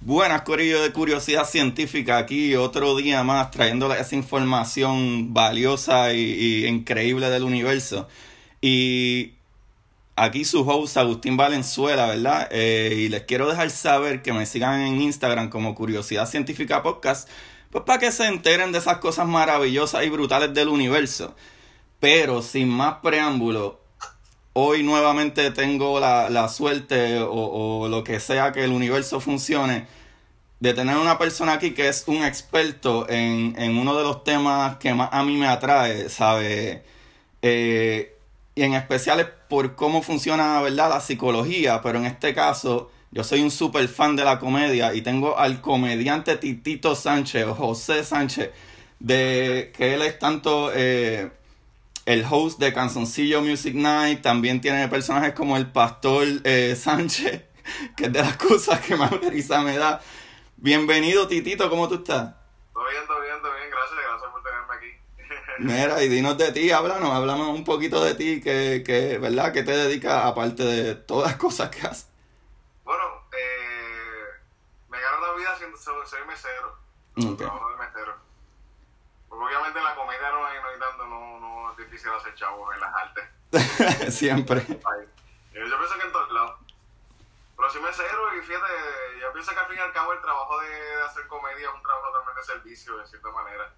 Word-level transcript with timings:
Buenas, 0.00 0.42
Corillo 0.42 0.80
de 0.80 0.92
Curiosidad 0.92 1.44
Científica, 1.44 2.18
aquí 2.18 2.54
otro 2.54 2.94
día 2.96 3.24
más 3.24 3.50
trayéndole 3.50 4.00
esa 4.00 4.14
información 4.14 5.34
valiosa 5.34 6.12
y, 6.14 6.66
increíble 6.66 7.28
del 7.30 7.42
universo. 7.42 8.06
Y 8.60 9.32
aquí 10.14 10.44
su 10.44 10.60
host 10.60 10.96
Agustín 10.98 11.36
Valenzuela, 11.36 12.06
¿verdad? 12.06 12.48
Eh, 12.52 12.94
y 12.96 13.08
les 13.08 13.24
quiero 13.24 13.48
dejar 13.48 13.70
saber 13.70 14.22
que 14.22 14.32
me 14.32 14.46
sigan 14.46 14.82
en 14.82 15.00
Instagram 15.00 15.50
como 15.50 15.74
Curiosidad 15.74 16.28
Científica 16.28 16.80
Podcast, 16.84 17.28
pues 17.70 17.82
para 17.84 17.98
que 17.98 18.12
se 18.12 18.28
enteren 18.28 18.70
de 18.70 18.78
esas 18.78 18.98
cosas 18.98 19.26
maravillosas 19.26 20.04
y 20.06 20.10
brutales 20.10 20.54
del 20.54 20.68
universo. 20.68 21.34
Pero 21.98 22.42
sin 22.42 22.68
más 22.68 22.98
preámbulo, 23.02 23.77
hoy 24.60 24.82
nuevamente 24.82 25.52
tengo 25.52 26.00
la, 26.00 26.48
suerte 26.48 27.20
o, 27.20 27.86
lo 27.88 28.02
que 28.02 28.18
sea 28.18 28.50
que 28.50 28.64
el 28.64 28.72
universo 28.72 29.20
funcione 29.20 29.86
de 30.58 30.74
tener 30.74 30.96
una 30.96 31.16
persona 31.16 31.52
aquí 31.54 31.74
que 31.74 31.88
es 31.88 32.04
un 32.08 32.24
experto 32.24 33.06
en, 33.08 33.78
uno 33.78 33.96
de 33.96 34.02
los 34.02 34.24
temas 34.24 34.76
que 34.78 34.92
más 34.94 35.10
a 35.12 35.22
mí 35.22 35.36
me 35.36 35.46
atrae, 35.46 36.08
¿sabe? 36.08 36.82
Eh, 37.40 38.16
y 38.56 38.62
en 38.64 38.74
especial 38.74 39.20
es 39.20 39.26
por 39.48 39.76
cómo 39.76 40.02
funciona, 40.02 40.60
¿verdad? 40.60 40.90
La 40.90 41.00
psicología, 41.00 41.80
pero 41.80 41.98
en 42.00 42.06
este 42.06 42.34
caso 42.34 42.90
yo 43.12 43.22
soy 43.22 43.42
un 43.42 43.52
super 43.52 43.86
fan 43.86 44.16
de 44.16 44.24
la 44.24 44.40
comedia 44.40 44.92
y 44.92 45.02
tengo 45.02 45.38
al 45.38 45.60
comediante 45.60 46.36
Titito 46.36 46.96
Sánchez 46.96 47.46
o 47.46 47.54
José 47.54 48.02
Sánchez, 48.02 48.50
de 48.98 49.72
que 49.76 49.94
él 49.94 50.02
es 50.02 50.18
tanto... 50.18 50.72
Eh, 50.74 51.30
el 52.08 52.24
host 52.28 52.58
de 52.58 52.72
Canzoncillo 52.72 53.42
Music 53.42 53.74
Night, 53.74 54.22
también 54.22 54.62
tiene 54.62 54.88
personajes 54.88 55.34
como 55.34 55.58
el 55.58 55.70
Pastor 55.70 56.26
eh, 56.44 56.74
Sánchez, 56.74 57.44
que 57.98 58.06
es 58.06 58.12
de 58.14 58.22
las 58.22 58.38
cosas 58.38 58.80
que 58.80 58.96
más 58.96 59.10
risa 59.10 59.60
me 59.60 59.76
da. 59.76 60.00
Bienvenido, 60.56 61.28
Titito, 61.28 61.68
¿cómo 61.68 61.86
tú 61.86 61.96
estás? 61.96 62.34
Todo 62.72 62.88
bien, 62.88 63.06
todo 63.06 63.20
bien, 63.20 63.34
todo 63.42 63.52
bien, 63.52 63.68
gracias, 63.70 64.00
gracias 64.08 64.30
por 64.32 64.42
tenerme 64.42 64.74
aquí. 64.74 65.52
Mira, 65.58 66.02
y 66.02 66.08
dinos 66.08 66.38
de 66.38 66.50
ti, 66.50 66.70
háblanos, 66.70 67.10
háblame 67.10 67.44
un 67.44 67.62
poquito 67.62 68.02
de 68.02 68.14
ti, 68.14 68.40
que, 68.40 68.82
que, 68.86 69.18
¿verdad? 69.18 69.52
¿Qué 69.52 69.62
te 69.62 69.72
dedicas 69.72 70.24
aparte 70.24 70.64
de 70.64 70.94
todas 70.94 71.32
las 71.32 71.36
cosas 71.38 71.68
que 71.68 71.86
haces? 71.86 72.08
Bueno, 72.84 73.04
eh, 73.32 74.40
me 74.88 74.98
gano 74.98 75.26
la 75.26 75.34
vida 75.34 75.54
siendo, 75.58 75.76
soy, 75.76 76.20
mesero, 76.26 77.36
trabajo 77.36 77.70
de 77.70 77.76
mesero. 77.76 78.17
Porque 79.38 79.54
obviamente 79.54 79.80
la 79.80 79.94
comedia 79.94 80.30
no 80.30 80.46
hay, 80.46 80.58
no 80.60 80.68
hay 80.68 80.78
tanto, 80.80 81.06
no 81.06 81.74
difícil 81.78 82.10
hacer 82.10 82.34
chavos 82.34 82.74
en 82.74 82.80
las 82.80 82.92
artes. 82.92 84.12
Siempre. 84.14 84.60
Yo 84.66 85.78
pienso 85.78 85.94
que 85.96 86.06
en 86.06 86.12
todos 86.12 86.32
lados. 86.32 86.58
Pero 87.56 87.70
si 87.70 87.78
me 87.78 87.88
cero 87.92 88.20
y 88.36 88.44
fíjate, 88.44 88.72
yo 89.20 89.32
pienso 89.32 89.52
que 89.52 89.58
al 89.58 89.66
fin 89.66 89.76
y 89.78 89.80
al 89.80 89.92
cabo 89.92 90.12
el 90.12 90.20
trabajo 90.20 90.60
de, 90.60 91.02
hacer 91.02 91.26
comedia 91.28 91.68
es 91.68 91.74
un 91.74 91.82
trabajo 91.82 92.12
también 92.12 92.36
de 92.36 92.42
servicio, 92.42 92.98
de 92.98 93.06
cierta 93.06 93.30
manera. 93.30 93.72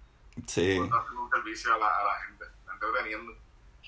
Sí. 0.47 0.79
un 0.79 1.29
servicio 1.29 1.75
a 1.75 1.77
la, 1.77 1.87
a 1.87 2.03
la 2.05 2.15
gente, 2.25 2.45
entreteniendo. 2.73 3.33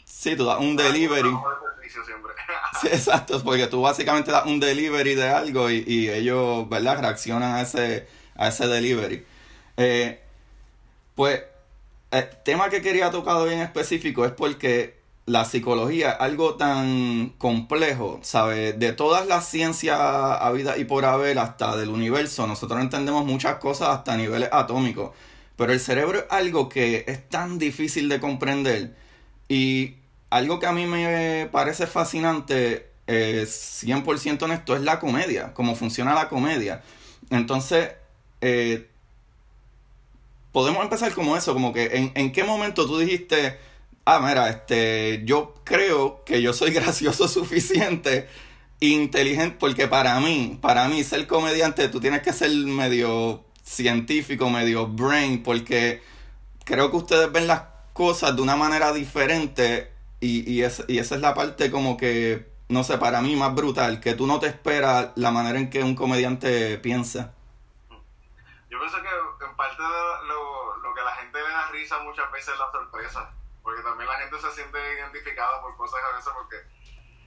Sí, 0.06 0.36
tú 0.36 0.46
das 0.46 0.60
un 0.60 0.76
delivery. 0.76 1.30
sí, 2.82 2.88
exacto, 2.88 3.44
porque 3.44 3.66
tú 3.66 3.82
básicamente 3.82 4.32
das 4.32 4.46
un 4.46 4.60
delivery 4.60 5.16
de 5.16 5.30
algo 5.30 5.72
y, 5.72 5.84
y 5.88 6.10
ellos, 6.10 6.70
¿verdad? 6.70 7.00
Reaccionan 7.00 7.56
a 7.56 7.62
ese, 7.62 8.08
a 8.36 8.50
ese 8.50 8.68
delivery. 8.68 9.26
Eh, 9.78 10.24
pues 11.16 11.44
el 12.14 12.20
eh, 12.20 12.30
tema 12.46 12.70
que 12.70 12.82
quería 12.82 13.10
tocar 13.10 13.44
bien 13.48 13.60
específico 13.60 14.24
es 14.24 14.32
porque 14.32 15.02
la 15.26 15.46
psicología 15.46 16.12
es 16.12 16.16
algo 16.20 16.56
tan 16.56 17.30
complejo, 17.40 18.20
¿sabes? 18.22 18.78
De 18.78 18.94
todas 18.94 19.26
las 19.26 19.48
ciencias 19.48 20.00
habidas 20.00 20.78
y 20.78 20.86
por 20.86 21.06
haber, 21.06 21.40
hasta 21.40 21.76
del 21.76 21.90
universo, 21.90 22.46
nosotros 22.46 22.82
entendemos 22.82 23.26
muchas 23.26 23.56
cosas 23.56 23.90
hasta 23.90 24.16
niveles 24.16 24.50
atómicos. 24.52 25.12
Pero 25.56 25.74
el 25.74 25.80
cerebro 25.80 26.20
es 26.20 26.26
algo 26.30 26.70
que 26.70 27.04
es 27.08 27.28
tan 27.30 27.58
difícil 27.58 28.10
de 28.10 28.20
comprender. 28.20 28.96
Y 29.50 29.96
algo 30.30 30.60
que 30.60 30.68
a 30.68 30.72
mí 30.72 30.86
me 30.86 31.50
parece 31.52 31.88
fascinante, 31.88 32.92
eh, 33.08 33.46
100% 33.48 34.44
honesto, 34.44 34.76
es 34.76 34.82
la 34.82 35.00
comedia, 35.00 35.54
cómo 35.54 35.76
funciona 35.76 36.14
la 36.14 36.30
comedia. 36.30 36.84
Entonces, 37.32 37.92
eh, 38.42 38.90
podemos 40.54 40.82
empezar 40.84 41.14
como 41.14 41.36
eso, 41.36 41.54
como 41.54 41.74
que 41.74 41.98
en, 41.98 42.12
en 42.16 42.32
qué 42.32 42.46
momento 42.46 42.86
tú 42.86 43.00
dijiste, 43.00 43.60
ah, 44.06 44.20
mira, 44.26 44.50
este, 44.50 45.24
yo 45.26 45.56
creo 45.66 46.24
que 46.24 46.42
yo 46.42 46.54
soy 46.54 46.72
gracioso 46.74 47.28
suficiente, 47.28 48.30
inteligente, 48.80 49.58
porque 49.60 49.88
para 49.90 50.18
mí, 50.22 50.58
para 50.62 50.88
mí 50.88 51.04
ser 51.04 51.28
comediante, 51.28 51.90
tú 51.90 52.00
tienes 52.00 52.22
que 52.22 52.32
ser 52.32 52.52
medio 52.52 53.44
científico, 53.64 54.50
medio 54.50 54.88
brain, 54.88 55.42
porque 55.44 56.02
creo 56.66 56.92
que 56.92 56.98
ustedes 56.98 57.32
ven 57.32 57.48
las 57.48 57.64
cosas 57.94 58.36
de 58.36 58.42
una 58.42 58.56
manera 58.56 58.94
diferente 58.94 59.92
y, 60.20 60.50
y, 60.50 60.64
es, 60.64 60.84
y 60.88 61.00
esa 61.00 61.16
es 61.16 61.22
la 61.22 61.34
parte 61.34 61.72
como 61.72 61.98
que, 61.98 62.48
no 62.70 62.84
sé, 62.84 62.98
para 62.98 63.22
mí 63.22 63.36
más 63.36 63.56
brutal, 63.56 64.00
que 64.00 64.14
tú 64.14 64.28
no 64.28 64.40
te 64.40 64.48
esperas 64.48 65.10
la 65.16 65.32
manera 65.32 65.58
en 65.58 65.70
que 65.70 65.84
un 65.84 65.96
comediante 65.96 66.78
piensa. 66.78 67.34
Yo 68.70 68.80
pienso 68.80 68.98
que 68.98 69.10
parte 69.56 69.82
lo, 69.82 70.78
lo 70.78 70.94
que 70.94 71.02
la 71.02 71.16
gente 71.16 71.42
le 71.42 71.50
da 71.50 71.68
risa 71.70 72.00
muchas 72.00 72.32
veces 72.32 72.54
es 72.54 72.60
la 72.60 72.72
sorpresa, 72.72 73.34
porque 73.62 73.82
también 73.82 74.10
la 74.10 74.20
gente 74.20 74.40
se 74.40 74.52
siente 74.52 74.94
identificada 74.94 75.62
por 75.62 75.76
cosas 75.78 76.02
a 76.04 76.16
veces, 76.16 76.34
porque 76.34 76.56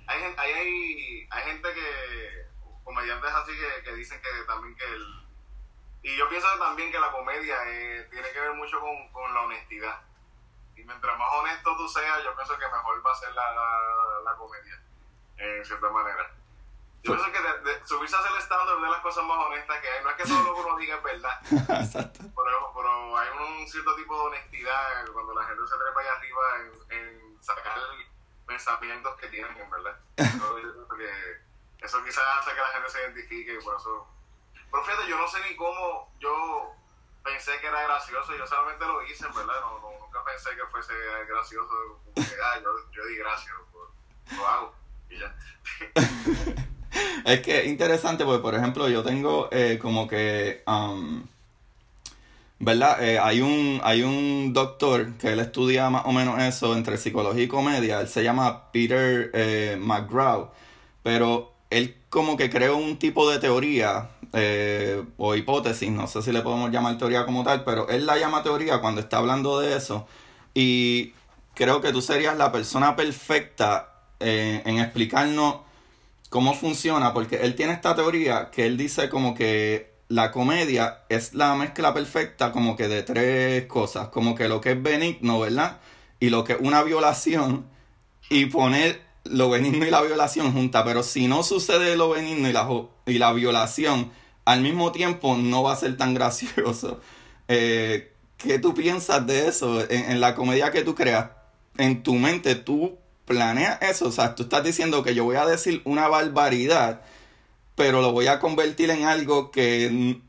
hay, 0.06 0.22
hay, 0.36 0.52
hay, 0.52 1.28
hay 1.30 1.44
gente 1.44 1.74
que, 1.74 2.46
comediantes 2.86 3.32
así 3.32 3.52
que, 3.52 3.82
que 3.82 3.94
dicen 3.96 4.22
que 4.22 4.28
también 4.46 4.76
que 4.76 4.84
el... 4.84 5.26
Y 6.02 6.16
yo 6.16 6.28
pienso 6.28 6.46
también 6.58 6.92
que 6.92 7.00
la 7.00 7.10
comedia 7.10 7.56
eh, 7.66 8.06
tiene 8.10 8.30
que 8.30 8.40
ver 8.40 8.54
mucho 8.54 8.78
con, 8.78 9.12
con, 9.12 9.34
la 9.34 9.42
honestidad. 9.42 10.02
Y 10.76 10.84
mientras 10.84 11.18
más 11.18 11.28
honesto 11.32 11.76
tú 11.76 11.88
seas, 11.88 12.22
yo 12.22 12.32
pienso 12.36 12.56
que 12.56 12.68
mejor 12.68 13.04
va 13.04 13.10
a 13.10 13.16
ser 13.16 13.32
la, 13.32 14.22
la 14.24 14.36
comedia, 14.36 14.80
en 15.38 15.64
cierta 15.64 15.90
manera. 15.90 16.35
Yo 17.02 17.14
pienso 17.14 17.32
que 17.32 17.40
de, 17.40 17.86
subirse 17.86 18.16
a 18.16 18.18
hacer 18.18 18.32
el 18.32 18.42
stand 18.42 18.82
de 18.82 18.90
las 18.90 19.00
cosas 19.00 19.24
más 19.24 19.38
honestas 19.46 19.80
que 19.80 19.88
hay. 19.88 20.02
No 20.02 20.10
es 20.10 20.16
que 20.16 20.24
todo 20.24 20.42
lo 20.42 20.54
que 20.54 20.60
uno 20.60 20.76
diga 20.76 20.96
es 20.96 21.02
verdad. 21.02 21.40
Exacto. 21.84 22.20
Pero, 22.20 22.72
pero, 22.74 23.18
hay 23.18 23.28
un 23.38 23.68
cierto 23.68 23.94
tipo 23.94 24.14
de 24.14 24.26
honestidad 24.26 25.06
cuando 25.12 25.34
la 25.34 25.44
gente 25.44 25.62
se 25.66 25.76
trepa 25.76 26.00
allá 26.00 26.12
arriba 26.12 26.42
en, 26.90 26.98
en 26.98 27.42
sacar 27.42 27.78
pensamientos 28.46 29.16
que 29.16 29.28
tienen, 29.28 29.56
en 29.56 29.70
verdad. 29.70 29.98
eso 31.80 32.04
quizás 32.04 32.24
hace 32.40 32.54
que 32.54 32.60
la 32.60 32.68
gente 32.68 32.90
se 32.90 33.00
identifique 33.02 33.54
y 33.54 33.64
por 33.64 33.76
eso... 33.76 34.08
Pero 34.70 34.84
fíjate, 34.84 35.08
yo 35.08 35.16
no 35.16 35.28
sé 35.28 35.38
ni 35.48 35.56
cómo 35.56 36.12
yo 36.18 36.74
pensé 37.22 37.58
que 37.60 37.66
era 37.66 37.82
gracioso, 37.82 38.34
yo 38.36 38.46
solamente 38.46 38.84
lo 38.84 39.02
hice, 39.04 39.26
en 39.26 39.34
verdad. 39.34 39.60
No, 39.60 39.78
nunca 39.80 40.24
pensé 40.24 40.50
que 40.56 40.66
fuese 40.66 40.94
gracioso. 41.28 42.00
Como 42.04 42.14
que, 42.14 42.34
ah, 42.42 42.60
yo, 42.62 42.90
yo 42.92 43.06
di 43.06 43.16
gracias, 43.16 43.54
pues, 43.72 44.38
lo 44.38 44.46
hago 44.46 44.74
y 45.08 45.18
ya. 45.18 45.36
es 47.24 47.40
que 47.40 47.60
es 47.60 47.66
interesante 47.66 48.24
porque, 48.24 48.42
por 48.42 48.54
ejemplo, 48.54 48.88
yo 48.88 49.02
tengo 49.02 49.48
eh, 49.50 49.78
como 49.80 50.06
que... 50.06 50.62
Um, 50.66 51.24
¿Verdad? 52.58 53.04
Eh, 53.04 53.18
hay, 53.18 53.42
un, 53.42 53.82
hay 53.84 54.02
un 54.02 54.54
doctor 54.54 55.12
que 55.18 55.34
él 55.34 55.40
estudia 55.40 55.90
más 55.90 56.06
o 56.06 56.12
menos 56.12 56.40
eso 56.40 56.74
entre 56.74 56.96
psicología 56.96 57.42
y 57.42 57.48
comedia. 57.48 58.00
Él 58.00 58.08
se 58.08 58.24
llama 58.24 58.72
Peter 58.72 59.30
eh, 59.34 59.76
McGraw. 59.78 60.50
Pero 61.02 61.52
él 61.68 61.94
como 62.08 62.38
que 62.38 62.48
creó 62.48 62.78
un 62.78 62.98
tipo 62.98 63.30
de 63.30 63.38
teoría 63.38 64.08
o 65.16 65.34
hipótesis, 65.34 65.90
no 65.90 66.06
sé 66.06 66.20
si 66.20 66.30
le 66.30 66.42
podemos 66.42 66.70
llamar 66.70 66.98
teoría 66.98 67.24
como 67.24 67.42
tal, 67.42 67.64
pero 67.64 67.88
él 67.88 68.04
la 68.04 68.18
llama 68.18 68.42
teoría 68.42 68.80
cuando 68.82 69.00
está 69.00 69.18
hablando 69.18 69.60
de 69.60 69.76
eso. 69.76 70.06
Y 70.52 71.12
creo 71.54 71.80
que 71.80 71.92
tú 71.92 72.02
serías 72.02 72.36
la 72.36 72.52
persona 72.52 72.96
perfecta 72.96 73.92
en 74.18 74.78
explicarnos 74.78 75.65
cómo 76.28 76.54
funciona, 76.54 77.12
porque 77.12 77.36
él 77.36 77.54
tiene 77.54 77.72
esta 77.72 77.94
teoría 77.94 78.50
que 78.50 78.66
él 78.66 78.76
dice 78.76 79.08
como 79.08 79.34
que 79.34 79.94
la 80.08 80.30
comedia 80.30 81.02
es 81.08 81.34
la 81.34 81.54
mezcla 81.54 81.92
perfecta 81.92 82.52
como 82.52 82.76
que 82.76 82.88
de 82.88 83.02
tres 83.02 83.66
cosas, 83.66 84.08
como 84.08 84.34
que 84.34 84.48
lo 84.48 84.60
que 84.60 84.72
es 84.72 84.82
benigno, 84.82 85.40
¿verdad? 85.40 85.80
Y 86.20 86.30
lo 86.30 86.44
que 86.44 86.54
es 86.54 86.58
una 86.60 86.82
violación 86.82 87.66
y 88.30 88.46
poner 88.46 89.02
lo 89.24 89.50
benigno 89.50 89.84
y 89.86 89.90
la 89.90 90.02
violación 90.02 90.52
junta, 90.52 90.84
pero 90.84 91.02
si 91.02 91.26
no 91.26 91.42
sucede 91.42 91.96
lo 91.96 92.10
benigno 92.10 92.48
y 92.48 92.52
la, 92.52 92.68
y 93.06 93.18
la 93.18 93.32
violación 93.32 94.12
al 94.44 94.60
mismo 94.60 94.92
tiempo 94.92 95.36
no 95.36 95.62
va 95.62 95.72
a 95.72 95.76
ser 95.76 95.96
tan 95.96 96.14
gracioso. 96.14 97.00
Eh, 97.48 98.12
¿Qué 98.36 98.58
tú 98.58 98.74
piensas 98.74 99.26
de 99.26 99.48
eso 99.48 99.80
en, 99.90 100.10
en 100.10 100.20
la 100.20 100.34
comedia 100.34 100.70
que 100.70 100.82
tú 100.82 100.94
creas? 100.94 101.30
En 101.78 102.02
tu 102.02 102.14
mente 102.14 102.54
tú 102.54 102.98
planea 103.26 103.74
eso. 103.82 104.06
O 104.06 104.12
sea, 104.12 104.34
tú 104.34 104.44
estás 104.44 104.64
diciendo 104.64 105.02
que 105.02 105.14
yo 105.14 105.24
voy 105.24 105.36
a 105.36 105.44
decir 105.44 105.82
una 105.84 106.08
barbaridad, 106.08 107.02
pero 107.74 108.00
lo 108.00 108.12
voy 108.12 108.28
a 108.28 108.40
convertir 108.40 108.90
en 108.90 109.04
algo 109.04 109.50
que, 109.50 110.20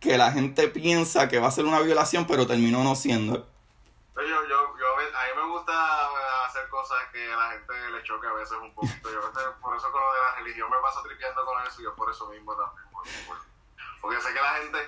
que 0.00 0.18
la 0.18 0.32
gente 0.32 0.68
piensa 0.68 1.28
que 1.28 1.38
va 1.38 1.48
a 1.48 1.52
ser 1.52 1.64
una 1.64 1.80
violación, 1.80 2.26
pero 2.26 2.46
terminó 2.46 2.82
no 2.82 2.96
siendo. 2.96 3.46
Yo, 4.16 4.24
yo, 4.24 4.48
yo, 4.48 4.86
a 4.96 5.24
mí 5.24 5.30
me 5.36 5.52
gusta 5.52 5.72
hacer 6.46 6.68
cosas 6.68 6.98
que 7.12 7.32
a 7.32 7.36
la 7.36 7.50
gente 7.52 7.72
le 7.92 8.02
choque 8.02 8.26
a 8.26 8.32
veces 8.32 8.56
un 8.60 8.74
poquito. 8.74 9.10
Yo 9.12 9.20
por 9.60 9.76
eso 9.76 9.92
con 9.92 10.00
lo 10.00 10.12
de 10.12 10.20
la 10.20 10.34
religión 10.38 10.68
me 10.70 10.78
paso 10.82 11.02
tripeando 11.02 11.44
con 11.44 11.64
eso 11.64 11.80
y 11.80 11.84
yo 11.84 11.94
por 11.94 12.10
eso 12.10 12.28
mismo 12.30 12.56
también. 12.56 12.84
Porque 14.00 14.20
sé 14.20 14.34
que 14.34 14.40
la 14.40 14.54
gente... 14.54 14.78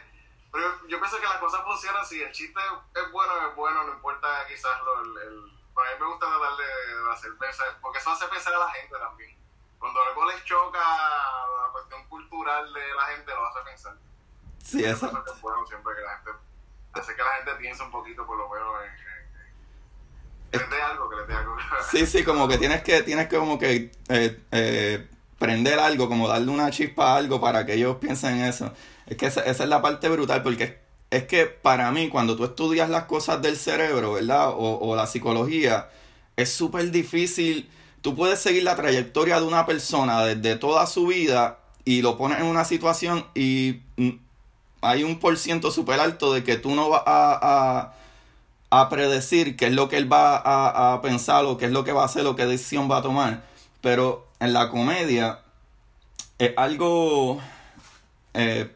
Pero 0.52 0.66
yo 0.88 0.98
pienso 0.98 1.20
que 1.20 1.26
las 1.26 1.38
cosas 1.38 1.62
funcionan 1.62 2.04
si 2.04 2.20
el 2.20 2.32
chiste 2.32 2.60
es 2.60 3.12
bueno, 3.12 3.32
es 3.48 3.54
bueno, 3.54 3.84
no 3.84 3.92
importa 3.92 4.44
quizás 4.48 4.82
lo, 4.82 5.02
el, 5.02 5.16
el... 5.28 5.59
Para 5.74 5.92
mí 5.92 6.00
me 6.00 6.06
gusta 6.06 6.26
de, 6.26 7.12
hacer 7.12 7.36
pensar, 7.38 7.66
porque 7.80 7.98
eso 7.98 8.10
hace 8.10 8.26
pensar 8.26 8.54
a 8.54 8.58
la 8.58 8.70
gente 8.70 8.96
también. 8.98 9.36
Cuando 9.78 10.00
algo 10.02 10.30
les 10.30 10.44
choca 10.44 10.78
la 10.78 11.72
cuestión 11.72 12.06
cultural 12.08 12.72
de 12.72 12.94
la 12.94 13.04
gente, 13.14 13.32
lo 13.32 13.46
hace 13.46 13.60
pensar. 13.64 13.96
Sí, 14.62 14.84
eso. 14.84 15.06
Es 15.06 15.40
bueno 15.40 15.66
siempre 15.66 15.94
que 15.94 16.02
la 16.02 16.16
gente... 16.16 16.30
Hace 16.92 17.14
que 17.14 17.22
la 17.22 17.34
gente 17.34 17.54
piense 17.54 17.82
un 17.84 17.90
poquito 17.90 18.26
por 18.26 18.36
lo 18.36 18.48
menos 18.48 18.82
en 18.82 18.90
dé 20.52 20.82
algo, 20.82 21.08
que 21.08 21.16
les 21.16 21.28
dé 21.28 21.34
algo. 21.34 21.56
Sí, 21.90 22.06
sí, 22.06 22.24
como 22.24 22.48
que 22.48 22.58
tienes 22.58 22.82
que, 22.82 23.02
tienes 23.02 23.28
que 23.28 23.36
como 23.36 23.58
que 23.58 23.92
eh, 24.08 24.42
eh, 24.50 25.08
prender 25.38 25.78
algo, 25.78 26.08
como 26.08 26.28
darle 26.28 26.50
una 26.50 26.70
chispa 26.70 27.12
a 27.12 27.16
algo 27.16 27.40
para 27.40 27.64
que 27.64 27.74
ellos 27.74 27.96
piensen 27.96 28.38
en 28.38 28.46
eso. 28.46 28.72
Es 29.06 29.16
que 29.16 29.26
esa, 29.26 29.42
esa 29.42 29.62
es 29.62 29.68
la 29.68 29.80
parte 29.80 30.08
brutal, 30.08 30.42
porque 30.42 30.80
es 31.10 31.24
que 31.24 31.46
para 31.46 31.90
mí, 31.90 32.08
cuando 32.08 32.36
tú 32.36 32.44
estudias 32.44 32.88
las 32.88 33.04
cosas 33.04 33.42
del 33.42 33.56
cerebro, 33.56 34.12
¿verdad? 34.14 34.50
O, 34.50 34.78
o 34.80 34.96
la 34.96 35.06
psicología, 35.06 35.88
es 36.36 36.52
súper 36.52 36.90
difícil. 36.90 37.68
Tú 38.00 38.14
puedes 38.14 38.38
seguir 38.40 38.62
la 38.62 38.76
trayectoria 38.76 39.40
de 39.40 39.46
una 39.46 39.66
persona 39.66 40.24
desde 40.24 40.56
toda 40.56 40.86
su 40.86 41.06
vida 41.06 41.58
y 41.84 42.02
lo 42.02 42.16
pones 42.16 42.38
en 42.38 42.46
una 42.46 42.64
situación 42.64 43.26
y 43.34 43.80
mm, 43.96 44.10
hay 44.82 45.02
un 45.02 45.18
por 45.18 45.36
ciento 45.36 45.70
súper 45.70 46.00
alto 46.00 46.32
de 46.32 46.44
que 46.44 46.56
tú 46.56 46.74
no 46.74 46.88
vas 46.88 47.02
a, 47.06 47.92
a, 48.70 48.88
predecir 48.88 49.56
qué 49.56 49.66
es 49.66 49.72
lo 49.72 49.88
que 49.88 49.96
él 49.96 50.10
va 50.10 50.36
a, 50.36 50.94
a 50.94 51.02
pensar 51.02 51.44
o 51.44 51.58
qué 51.58 51.66
es 51.66 51.72
lo 51.72 51.84
que 51.84 51.92
va 51.92 52.02
a 52.02 52.06
hacer 52.06 52.24
o 52.26 52.36
qué 52.36 52.46
decisión 52.46 52.90
va 52.90 52.98
a 52.98 53.02
tomar. 53.02 53.42
Pero 53.80 54.28
en 54.38 54.52
la 54.52 54.70
comedia 54.70 55.40
es 56.38 56.52
algo... 56.56 57.40
Eh, 58.34 58.70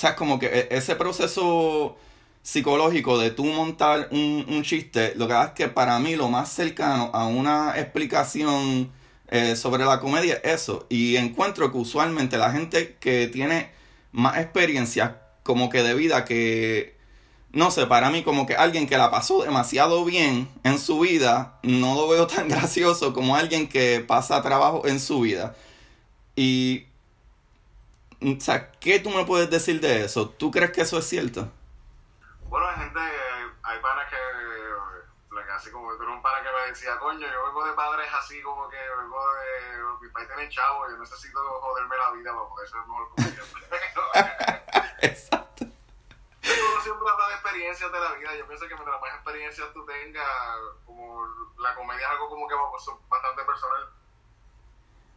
sea, 0.00 0.16
como 0.16 0.38
que 0.38 0.46
e, 0.46 0.68
ese 0.70 0.96
proceso 0.96 1.96
psicológico 2.42 3.18
de 3.18 3.30
tú 3.30 3.44
montar 3.44 4.08
un, 4.12 4.46
un 4.48 4.62
chiste, 4.62 5.12
lo 5.16 5.28
que 5.28 5.34
es 5.34 5.50
que 5.50 5.68
para 5.68 5.98
mí 5.98 6.16
lo 6.16 6.28
más 6.28 6.50
cercano 6.52 7.10
a 7.12 7.26
una 7.26 7.74
explicación 7.78 8.90
eh, 9.28 9.56
sobre 9.56 9.84
la 9.84 10.00
comedia 10.00 10.40
es 10.42 10.62
eso. 10.62 10.86
Y 10.88 11.16
encuentro 11.16 11.70
que 11.70 11.78
usualmente 11.78 12.38
la 12.38 12.52
gente 12.52 12.96
que 12.98 13.28
tiene 13.28 13.70
más 14.12 14.38
experiencia 14.38 15.22
como 15.42 15.70
que 15.70 15.82
de 15.82 15.94
vida 15.94 16.24
que 16.24 17.00
no 17.52 17.70
sé, 17.70 17.86
para 17.86 18.10
mí 18.10 18.22
como 18.22 18.46
que 18.46 18.54
alguien 18.54 18.86
que 18.86 18.96
la 18.96 19.10
pasó 19.10 19.42
demasiado 19.42 20.04
bien 20.04 20.48
en 20.62 20.78
su 20.78 21.00
vida, 21.00 21.58
no 21.62 21.94
lo 21.94 22.08
veo 22.08 22.26
tan 22.26 22.48
gracioso 22.48 23.12
como 23.12 23.36
alguien 23.36 23.68
que 23.68 24.00
pasa 24.00 24.42
trabajo 24.42 24.86
en 24.86 25.00
su 25.00 25.20
vida. 25.20 25.56
Y, 26.36 26.84
o 28.22 28.40
sea, 28.40 28.72
¿qué 28.72 29.00
tú 29.00 29.10
me 29.10 29.24
puedes 29.24 29.50
decir 29.50 29.80
de 29.80 30.04
eso? 30.04 30.28
¿Tú 30.28 30.50
crees 30.50 30.72
que 30.72 30.82
eso 30.82 30.98
es 30.98 31.08
cierto? 31.08 31.50
Bueno, 32.48 32.66
hay 32.68 32.76
gente, 32.76 33.00
hay 33.62 33.78
panas 33.80 34.10
que, 34.10 34.16
así 35.52 35.70
como 35.70 35.94
tú 35.96 36.04
un 36.04 36.22
pana 36.22 36.42
que 36.42 36.50
me 36.50 36.68
decía, 36.68 36.98
coño, 36.98 37.26
yo 37.26 37.46
vengo 37.46 37.64
de 37.64 37.72
padres 37.72 38.08
así 38.18 38.40
como 38.42 38.68
que 38.68 38.76
vengo 38.76 39.34
de, 39.34 40.06
mi 40.06 40.08
país 40.12 40.28
tiene 40.28 40.48
chavo, 40.48 40.88
yo 40.90 40.96
necesito 40.98 41.38
joderme 41.60 41.96
la 41.96 42.10
vida 42.12 42.32
para 42.32 42.48
poder 42.48 42.68
ser 42.68 42.80
mejor 42.80 43.08
comediante. 43.10 43.60
Exacto 45.06 45.66
uno 46.58 46.80
siempre 46.80 47.08
habla 47.08 47.28
de 47.28 47.34
experiencias 47.34 47.92
de 47.92 48.00
la 48.00 48.12
vida. 48.14 48.34
Yo 48.36 48.46
pienso 48.46 48.68
que 48.68 48.74
mientras 48.74 49.00
más 49.00 49.14
experiencias 49.14 49.72
tú 49.72 49.84
tengas, 49.84 50.26
como 50.86 51.26
la 51.58 51.74
comedia 51.74 52.06
es 52.06 52.10
algo 52.10 52.28
como 52.28 52.48
que 52.48 52.54
bastante 53.08 53.44
personal. 53.44 53.90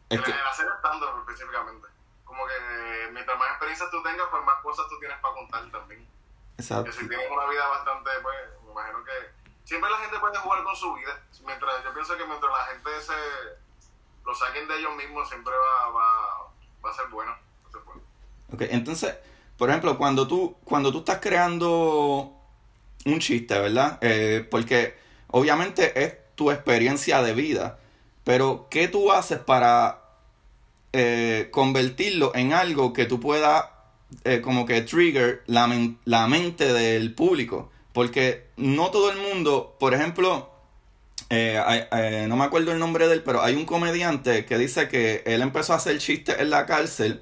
Es 0.10 0.22
que... 0.22 0.32
El 0.32 0.48
hacer 0.48 0.68
estando 0.76 1.20
específicamente. 1.20 1.88
Como 2.34 2.48
que 2.48 3.12
mientras 3.14 3.38
más 3.38 3.50
experiencias 3.50 3.92
tú 3.92 4.02
tengas, 4.02 4.28
pues 4.32 4.44
más 4.44 4.62
cosas 4.64 4.88
tú 4.90 4.98
tienes 5.00 5.18
para 5.20 5.34
contar 5.36 5.70
también. 5.70 6.08
Exacto. 6.58 6.86
Que 6.86 6.92
si 6.92 7.08
tienes 7.08 7.30
una 7.30 7.46
vida 7.46 7.68
bastante, 7.68 8.10
pues, 8.22 8.36
me 8.66 8.72
imagino 8.72 9.04
que 9.04 9.12
siempre 9.64 9.90
la 9.90 9.98
gente 9.98 10.18
puede 10.20 10.38
jugar 10.38 10.64
con 10.64 10.76
su 10.76 10.94
vida. 10.96 11.22
Mientras, 11.46 11.84
yo 11.84 11.94
pienso 11.94 12.18
que 12.18 12.26
mientras 12.26 12.52
la 12.52 12.66
gente 12.66 12.90
se 13.02 13.14
lo 14.26 14.34
saquen 14.34 14.68
de 14.68 14.80
ellos 14.80 14.96
mismos, 14.96 15.30
siempre 15.30 15.54
va, 15.54 15.90
va, 15.92 16.52
va 16.84 16.90
a 16.90 16.94
ser 16.94 17.08
bueno. 17.08 17.32
Va 17.32 17.70
a 17.70 17.72
ser 17.72 17.82
bueno. 17.82 18.02
Ok, 18.52 18.62
entonces 18.72 19.16
por 19.58 19.70
ejemplo, 19.70 19.98
cuando 19.98 20.28
tú, 20.28 20.58
cuando 20.64 20.92
tú 20.92 21.00
estás 21.00 21.20
creando 21.22 22.34
un 23.06 23.20
chiste, 23.20 23.58
¿verdad? 23.60 24.00
Eh, 24.02 24.48
porque 24.50 24.98
obviamente 25.28 26.04
es 26.04 26.16
tu 26.36 26.52
experiencia 26.52 27.22
de 27.22 27.34
vida, 27.34 27.80
pero 28.24 28.68
¿qué 28.70 28.88
tú 28.88 29.12
haces 29.12 29.40
para 29.40 30.03
eh, 30.94 31.50
convertirlo 31.52 32.32
en 32.36 32.54
algo 32.54 32.94
que 32.94 33.06
tú 33.06 33.20
puedas 33.20 33.66
eh, 34.24 34.42
como 34.42 34.66
que 34.66 34.82
trigger 34.82 35.44
la, 35.48 35.70
la 36.06 36.28
mente 36.28 36.72
del 36.72 37.14
público? 37.14 37.72
Porque 37.92 38.48
no 38.58 38.90
todo 38.90 39.12
el 39.12 39.18
mundo, 39.18 39.76
por 39.80 39.94
ejemplo, 39.94 40.50
no 41.30 42.36
me 42.36 42.44
acuerdo 42.44 42.72
el 42.72 42.80
nombre 42.80 43.08
de 43.08 43.16
él, 43.16 43.24
pero 43.24 43.42
hay 43.42 43.56
un 43.56 43.66
comediante 43.66 44.46
que 44.46 44.58
dice 44.58 44.88
que 44.88 45.24
él 45.26 45.42
empezó 45.42 45.74
a 45.74 45.78
hacer 45.78 45.98
chistes 45.98 46.40
en 46.40 46.50
la 46.50 46.66
cárcel 46.66 47.22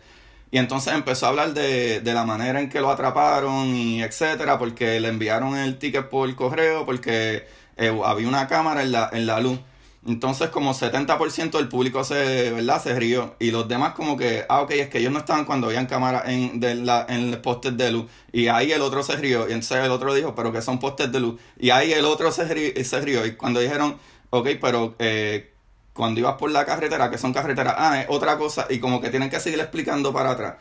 y 0.52 0.58
entonces 0.58 0.94
empezó 0.94 1.26
a 1.26 1.30
hablar 1.30 1.54
de, 1.54 2.02
de 2.02 2.14
la 2.14 2.26
manera 2.26 2.60
en 2.60 2.68
que 2.70 2.82
lo 2.82 2.90
atraparon 2.92 3.74
y 3.74 4.04
etcétera, 4.04 4.60
porque 4.60 5.00
le 5.00 5.08
enviaron 5.08 5.56
el 5.58 5.78
ticket 5.80 6.10
por 6.10 6.34
correo, 6.36 6.86
porque 6.86 7.48
eh, 7.78 8.02
había 8.04 8.28
una 8.28 8.48
cámara 8.48 8.84
en 8.84 8.92
la, 8.92 9.10
en 9.14 9.26
la 9.26 9.40
luz. 9.40 9.60
Entonces 10.06 10.50
como 10.50 10.74
70% 10.74 11.52
del 11.52 11.70
público 11.70 12.04
se, 12.04 12.52
¿verdad? 12.52 12.82
se 12.82 12.98
rió. 12.98 13.36
Y 13.40 13.52
los 13.52 13.68
demás 13.68 13.94
como 13.94 14.18
que, 14.18 14.46
ah, 14.50 14.62
ok, 14.62 14.72
es 14.72 14.90
que 14.90 14.98
ellos 14.98 15.12
no 15.12 15.20
estaban 15.20 15.46
cuando 15.46 15.68
habían 15.68 15.86
cámara 15.86 16.24
en, 16.26 16.60
de 16.60 16.76
la, 16.76 17.06
en 17.08 17.40
postes 17.42 17.78
de 17.78 17.92
luz. 17.92 18.10
Y 18.32 18.48
ahí 18.48 18.72
el 18.72 18.82
otro 18.82 19.04
se 19.04 19.16
rió. 19.16 19.42
Y 19.48 19.54
entonces 19.54 19.84
el 19.84 19.92
otro 19.92 20.14
dijo, 20.14 20.34
pero 20.34 20.52
que 20.52 20.62
son 20.62 20.80
postes 20.80 21.12
de 21.12 21.20
luz. 21.20 21.40
Y 21.60 21.70
ahí 21.70 21.94
el 21.94 22.06
otro 22.06 22.32
se 22.32 22.46
rió. 22.46 22.72
Y, 22.76 22.84
se 22.84 23.00
rió. 23.02 23.26
y 23.26 23.36
cuando 23.36 23.60
dijeron, 23.60 23.98
ok, 24.32 24.50
pero 24.60 24.96
eh, 24.98 25.52
cuando 25.94 26.20
ibas 26.20 26.36
por 26.36 26.52
la 26.52 26.66
carretera, 26.66 27.12
que 27.12 27.18
son 27.18 27.34
carreteras, 27.34 27.76
ah, 27.78 28.02
es 28.02 28.08
otra 28.10 28.38
cosa, 28.38 28.66
y 28.70 28.80
como 28.80 29.02
que 29.02 29.10
tienen 29.10 29.30
que 29.30 29.40
seguir 29.40 29.60
explicando 29.60 30.14
para 30.14 30.32
atrás. 30.32 30.56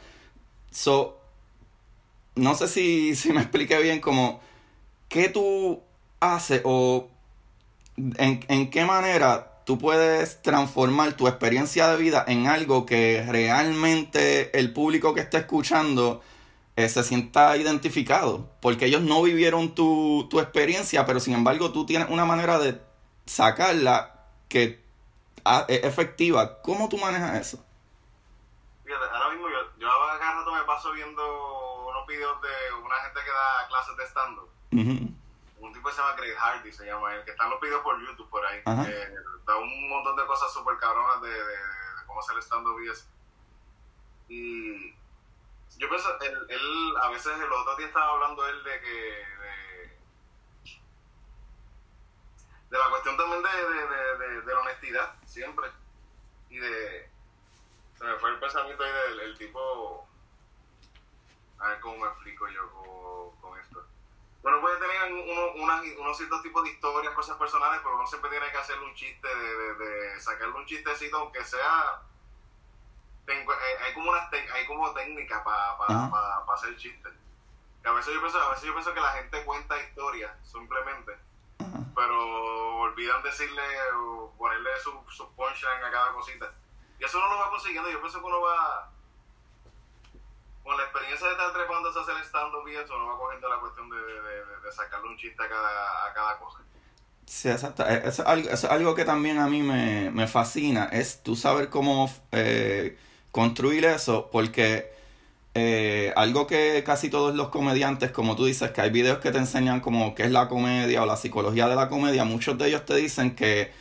So, 0.70 1.18
no 2.34 2.54
sé 2.54 2.68
si, 2.68 3.14
si 3.16 3.32
me 3.32 3.40
expliqué 3.40 3.78
bien 3.80 4.00
como, 4.00 4.40
¿qué 5.08 5.28
tú 5.28 5.80
haces 6.20 6.60
o 6.64 7.08
en, 7.96 8.44
en 8.48 8.70
qué 8.70 8.84
manera 8.84 9.62
tú 9.64 9.78
puedes 9.78 10.42
transformar 10.42 11.12
tu 11.12 11.28
experiencia 11.28 11.88
de 11.88 11.96
vida 11.96 12.24
en 12.26 12.46
algo 12.46 12.86
que 12.86 13.24
realmente 13.28 14.58
el 14.58 14.72
público 14.72 15.14
que 15.14 15.20
está 15.20 15.38
escuchando 15.38 16.22
eh, 16.76 16.88
se 16.88 17.04
sienta 17.04 17.56
identificado? 17.56 18.48
Porque 18.60 18.86
ellos 18.86 19.02
no 19.02 19.22
vivieron 19.22 19.74
tu, 19.74 20.26
tu 20.30 20.40
experiencia, 20.40 21.06
pero 21.06 21.20
sin 21.20 21.34
embargo 21.34 21.72
tú 21.72 21.86
tienes 21.86 22.08
una 22.08 22.24
manera 22.24 22.58
de 22.58 22.80
sacarla 23.26 24.26
que 24.48 24.82
e, 25.68 25.80
efectiva. 25.84 26.60
¿Cómo 26.62 26.88
tú 26.88 26.98
manejas 26.98 27.40
eso? 27.40 27.64
Fíjate, 28.84 29.04
ahora 29.12 29.30
mismo 29.30 29.48
yo, 29.48 29.58
yo 29.78 29.88
cada 30.18 30.32
rato 30.32 30.52
me 30.52 30.64
paso 30.64 30.92
viendo 30.92 31.22
unos 31.88 32.06
videos 32.06 32.40
de 32.42 32.84
una 32.84 32.96
gente 32.96 33.20
que 33.24 33.30
da 33.30 33.68
clases 33.68 33.96
de 33.96 34.04
stand-up. 34.06 35.19
Un 35.60 35.72
tipo 35.72 35.88
que 35.88 35.94
se 35.94 36.00
llama 36.00 36.16
Greg 36.16 36.36
Hardy, 36.36 36.72
se 36.72 36.86
llama 36.86 37.14
él, 37.14 37.24
que 37.24 37.32
están 37.32 37.50
los 37.50 37.60
videos 37.60 37.82
por 37.82 38.00
YouTube 38.00 38.28
por 38.30 38.44
ahí. 38.46 38.58
Eh, 38.58 39.14
da 39.44 39.56
un 39.56 39.88
montón 39.88 40.16
de 40.16 40.26
cosas 40.26 40.52
súper 40.52 40.78
cabronas 40.78 41.20
de, 41.22 41.30
de, 41.30 41.38
de, 41.38 42.06
cómo 42.06 42.20
hacer 42.20 42.38
stand-up 42.38 42.80
y 42.80 42.88
eso. 42.88 43.06
Y 44.28 44.92
yo 45.76 45.88
pienso, 45.88 46.18
él, 46.20 46.46
él, 46.48 46.94
a 47.02 47.08
veces 47.10 47.38
el 47.38 47.52
otro 47.52 47.76
día 47.76 47.86
estaba 47.86 48.12
hablando 48.12 48.46
él 48.48 48.64
de 48.64 48.80
que 48.80 49.30
de 52.70 52.78
la 52.78 52.88
cuestión 52.88 53.16
también 53.16 53.42
de, 53.42 53.48
de, 53.48 54.18
de, 54.18 54.42
de, 54.42 54.54
la 54.54 54.60
honestidad, 54.60 55.14
siempre. 55.26 55.68
Y 56.48 56.58
de. 56.58 57.10
Se 57.98 58.04
me 58.04 58.16
fue 58.16 58.30
el 58.30 58.38
pensamiento 58.38 58.82
ahí 58.82 58.92
del 58.92 59.20
el 59.20 59.38
tipo. 59.38 60.08
A 61.58 61.68
ver 61.68 61.80
cómo 61.80 61.98
me 61.98 62.06
explico 62.06 62.48
yo 62.48 63.34
Bueno, 64.42 64.60
puede 64.60 64.78
tener 64.78 65.12
uno, 65.12 65.52
unas, 65.62 65.82
unos 65.98 66.16
ciertos 66.16 66.42
tipos 66.42 66.64
de 66.64 66.70
historias, 66.70 67.14
cosas 67.14 67.36
personales, 67.36 67.80
pero 67.82 67.96
uno 67.96 68.06
siempre 68.06 68.30
tiene 68.30 68.50
que 68.50 68.56
hacerle 68.56 68.86
un 68.86 68.94
chiste, 68.94 69.28
de, 69.28 69.74
de, 69.74 70.20
sacarle 70.20 70.54
un 70.54 70.66
chistecito, 70.66 71.18
aunque 71.18 71.44
sea. 71.44 72.02
Tengo, 73.26 73.52
hay, 73.52 73.94
como 73.94 74.10
unas 74.10 74.32
hay 74.32 74.66
como 74.66 74.92
técnicas 74.92 75.42
para 75.42 75.76
pa, 75.76 75.84
uh 75.84 75.96
-huh. 75.96 76.10
pa, 76.10 76.46
pa 76.46 76.54
hacer 76.54 76.76
chistes. 76.76 77.12
A 77.84 77.92
veces, 77.92 78.14
yo 78.14 78.20
pienso, 78.20 78.40
a 78.40 78.50
veces 78.50 78.64
yo 78.64 78.72
pienso 78.72 78.94
que 78.94 79.00
la 79.00 79.12
gente 79.12 79.44
cuenta 79.44 79.82
historias 79.82 80.32
simplemente 80.42 81.18
pero 81.94 82.80
olvidan 82.80 83.22
decirle 83.22 83.62
o 83.94 84.32
ponerle 84.38 84.70
su, 84.82 84.90
su 85.10 85.30
punchline 85.34 85.84
a 85.84 85.90
cada 85.90 86.12
cosita. 86.12 86.52
Y 86.98 87.04
eso 87.04 87.18
uno 87.18 87.28
lo 87.28 87.38
va 87.38 87.50
consiguiendo. 87.50 87.90
Yo 87.90 88.00
pienso 88.00 88.20
que 88.20 88.26
uno 88.26 88.40
va, 88.40 88.90
con 90.62 90.76
la 90.76 90.84
experiencia 90.84 91.26
de 91.26 91.32
estar 91.32 91.52
trepándose 91.52 91.98
a 91.98 92.02
hacer 92.02 92.14
stand-up 92.24 92.68
y 92.68 92.76
eso, 92.76 92.94
uno 92.94 93.08
va 93.08 93.18
cogiendo 93.18 93.48
la 93.48 93.60
cuestión 93.60 93.90
de, 93.90 93.96
de, 93.96 94.60
de, 94.64 94.72
sacarle 94.72 95.08
un 95.08 95.16
chiste 95.16 95.42
a 95.42 95.48
cada, 95.48 96.06
a 96.06 96.12
cada 96.14 96.38
cosa. 96.38 96.58
Sí, 97.26 97.48
exacto. 97.48 97.86
Eso 97.86 98.22
es 98.22 98.28
algo, 98.28 98.50
es 98.50 98.64
algo 98.64 98.94
que 98.94 99.04
también 99.04 99.38
a 99.38 99.48
mí 99.48 99.62
me, 99.62 100.10
me 100.10 100.26
fascina, 100.26 100.86
es 100.86 101.22
tú 101.22 101.36
saber 101.36 101.70
cómo 101.70 102.12
eh, 102.32 102.98
construir 103.30 103.84
eso, 103.84 104.28
porque 104.30 104.92
eh, 105.54 106.12
algo 106.16 106.46
que 106.46 106.82
casi 106.84 107.10
todos 107.10 107.34
los 107.34 107.48
comediantes, 107.48 108.12
como 108.12 108.36
tú 108.36 108.44
dices, 108.44 108.70
que 108.70 108.80
hay 108.80 108.90
videos 108.90 109.18
que 109.18 109.32
te 109.32 109.38
enseñan 109.38 109.80
como 109.80 110.14
qué 110.14 110.24
es 110.24 110.30
la 110.30 110.48
comedia 110.48 111.02
o 111.02 111.06
la 111.06 111.16
psicología 111.16 111.68
de 111.68 111.76
la 111.76 111.88
comedia, 111.88 112.24
muchos 112.24 112.56
de 112.58 112.68
ellos 112.68 112.84
te 112.84 112.96
dicen 112.96 113.34
que 113.34 113.72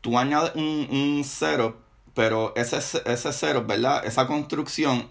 tú 0.00 0.18
añades 0.18 0.52
un, 0.54 0.88
un 0.90 1.22
cero, 1.24 1.78
pero 2.14 2.52
ese, 2.56 2.78
ese 2.78 3.32
cero, 3.32 3.64
¿verdad? 3.66 4.04
Esa 4.06 4.26
construcción 4.26 5.10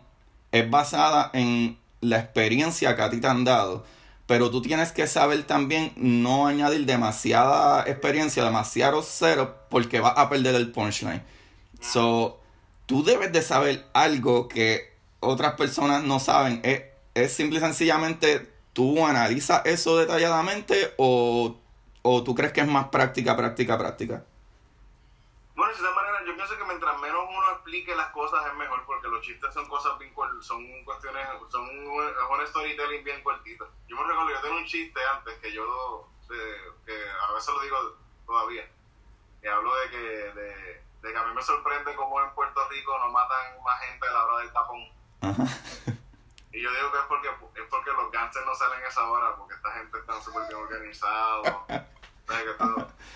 es 0.55 0.69
basada 0.69 1.31
en 1.33 1.77
la 1.99 2.17
experiencia 2.17 2.95
que 2.95 3.01
a 3.01 3.09
ti 3.09 3.19
te 3.19 3.27
han 3.27 3.43
dado. 3.43 3.85
Pero 4.25 4.49
tú 4.49 4.61
tienes 4.61 4.93
que 4.93 5.05
saber 5.05 5.43
también 5.43 5.91
no 5.97 6.47
añadir 6.47 6.85
demasiada 6.85 7.83
experiencia, 7.83 8.43
demasiados 8.43 9.05
ceros, 9.05 9.49
porque 9.69 9.99
vas 9.99 10.13
a 10.15 10.29
perder 10.29 10.55
el 10.55 10.71
punchline. 10.71 11.21
So, 11.81 12.39
tú 12.85 13.03
debes 13.03 13.33
de 13.33 13.41
saber 13.41 13.85
algo 13.93 14.47
que 14.47 14.93
otras 15.19 15.55
personas 15.55 16.03
no 16.03 16.21
saben. 16.21 16.61
Es, 16.63 16.83
es 17.13 17.33
simple 17.33 17.57
y 17.57 17.61
sencillamente 17.61 18.49
tú 18.71 19.05
analizas 19.05 19.61
eso 19.65 19.97
detalladamente 19.97 20.93
o, 20.97 21.57
o 22.01 22.23
tú 22.23 22.33
crees 22.33 22.53
que 22.53 22.61
es 22.61 22.67
más 22.67 22.87
práctica, 22.87 23.35
práctica, 23.35 23.77
práctica. 23.77 24.23
Bueno, 25.53 25.73
yo 25.77 25.85
pienso 26.45 26.63
que 26.63 26.69
mientras 26.69 26.99
menos 26.99 27.25
uno 27.27 27.51
explique 27.53 27.95
las 27.95 28.11
cosas 28.11 28.45
es 28.45 28.53
mejor, 28.53 28.85
porque 28.85 29.07
los 29.07 29.21
chistes 29.21 29.51
son 29.51 29.67
cosas 29.67 29.97
bien 29.97 30.13
son 30.41 30.83
cuestiones, 30.83 31.27
son 31.49 31.67
un 31.67 32.47
storytelling 32.47 33.03
bien 33.03 33.23
cortito. 33.23 33.67
Yo 33.87 33.95
me 33.97 34.03
recuerdo, 34.03 34.29
yo 34.29 34.41
tengo 34.41 34.57
un 34.57 34.65
chiste 34.65 34.99
antes 35.11 35.39
que 35.39 35.51
yo, 35.51 36.07
que 36.85 37.09
a 37.27 37.33
veces 37.33 37.51
lo 37.51 37.61
digo 37.61 37.97
todavía, 38.27 38.69
que 39.41 39.49
hablo 39.49 39.75
de 39.75 39.89
que, 39.89 39.97
de, 39.97 40.83
de 41.01 41.11
que 41.11 41.17
a 41.17 41.23
mí 41.23 41.33
me 41.33 41.41
sorprende 41.41 41.95
cómo 41.95 42.21
en 42.21 42.29
Puerto 42.35 42.69
Rico 42.69 42.95
no 42.99 43.09
matan 43.09 43.63
más 43.63 43.81
gente 43.81 44.07
a 44.07 44.11
la 44.11 44.25
hora 44.25 44.37
del 44.43 44.53
tapón. 44.53 44.83
Y 46.51 46.61
yo 46.61 46.71
digo 46.71 46.91
que 46.91 46.97
es 46.99 47.05
porque, 47.05 47.29
es 47.55 47.67
porque 47.71 47.91
los 47.91 48.11
gangsters 48.11 48.45
no 48.45 48.53
salen 48.53 48.83
a 48.83 48.87
esa 48.87 49.09
hora, 49.09 49.35
porque 49.35 49.55
esta 49.55 49.71
gente 49.71 49.97
está 49.97 50.21
súper 50.21 50.47
bien 50.47 50.61
organizados. 50.61 51.47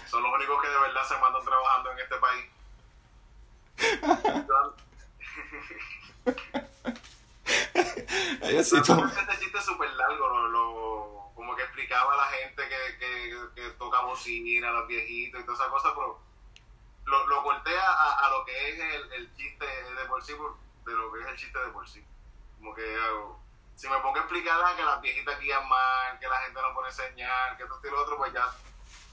son 0.07 0.24
los 0.24 0.33
únicos 0.33 0.62
que 0.62 0.67
de 0.69 0.79
verdad 0.79 1.03
se 1.03 1.17
matan 1.19 1.45
trabajando 1.45 1.91
en 1.91 2.00
este 2.00 2.17
país. 2.17 2.58
Este 9.05 9.38
chiste 9.39 9.57
es 9.57 9.65
súper 9.65 9.89
largo, 9.91 10.48
lo, 10.48 11.31
como 11.36 11.55
que 11.55 11.63
explicaba 11.63 12.13
a 12.13 12.17
la 12.17 12.25
gente 12.25 12.63
que, 12.67 12.98
que, 12.98 13.36
que 13.55 13.69
toca 13.71 14.01
bocina, 14.01 14.69
a 14.69 14.71
los 14.71 14.88
viejitos 14.88 15.41
y 15.41 15.43
todas 15.45 15.59
esas 15.59 15.71
cosas, 15.71 15.91
pero 15.95 16.19
lo, 17.05 17.27
lo 17.27 17.43
corté 17.43 17.77
a, 17.77 18.25
a, 18.25 18.29
lo 18.29 18.45
que 18.45 18.69
es 18.69 18.79
el, 18.79 19.13
el 19.13 19.36
chiste 19.36 19.65
de 19.65 20.05
por 20.07 20.24
sí, 20.24 20.33
de 20.86 20.91
lo 20.93 21.12
que 21.12 21.21
es 21.21 21.27
el 21.27 21.38
chiste 21.38 21.59
de 21.59 21.69
por 21.69 21.88
sí. 21.88 22.03
Como 22.57 22.74
que 22.75 22.98
si 23.75 23.88
me 23.88 24.00
pongo 24.00 24.17
a 24.17 24.21
explicar 24.21 24.75
que 24.75 24.83
las 24.83 25.01
viejitas 25.01 25.39
guían 25.39 25.67
mal, 25.67 26.19
que 26.19 26.27
la 26.27 26.38
gente 26.41 26.62
no 26.62 26.74
pone 26.74 26.91
señal, 26.91 27.55
que 27.55 27.63
esto 27.63 27.79
y 27.83 27.89
lo 27.89 28.01
otro, 28.01 28.17
pues 28.17 28.33
ya 28.33 28.45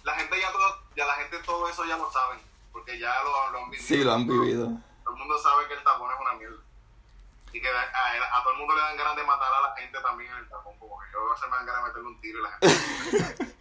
la 0.02 0.14
gente 0.14 0.40
ya 0.40 0.50
todo, 0.52 0.82
ya 0.94 1.06
la 1.06 1.14
gente 1.14 1.38
todo 1.38 1.68
eso 1.68 1.84
ya 1.84 1.96
lo 1.96 2.10
saben, 2.10 2.40
porque 2.76 2.98
ya 2.98 3.10
lo, 3.24 3.52
lo 3.52 3.64
han 3.64 3.70
vivido. 3.70 3.88
Sí, 3.88 4.04
lo 4.04 4.12
han 4.12 4.26
vivido. 4.26 4.66
Todo 5.02 5.14
el 5.14 5.18
mundo 5.18 5.38
sabe 5.42 5.66
que 5.66 5.74
el 5.74 5.82
tapón 5.82 6.10
es 6.10 6.20
una 6.20 6.34
mierda. 6.34 6.62
Y 7.54 7.60
que 7.62 7.68
a, 7.68 8.38
a, 8.38 8.42
todo 8.42 8.52
el 8.52 8.58
mundo 8.58 8.74
le 8.74 8.82
dan 8.82 8.96
ganas 8.98 9.16
de 9.16 9.22
matar 9.24 9.48
a 9.48 9.68
la 9.68 9.76
gente 9.76 9.98
también 10.02 10.30
en 10.30 10.38
el 10.40 10.48
tapón, 10.50 10.78
como 10.78 10.98
que 10.98 11.06
yo 11.10 11.30
veces 11.30 11.48
me 11.48 11.56
dan 11.56 11.66
ganas 11.66 11.82
de 11.82 11.88
meterle 11.88 12.08
un 12.08 12.20
tiro 12.20 12.38
y 12.38 12.42
la 12.42 12.50
gente... 12.50 13.58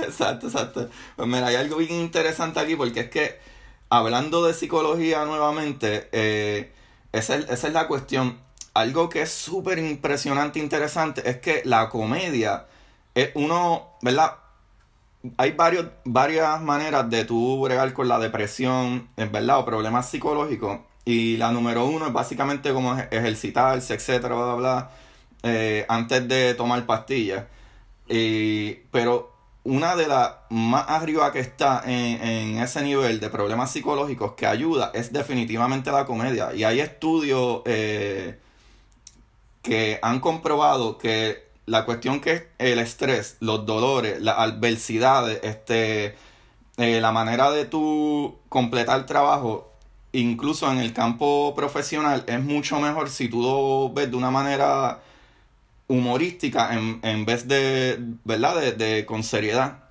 exacto, 0.06 0.46
exacto. 0.46 0.88
Pues 1.16 1.28
mira, 1.28 1.48
hay 1.48 1.56
algo 1.56 1.76
bien 1.76 1.92
interesante 1.92 2.60
aquí 2.60 2.76
porque 2.76 3.00
es 3.00 3.10
que 3.10 3.38
hablando 3.90 4.42
de 4.42 4.54
psicología 4.54 5.26
nuevamente, 5.26 6.08
eh, 6.12 6.72
esa, 7.12 7.36
es, 7.36 7.50
esa 7.50 7.66
es 7.68 7.74
la 7.74 7.86
cuestión. 7.88 8.40
Algo 8.72 9.10
que 9.10 9.20
es 9.20 9.32
súper 9.32 9.78
impresionante 9.78 10.60
e 10.60 10.62
interesante 10.62 11.28
es 11.28 11.40
que 11.40 11.60
la 11.66 11.90
comedia 11.90 12.68
es 13.14 13.32
uno, 13.34 13.98
¿verdad? 14.00 14.43
Hay 15.36 15.52
varios, 15.52 15.86
varias 16.04 16.60
maneras 16.60 17.08
de 17.10 17.24
tú 17.24 17.60
bregar 17.62 17.92
con 17.92 18.08
la 18.08 18.18
depresión, 18.18 19.08
en 19.16 19.32
verdad, 19.32 19.58
o 19.58 19.64
problemas 19.64 20.10
psicológicos. 20.10 20.80
Y 21.04 21.36
la 21.36 21.52
número 21.52 21.86
uno 21.86 22.06
es 22.06 22.12
básicamente 22.12 22.72
como 22.72 22.96
ejercitarse, 22.96 23.94
etcétera, 23.94 24.34
bla, 24.34 24.44
bla, 24.44 24.54
bla, 24.54 24.90
eh, 25.42 25.84
antes 25.88 26.26
de 26.28 26.54
tomar 26.54 26.84
pastillas. 26.86 27.44
pero 28.90 29.34
una 29.64 29.96
de 29.96 30.06
las 30.06 30.32
más 30.50 30.84
arriba 30.88 31.32
que 31.32 31.40
está 31.40 31.82
en, 31.86 32.58
ese 32.58 32.82
nivel 32.82 33.18
de 33.18 33.30
problemas 33.30 33.70
psicológicos 33.72 34.32
que 34.32 34.46
ayuda 34.46 34.90
es 34.94 35.12
definitivamente 35.12 35.90
la 35.90 36.04
comedia. 36.04 36.54
Y 36.54 36.64
hay 36.64 36.80
estudios 36.80 37.62
eh, 37.64 38.38
que 39.62 39.98
han 40.02 40.20
comprobado 40.20 40.98
que 40.98 41.43
la 41.66 41.84
cuestión 41.84 42.20
que 42.20 42.32
es 42.32 42.42
el 42.58 42.78
estrés, 42.78 43.36
los 43.40 43.66
dolores, 43.66 44.20
las 44.20 44.38
adversidades, 44.38 45.40
este, 45.42 46.16
eh, 46.76 47.00
la 47.00 47.12
manera 47.12 47.50
de 47.50 47.64
tú 47.64 48.38
completar 48.48 49.00
el 49.00 49.06
trabajo, 49.06 49.72
incluso 50.12 50.70
en 50.70 50.78
el 50.78 50.92
campo 50.92 51.54
profesional, 51.56 52.24
es 52.26 52.42
mucho 52.42 52.80
mejor 52.80 53.08
si 53.10 53.28
tú 53.28 53.42
lo 53.42 53.92
ves 53.92 54.10
de 54.10 54.16
una 54.16 54.30
manera 54.30 55.00
humorística 55.88 56.74
en, 56.74 57.00
en 57.02 57.24
vez 57.24 57.48
de, 57.48 57.98
¿verdad? 58.24 58.60
De, 58.60 58.72
de, 58.72 59.06
con 59.06 59.22
seriedad. 59.22 59.84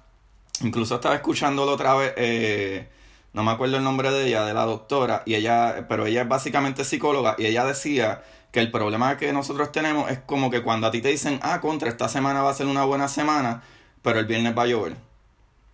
Incluso 0.62 0.96
estaba 0.96 1.16
escuchándolo 1.16 1.72
otra 1.74 1.96
vez, 1.96 2.14
eh, 2.18 2.88
no 3.34 3.44
me 3.44 3.52
acuerdo 3.52 3.78
el 3.78 3.84
nombre 3.84 4.12
de 4.12 4.28
ella, 4.28 4.46
de 4.46 4.54
la 4.54 4.66
doctora, 4.66 5.24
y 5.26 5.36
ella, 5.36 5.86
pero 5.90 6.06
ella 6.06 6.22
es 6.22 6.28
básicamente 6.28 6.86
psicóloga, 6.86 7.36
y 7.38 7.46
ella 7.46 7.66
decía 7.66 8.24
que 8.52 8.60
el 8.60 8.70
problema 8.72 9.18
que 9.18 9.34
nosotros 9.34 9.72
tenemos 9.72 10.12
es 10.12 10.20
como 10.20 10.52
que 10.52 10.62
cuando 10.62 10.88
a 10.88 10.92
ti 10.92 11.02
te 11.02 11.10
dicen, 11.10 11.40
ah, 11.42 11.60
contra, 11.60 11.90
esta 11.90 12.08
semana 12.08 12.44
va 12.44 12.52
a 12.52 12.54
ser 12.54 12.68
una 12.68 12.86
buena 12.86 13.08
semana, 13.08 13.64
pero 14.04 14.20
el 14.20 14.26
viernes 14.26 14.56
va 14.56 14.64
a 14.64 14.68
llover. 14.68 14.96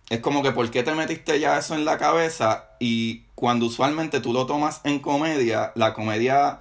Es 0.08 0.20
como 0.20 0.42
que, 0.42 0.50
¿por 0.50 0.68
qué 0.70 0.82
te 0.82 0.94
metiste 0.94 1.38
ya 1.38 1.58
eso 1.58 1.74
en 1.74 1.84
la 1.84 1.98
cabeza? 1.98 2.70
Y 2.80 3.24
cuando 3.34 3.66
usualmente 3.66 4.20
tú 4.20 4.32
lo 4.32 4.46
tomas 4.46 4.80
en 4.84 4.98
comedia, 4.98 5.72
la 5.76 5.94
comedia... 5.94 6.60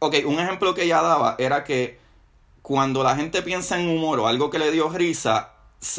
Ok, 0.00 0.16
un 0.26 0.40
ejemplo 0.40 0.74
que 0.74 0.84
ella 0.84 1.02
daba 1.02 1.36
era 1.38 1.64
que 1.64 1.98
cuando 2.62 3.04
la 3.04 3.14
gente 3.14 3.42
piensa 3.42 3.80
en 3.80 3.88
humor 3.88 4.20
o 4.20 4.26
algo 4.26 4.50
que 4.50 4.58
le 4.58 4.70
dio 4.70 4.88
risa 4.88 5.52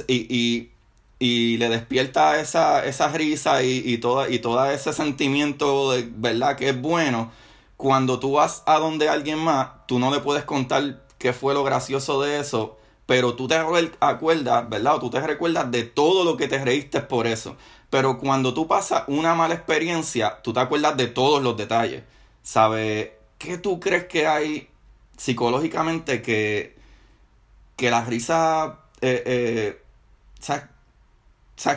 y, 0.08 0.28
y, 0.36 0.72
le 1.20 1.70
despierta 1.70 2.40
esa, 2.40 2.86
esa 2.86 3.10
risa 3.10 3.62
y, 3.64 3.84
y, 3.86 3.98
toda, 3.98 4.30
y 4.30 4.40
todo 4.40 4.70
ese 4.72 4.94
sentimiento 4.94 5.92
de 5.92 6.10
verdad 6.16 6.56
que 6.56 6.70
es 6.70 6.82
bueno, 6.82 7.32
cuando 7.78 8.20
tú 8.20 8.34
vas 8.34 8.64
a 8.66 8.80
donde 8.80 9.10
alguien 9.10 9.40
más, 9.40 9.70
tú 9.88 10.00
no 10.00 10.12
le 10.12 10.20
puedes 10.20 10.44
contar 10.44 11.02
qué 11.18 11.34
fue 11.34 11.54
lo 11.54 11.64
gracioso 11.64 12.22
de 12.22 12.40
eso, 12.40 12.78
pero 13.06 13.36
tú 13.36 13.48
te 13.48 13.56
acuerdas, 13.56 14.70
¿verdad? 14.70 14.96
O 14.96 15.00
tú 15.00 15.10
te 15.10 15.20
recuerdas 15.20 15.72
de 15.72 15.84
todo 15.84 16.24
lo 16.24 16.38
que 16.38 16.48
te 16.48 16.64
reíste 16.64 17.02
por 17.02 17.26
eso. 17.28 17.58
Pero 17.90 18.20
cuando 18.20 18.54
tú 18.54 18.68
pasas 18.68 19.04
una 19.08 19.34
mala 19.34 19.56
experiencia, 19.56 20.42
tú 20.44 20.54
te 20.54 20.60
acuerdas 20.60 20.96
de 20.96 21.08
todos 21.08 21.42
los 21.42 21.58
detalles. 21.58 22.04
¿Sabes? 22.44 23.12
¿Qué 23.38 23.58
tú 23.58 23.80
crees 23.80 24.06
que 24.06 24.28
hay 24.28 24.70
psicológicamente 25.18 26.22
que, 26.22 26.78
que 27.76 27.90
la 27.90 28.06
risa... 28.06 28.80
Eh, 29.02 29.24
eh, 29.26 29.82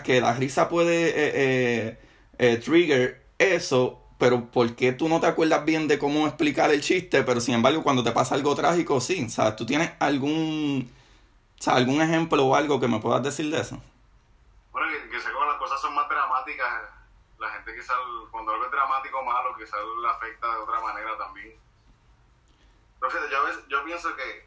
que 0.03 0.21
la 0.21 0.33
risa 0.35 0.69
puede 0.69 1.09
eh, 1.09 1.99
eh, 2.39 2.57
trigger 2.59 3.23
eso 3.39 4.03
pero 4.23 4.53
¿por 4.53 4.77
qué 4.77 4.93
tú 4.93 5.09
no 5.09 5.19
te 5.19 5.27
acuerdas 5.27 5.65
bien 5.65 5.89
de 5.89 5.99
cómo 5.99 6.29
explicar 6.29 6.71
el 6.71 6.81
chiste? 6.81 7.25
Pero 7.25 7.41
sin 7.41 7.55
embargo, 7.55 7.83
cuando 7.83 8.05
te 8.05 8.13
pasa 8.13 8.37
algo 8.37 8.55
trágico, 8.55 9.01
sí. 9.01 9.29
¿Sabes? 9.29 9.57
¿Tú 9.57 9.67
tienes 9.67 9.91
algún, 9.99 10.89
algún 11.67 12.01
ejemplo 12.01 12.47
o 12.47 12.55
algo 12.55 12.79
que 12.79 12.87
me 12.87 13.01
puedas 13.01 13.21
decir 13.21 13.51
de 13.51 13.61
eso? 13.61 13.83
Bueno, 14.71 14.87
que, 14.93 15.09
que 15.11 15.21
sé 15.21 15.29
las 15.29 15.59
cosas 15.59 15.81
son 15.81 15.93
más 15.97 16.09
dramáticas, 16.09 16.83
la 17.41 17.49
gente 17.51 17.75
quizás, 17.75 17.97
cuando 18.31 18.53
algo 18.53 18.65
es 18.65 18.71
dramático 18.71 19.19
o 19.19 19.25
malo, 19.25 19.57
quizás 19.59 19.81
le 20.01 20.09
afecta 20.09 20.47
de 20.55 20.63
otra 20.63 20.81
manera 20.81 21.19
también. 21.19 21.57
Pero 23.01 23.11
fíjate, 23.11 23.33
yo, 23.33 23.69
yo 23.69 23.85
pienso 23.85 24.15
que 24.15 24.47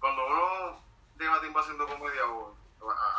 cuando 0.00 0.26
uno 0.26 0.82
lleva 1.16 1.40
tiempo 1.40 1.60
haciendo 1.60 1.86
comedia 1.86 2.26
o 2.26 2.56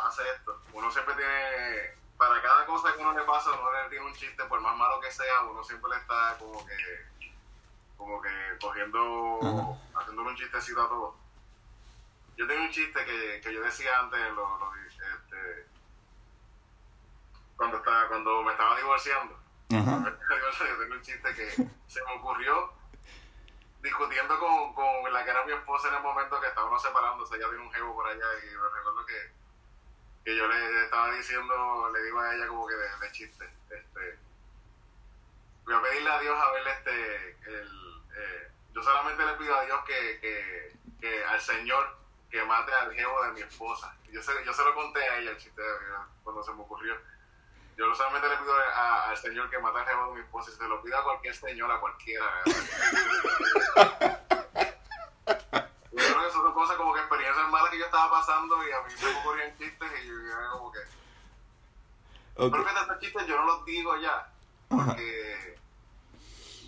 hace 0.04 0.22
esto, 0.30 0.60
uno 0.72 0.90
siempre 0.90 1.14
tiene 1.14 1.94
para 2.16 2.40
cada 2.40 2.66
cosa 2.66 2.92
que 2.94 3.02
uno 3.02 3.12
le 3.12 3.24
pasa, 3.24 3.50
uno 3.52 3.72
le 3.72 3.88
tiene 3.88 4.06
un 4.06 4.14
chiste, 4.14 4.44
por 4.44 4.60
más 4.60 4.76
malo 4.76 5.00
que 5.00 5.10
sea, 5.10 5.42
uno 5.42 5.62
siempre 5.64 5.90
le 5.90 5.96
está 5.96 6.36
como 6.38 6.64
que, 6.64 7.32
como 7.96 8.20
que 8.20 8.30
cogiendo, 8.60 9.78
haciéndole 9.94 10.30
un 10.30 10.36
chistecito 10.36 10.82
a 10.82 10.88
todo. 10.88 11.16
Yo 12.36 12.46
tengo 12.46 12.64
un 12.64 12.70
chiste 12.70 13.04
que, 13.04 13.40
que 13.40 13.54
yo 13.54 13.62
decía 13.62 13.98
antes, 14.00 14.20
lo, 14.34 14.58
lo, 14.58 14.74
este, 14.76 15.66
cuando, 17.56 17.78
estaba, 17.78 18.08
cuando 18.08 18.42
me 18.42 18.52
estaba 18.52 18.76
divorciando. 18.76 19.38
yo 19.68 20.78
tengo 20.78 20.94
un 20.94 21.02
chiste 21.02 21.34
que 21.34 21.50
se 21.50 22.04
me 22.04 22.12
ocurrió 22.16 22.72
discutiendo 23.84 24.38
con, 24.38 24.72
con 24.72 25.12
la 25.12 25.22
que 25.24 25.30
era 25.30 25.44
mi 25.44 25.52
esposa 25.52 25.88
en 25.88 25.94
el 25.96 26.02
momento 26.02 26.40
que 26.40 26.46
estábamos 26.46 26.80
separándose, 26.80 27.36
ella 27.36 27.48
tiene 27.48 27.64
un 27.64 27.72
jevo 27.72 27.94
por 27.94 28.06
allá 28.06 28.26
y 28.42 28.56
me 28.56 28.68
recuerdo 28.74 29.04
que 29.04 29.43
que 30.24 30.36
yo 30.36 30.48
le 30.48 30.84
estaba 30.84 31.10
diciendo, 31.12 31.90
le 31.92 32.02
digo 32.02 32.20
a 32.20 32.34
ella 32.34 32.46
como 32.48 32.66
que 32.66 32.74
de, 32.74 33.12
chiste, 33.12 33.44
este, 33.70 34.18
voy 35.64 35.74
a 35.74 35.82
pedirle 35.82 36.10
a 36.10 36.20
Dios 36.20 36.42
a 36.42 36.52
ver 36.52 36.68
este, 36.68 37.30
el, 37.46 38.02
eh, 38.16 38.50
yo 38.72 38.82
solamente 38.82 39.24
le 39.24 39.34
pido 39.34 39.54
a 39.54 39.64
Dios 39.64 39.80
que, 39.84 40.20
que, 40.20 40.76
que 41.00 41.24
al 41.24 41.40
Señor 41.40 42.04
que 42.34 42.44
mate 42.44 42.72
al 42.74 42.92
jevo 42.92 43.22
de 43.26 43.32
mi 43.32 43.42
esposa. 43.42 43.94
Yo 44.10 44.20
se, 44.20 44.32
yo 44.44 44.52
se 44.52 44.64
lo 44.64 44.74
conté 44.74 45.00
a 45.08 45.18
ella 45.18 45.30
el 45.30 45.36
chiste 45.36 45.62
cuando 46.24 46.42
se 46.42 46.52
me 46.52 46.62
ocurrió. 46.62 46.96
Yo 47.76 47.94
solamente 47.94 48.28
le 48.28 48.36
pido 48.38 48.52
al 48.56 49.16
Señor 49.16 49.48
que 49.50 49.58
mate 49.60 49.78
al 49.78 49.86
jevo 49.86 50.08
de 50.08 50.14
mi 50.14 50.20
esposa 50.20 50.50
y 50.50 50.54
se 50.54 50.66
lo 50.66 50.82
pido 50.82 50.98
a 50.98 51.04
cualquier 51.04 51.34
señor, 51.34 51.70
a 51.70 51.78
cualquiera. 51.78 52.24
yo 52.46 52.52
creo 55.92 56.24
que 56.24 56.30
son 56.32 56.43
cosas 56.54 56.76
como 56.76 56.94
que 56.94 57.00
experiencias 57.00 57.48
malas 57.50 57.70
que 57.70 57.78
yo 57.78 57.84
estaba 57.84 58.10
pasando 58.10 58.56
y 58.66 58.72
a 58.72 58.80
mí 58.82 58.90
se 58.96 59.06
me 59.06 59.18
ocurrían 59.20 59.58
chistes 59.58 59.88
y 60.02 60.08
yo 60.08 60.14
era 60.14 60.50
como 60.52 60.72
que... 60.72 60.78
Okay. 62.36 62.50
Pero 62.50 62.64
fíjate, 62.64 62.80
estos 62.80 63.00
chistes 63.00 63.26
yo 63.26 63.36
no 63.36 63.44
los 63.46 63.64
digo 63.64 63.96
ya, 63.96 64.32
porque 64.68 65.56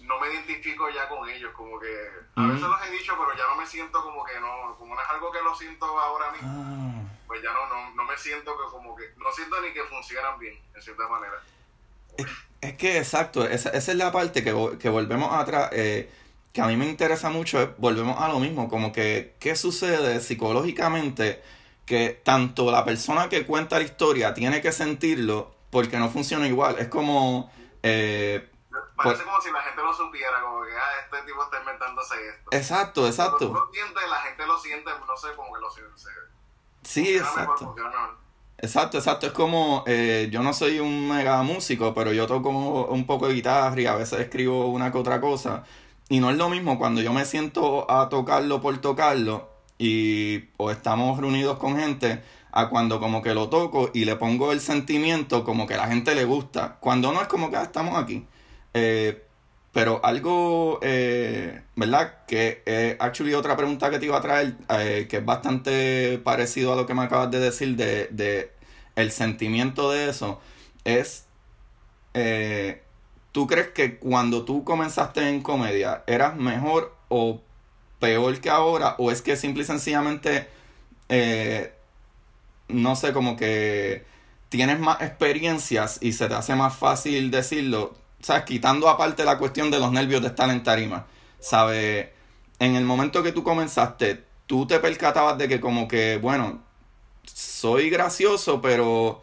no 0.03 0.21
me 0.21 0.33
identifico 0.33 0.89
ya 0.91 1.09
con 1.09 1.29
ellos, 1.29 1.53
como 1.53 1.79
que 1.79 2.11
a 2.37 2.47
veces 2.47 2.63
los 2.63 2.87
he 2.87 2.91
dicho, 2.91 3.15
pero 3.19 3.37
ya 3.37 3.47
no 3.49 3.57
me 3.57 3.67
siento 3.67 4.03
como 4.03 4.25
que 4.25 4.39
no, 4.41 4.77
como 4.79 4.95
no 4.95 5.03
es 5.03 5.09
algo 5.11 5.33
que 5.33 5.43
lo 5.43 5.55
siento 5.55 5.87
ahora 5.87 6.31
mismo, 6.33 6.49
ah. 6.49 7.03
pues 7.27 7.43
ya 7.43 7.53
no, 7.53 7.67
no, 7.69 7.91
no 7.95 8.05
me 8.05 8.17
siento 8.17 8.57
que 8.57 8.71
como 8.71 8.95
que, 8.95 9.13
no 9.17 9.33
siento 9.33 9.61
ni 9.61 9.73
que 9.73 9.83
funcionan 9.85 10.39
bien, 10.39 10.59
en 10.75 10.83
cierta 10.83 11.09
manera. 11.09 11.43
Es, 12.61 12.75
que 12.77 12.99
exacto, 12.99 13.47
esa, 13.47 13.71
esa, 13.71 13.93
es 13.93 13.99
la 13.99 14.13
parte 14.13 14.43
que, 14.43 14.79
que 14.79 14.89
volvemos 14.89 15.33
atrás, 15.33 15.71
eh, 15.73 16.11
que 16.57 16.63
a 16.63 16.67
mí 16.67 16.77
me 16.79 16.87
interesa 16.87 17.29
mucho, 17.29 17.61
es, 17.61 17.69
volvemos 17.77 18.19
a 18.19 18.29
lo 18.29 18.41
mismo, 18.41 18.71
como 18.71 18.91
que, 18.91 19.37
¿qué 19.39 19.55
sucede 19.55 20.21
psicológicamente? 20.21 21.43
Que 21.85 22.19
tanto 22.25 22.71
la 22.71 22.83
persona 22.83 23.29
que 23.29 23.45
cuenta 23.45 23.77
la 23.77 23.85
historia 23.85 24.33
tiene 24.33 24.63
que 24.63 24.73
sentirlo 24.73 25.55
porque 25.69 25.99
no 25.99 26.09
funciona 26.09 26.49
igual. 26.49 26.77
Es 26.79 26.89
como... 26.89 27.53
Eh, 27.83 28.51
Parece 28.97 29.25
como 29.25 29.39
si 29.43 29.51
la 29.53 29.61
gente 29.61 29.83
lo 29.83 29.93
supiera, 29.93 30.41
como 30.41 30.65
que 30.65 30.73
ah, 30.73 31.05
este 31.05 31.27
tipo 31.27 31.45
está 31.45 31.61
inventándose 31.61 32.15
esto. 32.27 32.51
Exacto, 32.51 33.07
exacto. 33.07 33.51
Cuando 33.51 33.67
lo 33.67 33.73
sientes, 33.73 34.03
la 34.09 34.17
gente 34.17 34.47
lo 34.47 34.59
siente, 34.59 34.91
no 35.07 35.17
sé, 35.19 35.29
como 35.37 35.53
que 35.53 35.61
lo 35.61 35.71
siente. 35.71 35.93
Sí, 36.83 37.19
exacto. 37.19 37.77
exacto, 38.57 38.97
exacto. 38.97 39.27
Es 39.27 39.33
como, 39.33 39.85
eh, 39.87 40.31
yo 40.33 40.43
no 40.43 40.55
soy 40.55 40.81
un 40.81 41.07
mega 41.07 41.43
músico, 41.43 41.93
pero 41.93 42.15
yo 42.15 42.27
toco 42.27 42.49
un 42.49 43.07
poco 43.07 43.29
de 43.29 43.35
guitarra 43.35 43.79
y 43.79 43.87
a 43.87 43.95
veces 43.95 44.21
escribo 44.21 44.69
una 44.69 44.91
que 44.91 44.97
otra 44.97 45.21
cosa. 45.21 45.65
Y 46.09 46.21
no 46.21 46.31
es 46.31 46.37
lo 46.37 46.49
mismo 46.49 46.79
cuando 46.79 47.01
yo 47.01 47.13
me 47.13 47.25
siento 47.25 47.91
a 47.91 48.09
tocarlo 48.09 48.61
por 48.61 48.79
tocarlo 48.79 49.51
y 49.79 50.45
o 50.57 50.71
estamos 50.71 51.19
reunidos 51.19 51.59
con 51.59 51.77
gente 51.77 52.23
a 52.53 52.69
cuando 52.69 53.01
como 53.01 53.23
que 53.23 53.35
lo 53.35 53.49
toco 53.49 53.91
y 53.93 54.05
le 54.05 54.17
pongo 54.17 54.53
el 54.53 54.61
sentimiento 54.61 55.45
como 55.45 55.67
que 55.67 55.75
a 55.75 55.79
la 55.79 55.89
gente 55.89 56.15
le 56.15 56.25
gusta. 56.25 56.77
Cuando 56.81 57.13
no 57.13 57.21
es 57.21 57.29
como 57.29 57.51
que 57.51 57.57
ah, 57.57 57.63
estamos 57.63 57.99
aquí. 57.99 58.25
Eh, 58.73 59.27
pero 59.77 60.01
algo, 60.03 60.79
eh, 60.81 61.61
¿verdad? 61.75 62.25
Que 62.27 62.63
eh, 62.65 62.97
actually 62.99 63.35
otra 63.35 63.59
pregunta 63.59 63.91
que 63.91 63.99
te 63.99 64.07
iba 64.07 64.17
a 64.17 64.23
traer, 64.23 64.55
eh, 64.71 65.07
que 65.07 65.19
es 65.19 65.25
bastante 65.25 66.19
parecido 66.25 66.73
a 66.73 66.77
lo 66.77 66.87
que 66.87 66.95
me 66.95 67.03
acabas 67.03 67.31
de 67.31 67.41
decir 67.41 67.77
de, 67.77 68.09
de 68.11 68.53
el 68.95 69.13
sentimiento 69.13 69.91
de 69.91 70.09
eso, 70.09 70.41
es, 70.85 71.27
¿tú 73.37 73.47
crees 73.47 73.69
que 73.69 73.99
cuando 73.99 74.47
tú 74.47 74.65
comenzaste 74.65 75.29
en 75.29 75.43
comedia 75.43 76.03
eras 76.07 76.37
mejor 76.37 76.97
o 77.11 77.43
peor 78.01 78.41
que 78.41 78.49
ahora? 78.49 78.95
¿O 78.97 79.11
es 79.11 79.21
que 79.21 79.37
simple 79.37 79.63
y 79.63 79.67
sencillamente, 79.67 80.49
no 82.69 82.97
sé, 82.97 83.13
como 83.13 83.37
que 83.37 84.07
tienes 84.49 84.81
más 84.81 85.03
experiencias 85.03 85.99
y 86.01 86.15
se 86.15 86.29
te 86.29 86.33
hace 86.33 86.55
más 86.55 86.77
fácil 86.77 87.31
decirlo? 87.31 87.95
¿sabes? 88.23 88.45
Quitando 88.45 88.89
aparte 88.89 89.23
la 89.27 89.37
cuestión 89.37 89.71
de 89.71 89.81
los 89.81 89.93
nervios 89.93 90.23
de 90.23 90.29
estar 90.29 90.49
en 90.49 90.63
tarima, 90.63 91.05
¿sabes? 91.39 92.09
En 92.59 92.75
el 92.75 92.87
momento 92.87 93.23
que 93.23 93.33
tú 93.33 93.43
comenzaste, 93.43 94.25
tú 94.47 94.67
te 94.67 94.81
percatabas 94.81 95.37
de 95.37 95.47
que 95.47 95.61
como 95.61 95.89
que, 95.89 96.17
bueno, 96.17 96.63
soy 97.25 97.91
gracioso, 97.91 98.63
pero 98.63 99.23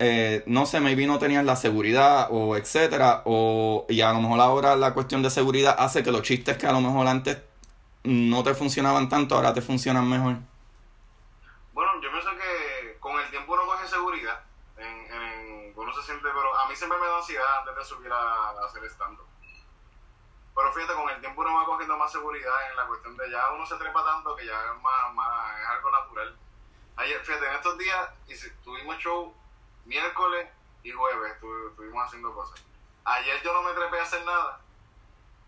eh, 0.00 0.42
no 0.46 0.66
sé, 0.66 0.80
maybe 0.80 1.06
no 1.06 1.18
tenías 1.18 1.44
la 1.44 1.54
seguridad 1.54 2.28
o 2.30 2.56
etcétera, 2.56 3.22
o 3.26 3.86
y 3.88 4.00
a 4.00 4.12
lo 4.12 4.20
mejor 4.20 4.40
ahora 4.40 4.74
la 4.74 4.92
cuestión 4.92 5.22
de 5.22 5.30
seguridad 5.30 5.76
hace 5.78 6.02
que 6.02 6.10
los 6.10 6.22
chistes 6.22 6.58
que 6.58 6.66
a 6.66 6.72
lo 6.72 6.80
mejor 6.80 7.06
antes 7.06 7.38
no 8.02 8.42
te 8.42 8.54
funcionaban 8.54 9.08
tanto, 9.08 9.36
ahora 9.36 9.54
te 9.54 9.62
funcionan 9.62 10.08
mejor. 10.08 10.36
Bueno, 11.72 11.92
yo 12.02 12.10
pienso 12.10 12.30
que 12.30 12.98
con 12.98 13.20
el 13.20 13.30
tiempo 13.30 13.52
uno 13.52 13.66
coge 13.66 13.86
seguridad 13.86 14.40
se 15.92 16.02
siente, 16.02 16.28
pero 16.28 16.58
a 16.58 16.68
mí 16.68 16.76
siempre 16.76 16.98
me 16.98 17.06
da 17.06 17.16
ansiedad 17.16 17.58
antes 17.58 17.76
de 17.76 17.84
subir 17.84 18.12
a, 18.12 18.50
hacer 18.64 18.84
stand-up. 18.84 19.26
Pero 20.54 20.72
fíjate, 20.72 20.94
con 20.94 21.08
el 21.10 21.20
tiempo 21.20 21.40
uno 21.40 21.54
va 21.54 21.64
cogiendo 21.64 21.96
más 21.96 22.12
seguridad 22.12 22.70
en 22.70 22.76
la 22.76 22.86
cuestión 22.86 23.16
de 23.16 23.30
ya 23.30 23.50
uno 23.52 23.64
se 23.66 23.76
trepa 23.76 24.04
tanto 24.04 24.36
que 24.36 24.46
ya 24.46 24.52
es 24.52 24.82
más, 24.82 25.14
más 25.14 25.60
es 25.60 25.66
algo 25.66 25.90
natural. 25.90 26.36
Ayer, 26.96 27.24
fíjate, 27.24 27.46
en 27.46 27.54
estos 27.54 27.78
días 27.78 28.08
tuvimos 28.62 28.98
show 28.98 29.34
miércoles 29.84 30.48
y 30.82 30.90
jueves, 30.92 31.32
estuvimos 31.32 32.04
haciendo 32.06 32.34
cosas. 32.34 32.62
Ayer 33.04 33.42
yo 33.42 33.52
no 33.52 33.62
me 33.62 33.72
trepé 33.72 33.98
a 33.98 34.02
hacer 34.02 34.24
nada 34.24 34.60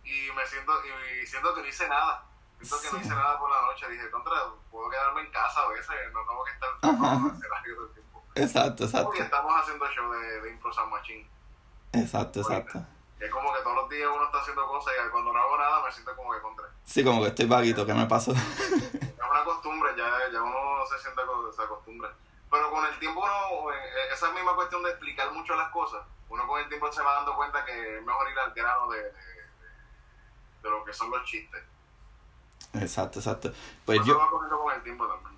y 0.05 0.31
me 0.35 0.47
siento, 0.47 0.73
y 0.85 1.27
siento 1.27 1.55
que 1.55 1.63
no 1.63 1.69
hice 1.69 1.89
nada. 1.89 2.25
Siento 2.61 2.81
que 2.81 2.93
no 2.93 2.99
hice 2.99 3.15
nada 3.15 3.39
por 3.39 3.51
la 3.51 3.63
noche. 3.63 3.89
Dije, 3.89 4.11
contra, 4.11 4.35
puedo 4.71 4.91
quedarme 4.91 5.23
en 5.23 5.31
casa 5.31 5.63
a 5.63 5.69
veces, 5.69 5.95
no 6.13 6.21
tengo 6.21 6.45
que 6.45 6.51
estar 6.53 6.69
todo 6.81 7.87
el 7.87 7.93
tiempo. 7.93 8.25
Exacto, 8.35 8.85
exacto. 8.85 9.07
Porque 9.07 9.23
estamos 9.23 9.53
haciendo 9.61 9.87
show 9.91 10.11
de, 10.13 10.41
de 10.41 10.51
Impro 10.51 10.73
San 10.73 10.91
Machín. 10.91 11.29
Exacto, 11.93 12.41
exacto. 12.41 12.85
Es 13.21 13.31
como 13.31 13.53
que 13.55 13.63
todos 13.63 13.77
los 13.77 13.89
días 13.89 14.11
uno 14.13 14.25
está 14.25 14.41
haciendo 14.41 14.67
cosas 14.67 14.95
y 14.95 15.11
cuando 15.11 15.33
no 15.33 15.39
hago 15.39 15.57
nada 15.57 15.85
me 15.85 15.93
siento 15.93 16.17
como 16.17 16.33
que 16.33 16.41
contra. 16.41 16.67
Sí, 16.85 17.05
como 17.05 17.23
que 17.23 17.29
estoy 17.29 17.47
vaguito, 17.47 17.87
¿qué 17.87 17.95
me 17.95 18.07
pasó? 18.07 18.33
es 18.33 19.31
una 19.31 19.45
costumbre, 19.45 19.91
ya, 19.97 20.11
ya 20.33 20.43
uno 20.43 20.85
se 20.87 20.99
siente, 20.99 21.23
se 21.55 21.63
acostumbra. 21.63 22.13
Pero 22.53 22.71
con 22.71 22.85
el 22.85 22.99
tiempo 22.99 23.21
uno, 23.21 23.73
eh, 23.73 24.13
esa 24.13 24.31
misma 24.33 24.55
cuestión 24.55 24.83
de 24.83 24.91
explicar 24.91 25.33
mucho 25.33 25.57
las 25.57 25.71
cosas, 25.71 26.03
uno 26.29 26.47
con 26.47 26.61
el 26.61 26.69
tiempo 26.69 26.93
se 26.93 27.03
va 27.03 27.15
dando 27.15 27.35
cuenta 27.35 27.65
que 27.65 27.97
es 27.97 28.05
mejor 28.05 28.31
ir 28.31 28.39
al 28.39 28.53
grano 28.53 28.91
de, 28.91 29.03
de, 29.03 29.11
de, 30.63 30.71
lo 30.71 30.85
que 30.85 30.93
son 30.93 31.11
los 31.11 31.25
chistes. 31.25 31.63
Exacto, 32.75 33.21
exacto. 33.21 33.53
Pues 33.87 34.05
yo... 34.05 34.19
va 34.19 34.29
con 34.29 34.75
el 34.75 34.83
tiempo 34.83 35.07
también. 35.09 35.33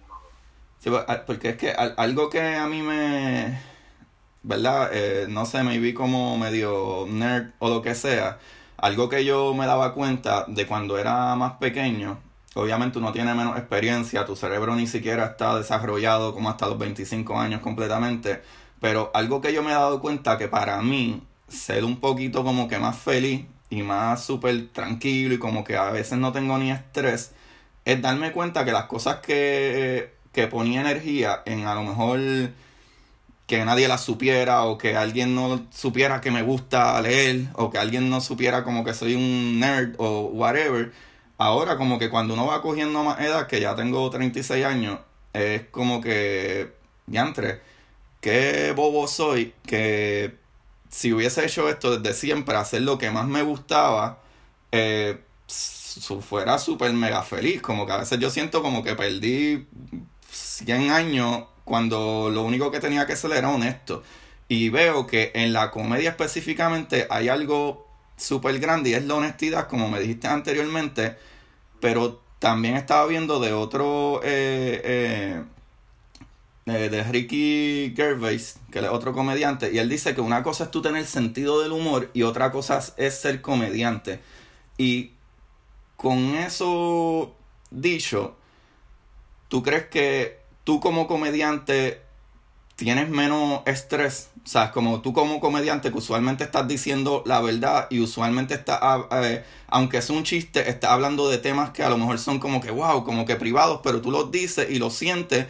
Pues, 0.85 1.21
porque 1.27 1.51
es 1.51 1.57
que 1.57 1.71
algo 1.73 2.29
que 2.29 2.57
a 2.57 2.67
mí 2.67 2.83
me. 2.83 3.59
¿Verdad? 4.43 4.91
Eh, 4.93 5.27
no 5.29 5.47
sé, 5.47 5.63
me 5.63 5.79
vi 5.79 5.95
como 5.95 6.37
medio 6.37 7.07
nerd 7.09 7.53
o 7.61 7.71
lo 7.71 7.81
que 7.81 7.95
sea. 7.95 8.39
Algo 8.77 9.09
que 9.09 9.25
yo 9.25 9.55
me 9.55 9.67
daba 9.67 9.95
cuenta 9.95 10.45
de 10.47 10.67
cuando 10.67 10.99
era 10.99 11.35
más 11.37 11.55
pequeño. 11.55 12.19
Obviamente 12.55 12.99
uno 12.99 13.13
tiene 13.13 13.35
menos 13.35 13.57
experiencia, 13.59 14.25
tu 14.25 14.37
cerebro 14.37 14.77
ni 14.77 14.87
siquiera 14.87 15.27
está 15.27 15.57
desarrollado 15.59 16.35
como 16.35 16.51
hasta 16.51 16.67
los 16.69 16.79
25 16.79 17.39
años 17.39 17.61
completamente. 17.61 18.43
Pero 18.81 19.11
algo 19.15 19.41
que 19.41 19.53
yo 19.53 19.63
me 19.63 19.71
he 19.71 19.75
dado 19.75 20.01
cuenta 20.01 20.39
que 20.39 20.49
para 20.49 20.81
mí 20.83 21.23
ser 21.49 21.85
un 21.85 22.01
poquito 22.01 22.45
como 22.45 22.69
que 22.69 22.79
más 22.79 22.97
feliz 22.99 23.47
y 23.71 23.83
más 23.83 24.25
súper 24.25 24.69
tranquilo 24.69 25.35
y 25.35 25.39
como 25.39 25.65
que 25.65 25.77
a 25.77 25.91
veces 25.91 26.19
no 26.19 26.33
tengo 26.33 26.59
ni 26.59 26.71
estrés 26.71 27.33
es 27.85 28.01
darme 28.03 28.33
cuenta 28.33 28.65
que 28.65 28.73
las 28.73 28.85
cosas 28.85 29.17
que 29.17 30.15
que 30.35 30.49
ponía 30.49 30.81
energía 30.81 31.43
en 31.47 31.67
a 31.67 31.75
lo 31.75 31.85
mejor 31.85 32.21
que 33.47 33.65
nadie 33.65 33.89
la 33.89 33.99
supiera 33.99 34.65
o 34.65 34.77
que 34.79 34.97
alguien 34.97 35.35
no 35.35 35.67
supiera 35.71 36.21
que 36.21 36.31
me 36.31 36.43
gusta 36.43 37.01
leer 37.01 37.47
o 37.55 37.71
que 37.71 37.79
alguien 37.79 38.11
no 38.11 38.21
supiera 38.21 38.65
como 38.65 38.85
que 38.85 38.95
soy 38.95 39.15
un 39.15 39.61
nerd 39.61 39.95
o 39.99 40.23
whatever. 40.33 40.93
Ahora 41.39 41.77
como 41.77 41.99
que 41.99 42.11
cuando 42.11 42.35
uno 42.35 42.47
va 42.47 42.63
cogiendo 42.63 43.03
más 43.03 43.21
edad, 43.21 43.47
que 43.47 43.61
ya 43.61 43.75
tengo 43.75 44.09
36 44.11 44.65
años, 44.65 45.01
es 45.33 45.63
como 45.71 46.01
que, 46.01 46.73
diantre, 47.07 47.61
qué 48.21 48.73
bobo 48.75 49.09
soy 49.09 49.55
que 49.67 50.37
si 50.89 51.13
hubiese 51.13 51.45
hecho 51.45 51.69
esto 51.69 51.99
desde 51.99 52.17
siempre, 52.17 52.57
hacer 52.57 52.83
lo 52.83 52.99
que 52.99 53.11
más 53.11 53.27
me 53.27 53.43
gustaba, 53.43 54.21
eh, 54.71 55.19
fuera 56.21 56.59
súper 56.59 56.93
mega 56.93 57.23
feliz. 57.23 57.61
Como 57.63 57.87
que 57.87 57.93
a 57.93 57.99
veces 57.99 58.19
yo 58.21 58.31
siento 58.31 58.63
como 58.63 58.85
que 58.85 58.95
perdí 58.95 59.67
100 60.31 60.91
años 60.91 61.45
cuando 61.65 62.31
lo 62.31 62.43
único 62.43 62.71
que 62.71 62.81
tenía 62.81 63.07
que 63.07 63.15
hacer 63.15 63.33
era 63.33 63.51
honesto. 63.51 64.03
Y 64.49 64.69
veo 64.69 65.07
que 65.07 65.33
en 65.35 65.53
la 65.53 65.71
comedia 65.71 66.11
específicamente 66.11 67.07
hay 67.11 67.29
algo 67.29 67.84
súper 68.17 68.59
grande 68.59 68.91
y 68.91 68.95
es 68.95 69.05
la 69.05 69.15
honestidad, 69.15 69.69
como 69.69 69.89
me 69.89 70.01
dijiste 70.01 70.29
anteriormente, 70.29 71.17
pero 71.81 72.21
también 72.39 72.77
estaba 72.77 73.07
viendo 73.07 73.41
de 73.41 73.53
otro, 73.53 74.21
eh, 74.23 74.81
eh, 74.85 75.43
eh, 76.67 76.89
de 76.89 77.05
Ricky 77.05 77.95
Gervais, 77.97 78.59
que 78.71 78.81
es 78.81 78.85
otro 78.87 79.13
comediante, 79.13 79.73
y 79.73 79.79
él 79.79 79.89
dice 79.89 80.15
que 80.15 80.21
una 80.21 80.43
cosa 80.43 80.65
es 80.65 80.71
tú 80.71 80.83
tener 80.83 81.07
sentido 81.07 81.61
del 81.61 81.73
humor 81.73 82.11
y 82.15 82.23
otra 82.23 82.53
cosa 82.53 82.81
es 82.97 83.15
ser 83.19 83.41
comediante. 83.41 84.21
Y 84.77 85.13
con 85.97 86.35
eso 86.35 87.35
dicho, 87.71 88.37
¿tú 89.49 89.63
crees 89.63 89.87
que 89.87 90.39
tú 90.65 90.81
como 90.81 91.07
comediante 91.07 92.04
tienes 92.77 93.09
menos 93.09 93.63
estrés. 93.67 94.31
O 94.45 94.49
sea, 94.49 94.71
como 94.73 95.01
tú 95.01 95.13
como 95.13 95.41
comediante 95.41 95.91
que 95.91 95.99
usualmente 95.99 96.45
estás 96.45 96.69
diciendo 96.69 97.23
la 97.27 97.41
verdad 97.41 97.87
y 97.91 98.01
usualmente 98.01 98.55
está, 98.55 98.79
ah, 98.81 99.09
eh, 99.23 99.45
aunque 99.69 99.99
es 99.99 100.11
un 100.11 100.25
chiste, 100.25 100.69
estás 100.69 100.91
hablando 100.91 101.29
de 101.29 101.39
temas 101.39 101.71
que 101.71 101.83
a 101.83 101.89
lo 101.89 101.97
mejor 101.97 102.19
son 102.19 102.39
como 102.39 102.61
que 102.61 102.71
wow, 102.71 103.05
como 103.05 103.25
que 103.25 103.37
privados, 103.37 103.81
pero 103.83 104.01
tú 104.01 104.11
los 104.11 104.31
dices 104.31 104.69
y 104.71 104.79
los 104.79 104.95
sientes 104.95 105.47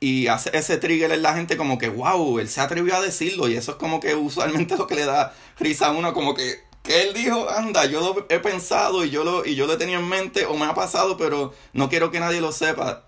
y 0.00 0.28
hace 0.28 0.56
ese 0.56 0.76
trigger 0.78 1.10
en 1.12 1.22
la 1.22 1.34
gente 1.34 1.56
como 1.56 1.78
que 1.78 1.88
wow, 1.88 2.38
él 2.38 2.48
se 2.48 2.60
atrevió 2.60 2.96
a 2.96 3.00
decirlo 3.00 3.48
y 3.48 3.56
eso 3.56 3.72
es 3.72 3.76
como 3.78 4.00
que 4.00 4.14
usualmente 4.14 4.76
lo 4.78 4.86
que 4.86 4.94
le 4.96 5.06
da 5.06 5.34
risa 5.58 5.88
a 5.88 5.92
uno 5.92 6.12
como 6.12 6.34
que 6.34 6.68
que 6.82 7.02
él 7.02 7.12
dijo, 7.12 7.50
anda, 7.50 7.84
yo 7.86 8.00
lo 8.00 8.26
he 8.30 8.38
pensado 8.38 9.04
y 9.04 9.10
yo 9.10 9.22
lo 9.24 9.44
y 9.44 9.54
yo 9.56 9.66
lo 9.66 9.74
he 9.74 9.76
tenido 9.76 10.00
en 10.00 10.08
mente 10.08 10.46
o 10.46 10.56
me 10.56 10.64
ha 10.66 10.74
pasado, 10.74 11.16
pero 11.18 11.52
no 11.74 11.88
quiero 11.90 12.10
que 12.10 12.20
nadie 12.20 12.40
lo 12.40 12.52
sepa. 12.52 13.04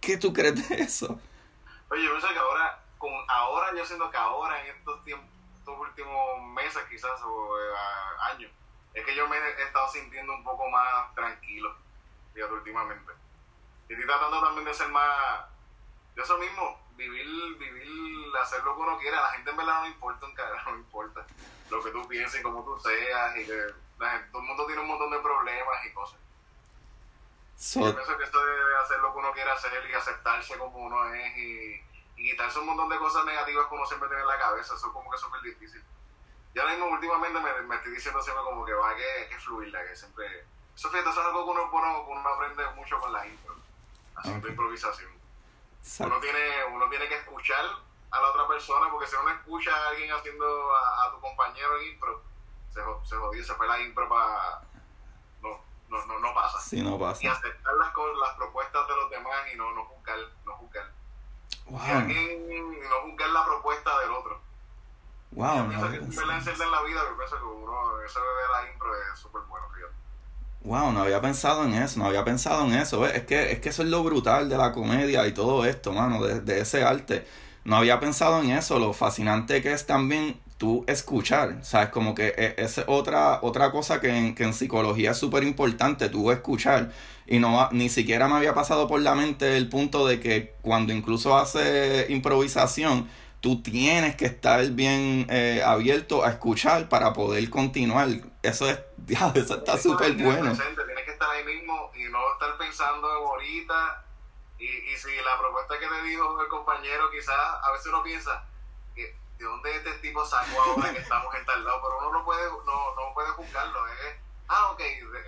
¿Qué 0.00 0.16
tú 0.16 0.32
crees 0.32 0.68
de 0.68 0.76
eso? 0.82 1.18
Oye, 1.90 2.04
yo 2.04 2.20
sé 2.20 2.28
que 2.32 2.38
ahora, 2.38 2.84
con, 2.98 3.12
ahora 3.28 3.74
yo 3.74 3.84
siento 3.84 4.08
que 4.10 4.16
ahora 4.16 4.62
en 4.62 4.76
estos 4.76 5.04
tiempos, 5.04 5.28
estos 5.58 5.76
últimos 5.76 6.42
meses 6.54 6.82
quizás 6.88 7.20
o 7.22 7.58
eh, 7.58 7.74
años, 8.32 8.52
es 8.94 9.04
que 9.04 9.14
yo 9.16 9.28
me 9.28 9.36
he 9.36 9.62
estado 9.62 9.88
sintiendo 9.88 10.32
un 10.32 10.44
poco 10.44 10.68
más 10.70 11.12
tranquilo, 11.14 11.74
fíjate, 12.32 12.52
últimamente. 12.52 13.12
Y 13.88 13.94
estoy 13.94 14.06
tratando 14.06 14.40
también 14.40 14.66
de 14.66 14.74
ser 14.74 14.88
más, 14.88 15.46
de 16.14 16.22
eso 16.22 16.38
mismo, 16.38 16.80
vivir, 16.94 17.58
vivir, 17.58 18.36
hacer 18.40 18.62
lo 18.62 18.76
que 18.76 18.82
uno 18.82 18.98
quiera. 18.98 19.20
La 19.20 19.30
gente 19.30 19.50
en 19.50 19.56
verdad 19.56 19.80
no 19.80 19.86
importa 19.88 20.26
un 20.26 20.34
carajo, 20.34 20.70
no 20.72 20.76
importa 20.76 21.26
lo 21.70 21.82
que 21.82 21.90
tú 21.90 22.06
pienses 22.06 22.40
y 22.40 22.42
cómo 22.42 22.62
tú 22.64 22.78
seas 22.78 23.36
y 23.36 23.46
que 23.46 23.74
todo 24.30 24.40
el 24.40 24.46
mundo 24.46 24.64
tiene 24.66 24.82
un 24.82 24.88
montón 24.88 25.10
de 25.10 25.18
problemas 25.18 25.86
y 25.86 25.92
cosas. 25.92 26.20
Yo 27.60 27.94
pienso 27.94 28.16
que 28.16 28.24
esto 28.24 28.42
de 28.42 28.76
hacer 28.78 29.00
lo 29.00 29.12
que 29.12 29.18
uno 29.18 29.32
quiere 29.32 29.50
hacer 29.50 29.70
y 29.90 29.92
aceptarse 29.92 30.56
como 30.56 30.78
uno 30.78 31.12
es 31.12 31.36
y, 31.36 31.82
quitarse 32.16 32.58
un 32.58 32.66
montón 32.66 32.88
de 32.88 32.98
cosas 32.98 33.24
negativas 33.24 33.66
que 33.66 33.74
uno 33.74 33.86
siempre 33.86 34.08
tiene 34.08 34.22
en 34.22 34.28
la 34.28 34.38
cabeza, 34.38 34.74
eso 34.74 34.86
es 34.86 34.92
como 34.92 35.10
que 35.10 35.18
súper 35.18 35.40
difícil. 35.42 35.82
Yo 36.54 36.68
mismo 36.68 36.86
últimamente 36.86 37.38
me, 37.40 37.62
me, 37.62 37.76
estoy 37.76 37.92
diciendo 37.92 38.22
siempre 38.22 38.44
como 38.44 38.64
que 38.64 38.74
va 38.74 38.94
que, 38.94 39.28
que 39.28 39.38
fluirla, 39.38 39.86
que 39.86 39.96
siempre... 39.96 40.46
Eso, 40.74 40.90
fíjate, 40.90 41.10
eso 41.10 41.20
es 41.20 41.26
algo 41.26 41.44
que 41.44 41.50
uno, 41.50 41.70
bueno, 41.70 42.02
uno 42.08 42.28
aprende 42.28 42.66
mucho 42.76 42.98
con 42.98 43.12
la 43.12 43.26
intro, 43.26 43.56
haciendo 44.16 44.48
improvisación. 44.48 45.10
Uno 46.00 46.20
tiene, 46.20 46.64
uno 46.72 46.88
tiene 46.88 47.08
que 47.08 47.16
escuchar 47.16 47.64
a 48.10 48.20
la 48.20 48.30
otra 48.30 48.48
persona, 48.48 48.90
porque 48.90 49.06
si 49.06 49.16
uno 49.16 49.30
escucha 49.30 49.74
a 49.74 49.88
alguien 49.88 50.12
haciendo 50.12 50.76
a, 50.76 51.10
tu 51.12 51.20
compañero 51.20 51.78
en 51.80 51.88
impro, 51.88 52.22
se, 52.72 52.80
se 53.08 53.16
jodió, 53.16 53.44
se 53.44 53.54
fue 53.54 53.66
la 53.66 53.80
impro 53.80 54.08
para 54.08 54.62
no, 55.90 56.06
no, 56.06 56.18
no 56.20 56.34
pasa. 56.34 56.60
Sí, 56.60 56.82
no 56.82 56.98
pasa. 56.98 57.24
Y 57.24 57.26
aceptar 57.26 57.74
las, 57.74 57.92
las 58.20 58.34
propuestas 58.36 58.86
de 58.86 58.96
los 58.96 59.10
demás 59.10 59.36
y 59.52 59.56
no, 59.56 59.72
no 59.72 59.84
juzgar, 59.84 60.18
no 60.46 60.52
juzgar. 60.54 60.90
Wow. 61.66 61.80
Y 61.80 61.90
alguien, 61.90 62.80
no 62.88 63.10
juzgar 63.10 63.30
la 63.30 63.44
propuesta 63.44 63.98
del 64.00 64.10
otro. 64.12 64.40
Wow, 65.32 65.56
yo 65.56 65.68
pienso 65.68 65.88
que 65.90 65.96
en 65.96 66.70
la 66.70 66.82
vida, 66.82 67.02
pienso 67.16 67.36
que 67.36 67.44
uno, 67.44 68.02
ese 68.04 68.18
bebé 68.18 68.42
de 68.42 68.48
la 68.52 68.72
impro 68.72 68.90
es 68.94 69.18
súper 69.18 69.42
bueno, 69.42 69.66
fíjate. 69.74 69.94
Wow, 70.62 70.92
no 70.92 71.02
había 71.02 71.20
pensado 71.20 71.64
en 71.64 71.74
eso, 71.74 71.98
no 72.00 72.06
había 72.06 72.24
pensado 72.24 72.64
en 72.64 72.74
eso. 72.74 73.06
Es 73.06 73.24
que, 73.26 73.52
es 73.52 73.60
que 73.60 73.68
eso 73.68 73.82
es 73.82 73.88
lo 73.88 74.02
brutal 74.02 74.48
de 74.48 74.58
la 74.58 74.72
comedia 74.72 75.26
y 75.26 75.32
todo 75.32 75.64
esto, 75.64 75.92
mano, 75.92 76.22
de, 76.22 76.40
de 76.40 76.60
ese 76.60 76.84
arte. 76.84 77.26
No 77.64 77.76
había 77.76 78.00
pensado 78.00 78.40
en 78.40 78.50
eso, 78.50 78.78
lo 78.78 78.92
fascinante 78.92 79.62
que 79.62 79.72
es 79.72 79.86
también 79.86 80.40
tú 80.60 80.84
escuchar, 80.86 81.64
¿sabes? 81.64 81.88
Como 81.88 82.14
que 82.14 82.34
e, 82.36 82.54
es 82.58 82.82
otra, 82.86 83.38
otra 83.40 83.72
cosa 83.72 83.98
que 83.98 84.10
en, 84.14 84.34
que 84.34 84.44
en 84.44 84.52
psicología 84.52 85.12
es 85.12 85.16
súper 85.16 85.42
importante, 85.42 86.10
tú 86.10 86.30
escuchar. 86.30 86.92
Y 87.26 87.38
no 87.38 87.70
ni 87.72 87.88
siquiera 87.88 88.28
me 88.28 88.34
había 88.34 88.52
pasado 88.52 88.86
por 88.86 89.00
la 89.00 89.14
mente 89.14 89.56
el 89.56 89.70
punto 89.70 90.06
de 90.06 90.20
que 90.20 90.56
cuando 90.60 90.92
incluso 90.92 91.34
hace 91.38 92.04
improvisación, 92.10 93.08
tú 93.40 93.62
tienes 93.62 94.16
que 94.16 94.26
estar 94.26 94.62
bien 94.72 95.26
eh, 95.30 95.62
abierto 95.64 96.24
a 96.24 96.32
escuchar 96.32 96.90
para 96.90 97.14
poder 97.14 97.48
continuar. 97.48 98.08
Eso 98.42 98.68
es, 98.68 98.78
ya, 99.06 99.32
eso 99.34 99.56
está 99.56 99.78
súper 99.78 100.12
bueno. 100.12 100.52
tienes 100.52 101.04
que 101.06 101.10
estar 101.10 101.30
ahí 101.30 101.44
mismo 101.44 101.90
y 101.96 102.02
no 102.12 102.18
estar 102.34 102.58
pensando 102.58 103.08
ahorita. 103.08 104.04
Y, 104.58 104.66
y 104.66 104.96
si 104.98 105.08
la 105.24 105.40
propuesta 105.40 105.78
que 105.80 105.86
te 105.86 106.06
dijo 106.06 106.42
el 106.42 106.48
compañero, 106.48 107.10
quizás 107.10 107.34
a 107.64 107.72
veces 107.72 107.86
uno 107.86 108.02
piensa, 108.02 108.44
de 109.40 109.46
dónde 109.46 109.74
este 109.74 109.92
tipo 109.94 110.24
sacó 110.26 110.60
ahora 110.60 110.92
que 110.92 110.98
estamos 110.98 111.34
en 111.34 111.46
tal 111.46 111.64
lado, 111.64 111.80
pero 111.82 111.98
uno 111.98 112.18
no 112.18 112.24
puede, 112.26 112.44
no, 112.44 112.94
no 112.94 113.14
puede 113.14 113.30
juzgarlo. 113.30 113.86
Es, 113.88 114.16
ah, 114.48 114.70
ok, 114.72 114.80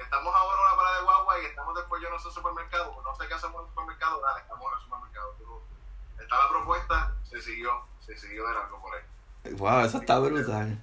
estamos 0.03 0.35
ahora 0.35 0.55
en 0.55 0.67
una 0.67 0.77
parada 0.77 0.97
de 0.99 1.05
guagua 1.05 1.41
y 1.41 1.47
estamos 1.47 1.75
después 1.75 2.03
yo 2.03 2.11
no 2.11 2.19
sé 2.19 2.31
supermercado, 2.31 3.03
no 3.03 3.17
sé 3.17 3.27
qué 3.27 3.35
hacemos 3.35 3.57
en 3.57 3.63
el 3.63 3.69
supermercado, 3.71 4.21
dale, 4.21 4.41
estamos 4.41 4.67
en 4.67 4.79
el 4.79 4.85
supermercado. 4.85 5.37
está 6.21 6.37
la 6.37 6.49
propuesta, 6.51 7.15
se 7.23 7.41
siguió, 7.41 7.87
se 8.05 8.17
siguió 8.19 8.47
de 8.49 8.55
largo 8.55 8.83
por 8.83 8.95
ahí. 8.95 9.55
Wow, 9.55 9.81
eso 9.87 9.99
está 9.99 10.19
brutal. 10.19 10.83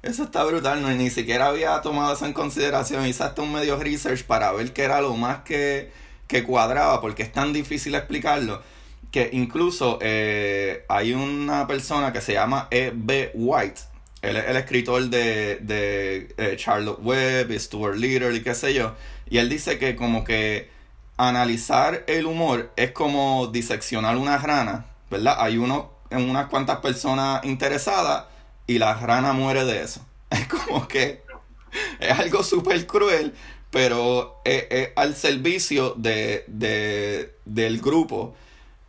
Eso 0.00 0.22
está 0.24 0.44
brutal, 0.44 0.80
no, 0.80 0.88
ni 0.88 1.10
siquiera 1.10 1.48
había 1.48 1.80
tomado 1.82 2.14
eso 2.14 2.24
en 2.24 2.32
consideración. 2.32 3.04
Hice 3.04 3.22
hasta 3.22 3.42
un 3.42 3.52
medio 3.52 3.76
research 3.76 4.24
para 4.24 4.50
ver 4.52 4.72
qué 4.72 4.84
era 4.84 5.02
lo 5.02 5.14
más 5.14 5.42
que, 5.42 5.92
que 6.26 6.42
cuadraba, 6.42 7.02
porque 7.02 7.22
es 7.22 7.32
tan 7.32 7.52
difícil 7.52 7.94
explicarlo 7.94 8.62
que 9.12 9.28
incluso 9.32 9.98
eh, 10.00 10.84
hay 10.88 11.12
una 11.12 11.66
persona 11.66 12.12
que 12.12 12.22
se 12.22 12.32
llama 12.32 12.66
E.B. 12.70 13.32
White. 13.34 13.82
Él 14.22 14.36
es 14.38 14.44
el 14.48 14.56
escritor 14.56 15.02
de, 15.04 15.56
de 15.56 16.34
eh, 16.38 16.56
Charlotte 16.56 16.98
Webb, 17.02 17.52
Stuart 17.58 17.96
Little 17.96 18.34
y 18.34 18.42
qué 18.42 18.54
sé 18.54 18.72
yo. 18.72 18.94
Y 19.28 19.38
él 19.38 19.50
dice 19.50 19.78
que 19.78 19.94
como 19.96 20.24
que 20.24 20.70
analizar 21.18 22.04
el 22.06 22.24
humor 22.24 22.72
es 22.76 22.92
como 22.92 23.48
diseccionar 23.48 24.16
una 24.16 24.38
rana, 24.38 24.86
¿verdad? 25.10 25.36
Hay 25.38 25.58
uno, 25.58 25.92
unas 26.10 26.46
cuantas 26.46 26.78
personas 26.78 27.44
interesadas 27.44 28.24
y 28.66 28.78
la 28.78 28.94
rana 28.94 29.34
muere 29.34 29.64
de 29.64 29.82
eso. 29.82 30.04
Es 30.30 30.48
como 30.48 30.88
que 30.88 31.22
es 32.00 32.18
algo 32.18 32.42
súper 32.42 32.86
cruel, 32.86 33.34
pero 33.70 34.40
es, 34.44 34.90
al 34.96 35.14
servicio 35.14 35.90
de, 35.98 36.44
de, 36.46 37.34
del 37.44 37.82
grupo. 37.82 38.34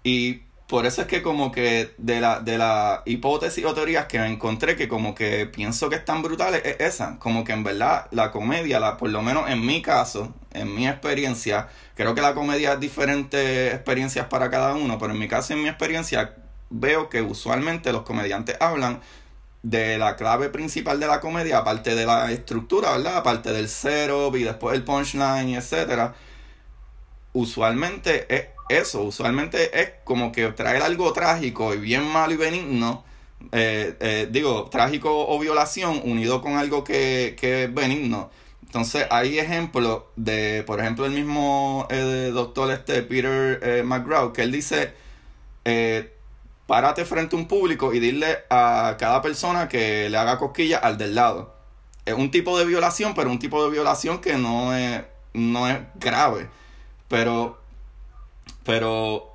Y 0.04 0.42
por 0.68 0.86
eso 0.86 1.02
es 1.02 1.08
que 1.08 1.22
como 1.22 1.52
que 1.52 1.94
de 1.98 2.20
la, 2.20 2.40
de 2.40 2.58
la 2.58 3.04
hipótesis 3.06 3.64
o 3.66 3.74
teorías 3.74 4.06
que 4.06 4.18
encontré 4.18 4.76
que 4.76 4.88
como 4.88 5.14
que 5.14 5.46
pienso 5.46 5.90
que 5.90 5.96
están 5.96 6.22
brutales 6.22 6.62
es 6.66 6.80
esa, 6.80 7.20
como 7.20 7.44
que 7.44 7.54
en 7.54 7.64
verdad 7.64 8.08
la 8.12 8.32
comedia, 8.32 8.80
la, 8.80 8.98
por 8.98 9.10
lo 9.10 9.22
menos 9.22 9.50
en 9.50 9.66
mi 9.66 9.82
caso, 9.82 10.34
en 10.52 10.74
mi 10.74 10.88
experiencia, 10.88 11.68
creo 11.96 12.16
que 12.16 12.22
la 12.22 12.34
comedia 12.34 12.74
es 12.74 12.80
diferentes 12.80 13.74
experiencias 13.74 14.28
para 14.28 14.50
cada 14.50 14.74
uno, 14.74 14.98
pero 14.98 15.14
en 15.14 15.20
mi 15.20 15.28
caso, 15.28 15.54
en 15.54 15.62
mi 15.62 15.70
experiencia, 15.70 16.36
veo 16.70 17.10
que 17.10 17.22
usualmente 17.22 17.94
los 17.94 18.04
comediantes 18.04 18.58
hablan 18.60 19.02
de 19.64 19.98
la 19.98 20.16
clave 20.16 20.50
principal 20.50 21.00
de 21.00 21.08
la 21.08 21.20
comedia, 21.22 21.60
aparte 21.60 21.96
de 21.96 22.06
la 22.06 22.32
estructura, 22.32 22.92
¿verdad? 22.92 23.18
Aparte 23.18 23.52
del 23.54 23.70
cero 23.70 24.32
y 24.36 24.44
después 24.44 24.76
el 24.76 24.84
punchline, 24.84 25.56
etcétera. 25.56 26.16
Usualmente 27.34 28.26
es 28.34 28.46
eso, 28.70 29.02
usualmente 29.02 29.82
es 29.82 29.92
como 30.04 30.32
que 30.32 30.52
traer 30.52 30.84
algo 30.84 31.12
trágico 31.14 31.74
y 31.74 31.78
bien 31.80 32.04
malo 32.04 32.34
y 32.34 32.38
benigno, 32.38 33.04
eh, 33.52 33.96
eh, 34.00 34.28
digo, 34.32 34.70
trágico 34.70 35.28
o 35.28 35.40
violación 35.40 36.02
unido 36.04 36.42
con 36.42 36.58
algo 36.58 36.84
que, 36.84 37.36
que 37.40 37.66
es 37.66 37.74
benigno. 37.74 38.30
Entonces 38.66 39.06
hay 39.10 39.38
ejemplos 39.40 40.04
de, 40.16 40.64
por 40.66 40.80
ejemplo, 40.80 41.06
el 41.06 41.12
mismo 41.12 41.88
eh, 41.90 42.32
doctor 42.34 42.72
este, 42.72 43.04
Peter 43.04 43.84
McGraw, 43.84 44.34
que 44.34 44.44
él 44.44 44.52
dice, 44.52 44.94
párate 46.68 47.06
frente 47.06 47.36
a 47.36 47.40
un 47.40 47.48
público 47.48 47.94
y 47.94 48.00
dile 48.00 48.40
a 48.50 48.96
cada 48.98 49.22
persona 49.22 49.68
que 49.68 50.10
le 50.10 50.18
haga 50.18 50.38
cosquilla 50.38 50.78
al 50.78 50.98
del 50.98 51.16
lado. 51.16 51.54
Es 52.06 52.14
un 52.14 52.32
tipo 52.32 52.58
de 52.58 52.66
violación, 52.66 53.14
pero 53.16 53.30
un 53.30 53.40
tipo 53.40 53.64
de 53.64 53.72
violación 53.72 54.20
que 54.20 54.38
no 54.38 54.76
es, 54.76 55.02
no 55.34 55.68
es 55.68 55.80
grave. 55.96 56.48
Pero 57.08 57.64
pero, 58.66 59.32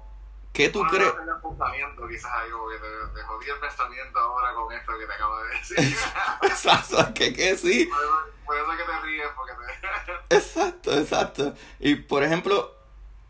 ¿qué 0.52 0.68
tú 0.70 0.83
crees? 0.90 1.12
quizás 2.09 2.33
algo 2.33 2.70
que 2.70 2.76
te, 2.78 3.20
te, 3.20 3.22
jodí 3.26 3.50
el 3.50 3.59
pensamiento 3.61 4.18
ahora 4.18 4.54
con 4.54 4.72
esto 4.72 4.92
que 4.98 5.07
te 5.07 5.12
acabo 5.12 5.37
de 5.42 5.59
decir. 5.59 5.78
exacto, 6.42 7.14
que, 7.14 7.35
que 7.35 7.57
sí. 7.57 7.90
Puede 8.46 8.61
ser 8.64 8.76
que 8.78 8.85
te 8.85 9.00
ríes 9.02 9.26
porque 9.37 9.52
te... 9.52 10.37
exacto, 10.37 10.98
exacto. 10.98 11.54
Y 11.81 11.96
por 11.96 12.22
ejemplo, 12.22 12.74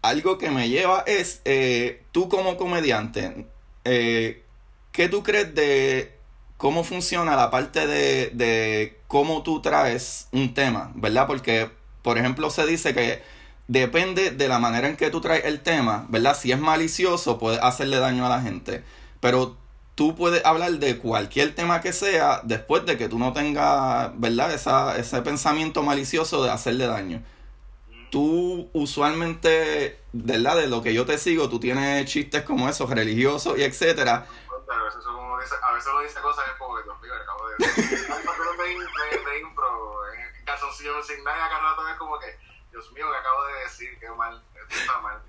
algo 0.03 0.38
que 0.38 0.51
me 0.51 0.68
lleva 0.68 1.03
es, 1.07 1.40
eh, 1.44 2.05
tú 2.12 2.29
como 2.29 2.57
comediante, 2.57 3.48
eh, 3.85 4.44
¿qué 4.92 5.09
tú 5.09 5.24
crees 5.24 5.53
de 5.55 6.20
cómo 6.57 6.85
funciona 6.85 7.35
la 7.35 7.51
parte 7.51 7.87
de, 7.88 8.31
de 8.33 9.01
cómo 9.09 9.42
tú 9.42 9.61
traes 9.61 10.29
un 10.31 10.55
tema, 10.55 10.92
¿verdad? 10.94 11.27
Porque, 11.27 11.68
por 12.03 12.16
ejemplo, 12.16 12.51
se 12.51 12.64
dice 12.64 12.94
que 12.94 13.22
depende 13.68 14.31
de 14.31 14.48
la 14.48 14.59
manera 14.59 14.88
en 14.88 14.96
que 14.96 15.11
tú 15.11 15.20
traes 15.20 15.44
el 15.44 15.61
tema, 15.61 16.07
¿verdad? 16.09 16.37
Si 16.37 16.50
es 16.50 16.59
malicioso, 16.59 17.38
puede 17.38 17.61
hacerle 17.61 17.98
daño 17.98 18.26
a 18.26 18.31
la 18.31 18.40
gente. 18.40 18.83
Pero 19.20 19.57
tú 19.94 20.16
puedes 20.16 20.44
hablar 20.44 20.72
de 20.72 20.98
cualquier 20.98 21.54
tema 21.54 21.81
que 21.81 21.92
sea 21.92 22.40
después 22.44 22.87
de 22.87 22.96
que 22.96 23.09
tú 23.09 23.18
no 23.18 23.33
tengas, 23.33 24.11
¿verdad? 24.18 24.52
Esa, 24.52 24.96
ese 24.96 25.20
pensamiento 25.22 25.83
malicioso 25.83 26.42
de 26.42 26.50
hacerle 26.50 26.87
daño. 26.87 27.18
Mm. 27.18 28.11
tú 28.11 28.70
usualmente, 28.72 30.00
¿verdad? 30.12 30.57
De 30.57 30.66
lo 30.66 30.83
que 30.83 30.94
yo 30.94 31.04
te 31.04 31.18
sigo, 31.18 31.48
tú 31.48 31.61
tienes 31.61 32.07
chistes 32.11 32.42
como 32.42 32.68
esos, 32.68 32.88
religiosos 32.88 33.59
y 33.59 33.64
etcétera. 33.64 34.26
A 34.70 34.85
veces, 34.85 35.00
uno 35.07 35.38
dice, 35.40 35.54
a 35.62 35.72
veces 35.72 35.90
uno 35.92 36.02
dice 36.02 36.20
cosas 36.20 36.44
que 36.44 36.50
es 36.52 36.57
como 36.57 36.74
que, 36.76 36.83
acabo 37.11 37.48
de 37.48 37.66
decir. 37.66 38.09
de, 38.09 39.31
de, 39.31 39.40
impro, 39.40 40.00
en 40.14 40.44
calzoncillo 40.44 41.02
sin 41.02 41.22
nada, 41.24 41.46
acá 41.46 41.59
rato 41.59 41.88
es 41.88 41.96
como 41.96 42.18
que, 42.18 42.47
Dios 42.70 42.92
mío, 42.92 43.07
que 43.11 43.16
acabo 43.16 43.46
de 43.46 43.64
decir, 43.64 43.98
qué 43.98 44.11
mal, 44.11 44.42
esto 44.54 44.76
está 44.81 45.00
mal. 45.00 45.22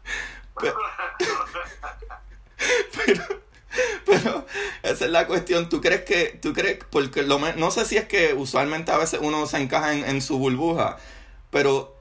Pero, 0.60 0.78
pero, 3.06 3.23
pero, 4.06 4.45
esa 4.84 5.06
es 5.06 5.12
la 5.12 5.28
cuestión. 5.28 5.69
¿Tú 5.69 5.82
crees 5.82 6.04
que, 6.04 6.39
tú 6.41 6.54
crees, 6.54 6.84
porque 6.91 7.23
lo, 7.23 7.39
no 7.39 7.71
sé 7.71 7.86
si 7.86 7.97
es 7.97 8.08
que 8.08 8.34
usualmente 8.34 8.91
a 8.91 8.97
veces 8.97 9.19
uno 9.23 9.45
se 9.45 9.58
encaja 9.58 9.93
en, 9.93 10.04
en 10.06 10.21
su 10.21 10.38
burbuja, 10.38 10.97
pero 11.49 11.95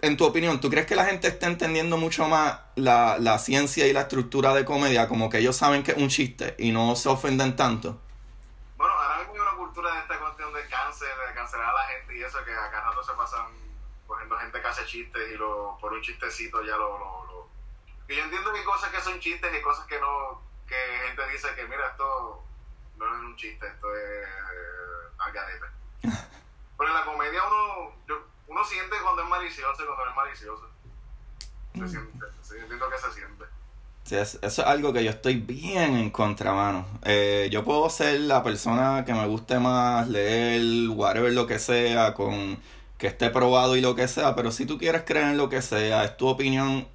en 0.00 0.16
tu 0.16 0.24
opinión, 0.24 0.60
¿tú 0.60 0.70
crees 0.70 0.86
que 0.86 0.94
la 0.94 1.04
gente 1.04 1.28
está 1.28 1.46
entendiendo 1.46 1.96
mucho 1.96 2.28
más 2.28 2.60
la, 2.76 3.18
la, 3.18 3.38
ciencia 3.38 3.86
y 3.86 3.92
la 3.92 4.02
estructura 4.02 4.54
de 4.54 4.64
comedia 4.64 5.08
como 5.08 5.28
que 5.28 5.38
ellos 5.38 5.56
saben 5.56 5.82
que 5.82 5.92
es 5.92 5.98
un 5.98 6.08
chiste 6.08 6.54
y 6.58 6.70
no 6.70 6.94
se 6.96 7.08
ofenden 7.08 7.56
tanto? 7.56 8.00
Bueno, 8.76 8.94
ahora 8.94 9.18
mismo 9.18 9.34
hay 9.34 9.40
una 9.40 9.56
cultura 9.56 9.92
de 9.92 10.00
esta 10.00 10.18
cuestión 10.18 10.52
de 10.54 10.66
cáncer, 10.68 11.08
de 11.28 11.34
cancelar 11.34 11.68
a 11.68 11.72
la 11.72 11.84
gente 11.84 12.16
y 12.16 12.22
eso, 12.22 12.38
que 12.44 12.52
acá 12.52 12.80
rato 12.80 13.02
se 13.02 13.12
pasan 13.14 13.46
cogiendo 14.08 14.38
gente 14.38 14.60
que 14.60 14.66
hace 14.66 14.86
chistes 14.86 15.30
y 15.32 15.36
lo, 15.36 15.78
por 15.80 15.92
un 15.92 16.00
chistecito 16.00 16.64
ya 16.64 16.76
lo, 16.76 16.98
lo, 16.98 17.24
lo... 17.26 17.48
Y 18.08 18.16
yo 18.16 18.24
entiendo 18.24 18.52
que 18.52 18.58
hay 18.58 18.64
cosas 18.64 18.90
que 18.90 19.00
son 19.00 19.20
chistes 19.20 19.54
y 19.54 19.62
cosas 19.62 19.86
que 19.86 20.00
no, 20.00 20.42
que 20.66 20.74
gente 21.06 21.28
dice 21.30 21.54
que 21.54 21.68
mira, 21.68 21.88
esto 21.88 22.42
no 22.96 23.06
es 23.06 23.20
un 23.20 23.36
chiste, 23.36 23.66
esto 23.68 23.94
es 23.94 24.26
algarete. 25.18 25.66
Pero 26.78 26.90
en 26.90 26.94
la 26.94 27.04
comedia 27.04 27.46
uno... 27.46 27.92
Yo, 28.08 28.16
uno 28.48 28.64
siente 28.64 28.96
cuando 29.02 29.22
es 29.22 29.28
malicioso 29.28 29.82
y 29.82 29.86
cuando 29.86 30.04
no 30.06 30.10
es 30.10 30.16
malicioso. 30.16 30.70
Se 31.74 31.80
mm. 31.80 31.88
siente, 31.88 32.26
se, 32.42 32.58
entiendo 32.58 32.88
que 32.88 32.98
se 32.98 33.12
siente. 33.12 33.44
Sí, 34.04 34.16
eso 34.16 34.38
es 34.42 34.58
algo 34.60 34.94
que 34.94 35.04
yo 35.04 35.10
estoy 35.10 35.34
bien 35.34 35.96
en 35.96 36.08
contra, 36.08 36.54
mano. 36.54 36.86
Eh, 37.04 37.48
yo 37.52 37.62
puedo 37.62 37.90
ser 37.90 38.20
la 38.20 38.42
persona 38.42 39.04
que 39.04 39.12
me 39.12 39.26
guste 39.26 39.58
más 39.58 40.08
leer, 40.08 40.88
whatever, 40.88 41.30
lo 41.30 41.46
que 41.46 41.58
sea, 41.58 42.14
con 42.14 42.58
que 42.98 43.06
esté 43.06 43.30
probado 43.30 43.76
y 43.76 43.80
lo 43.80 43.94
que 43.94 44.08
sea, 44.08 44.34
pero 44.34 44.50
si 44.50 44.66
tú 44.66 44.76
quieres 44.76 45.02
creer 45.06 45.28
en 45.28 45.36
lo 45.36 45.48
que 45.48 45.62
sea, 45.62 46.04
es 46.04 46.16
tu 46.16 46.26
opinión, 46.26 46.88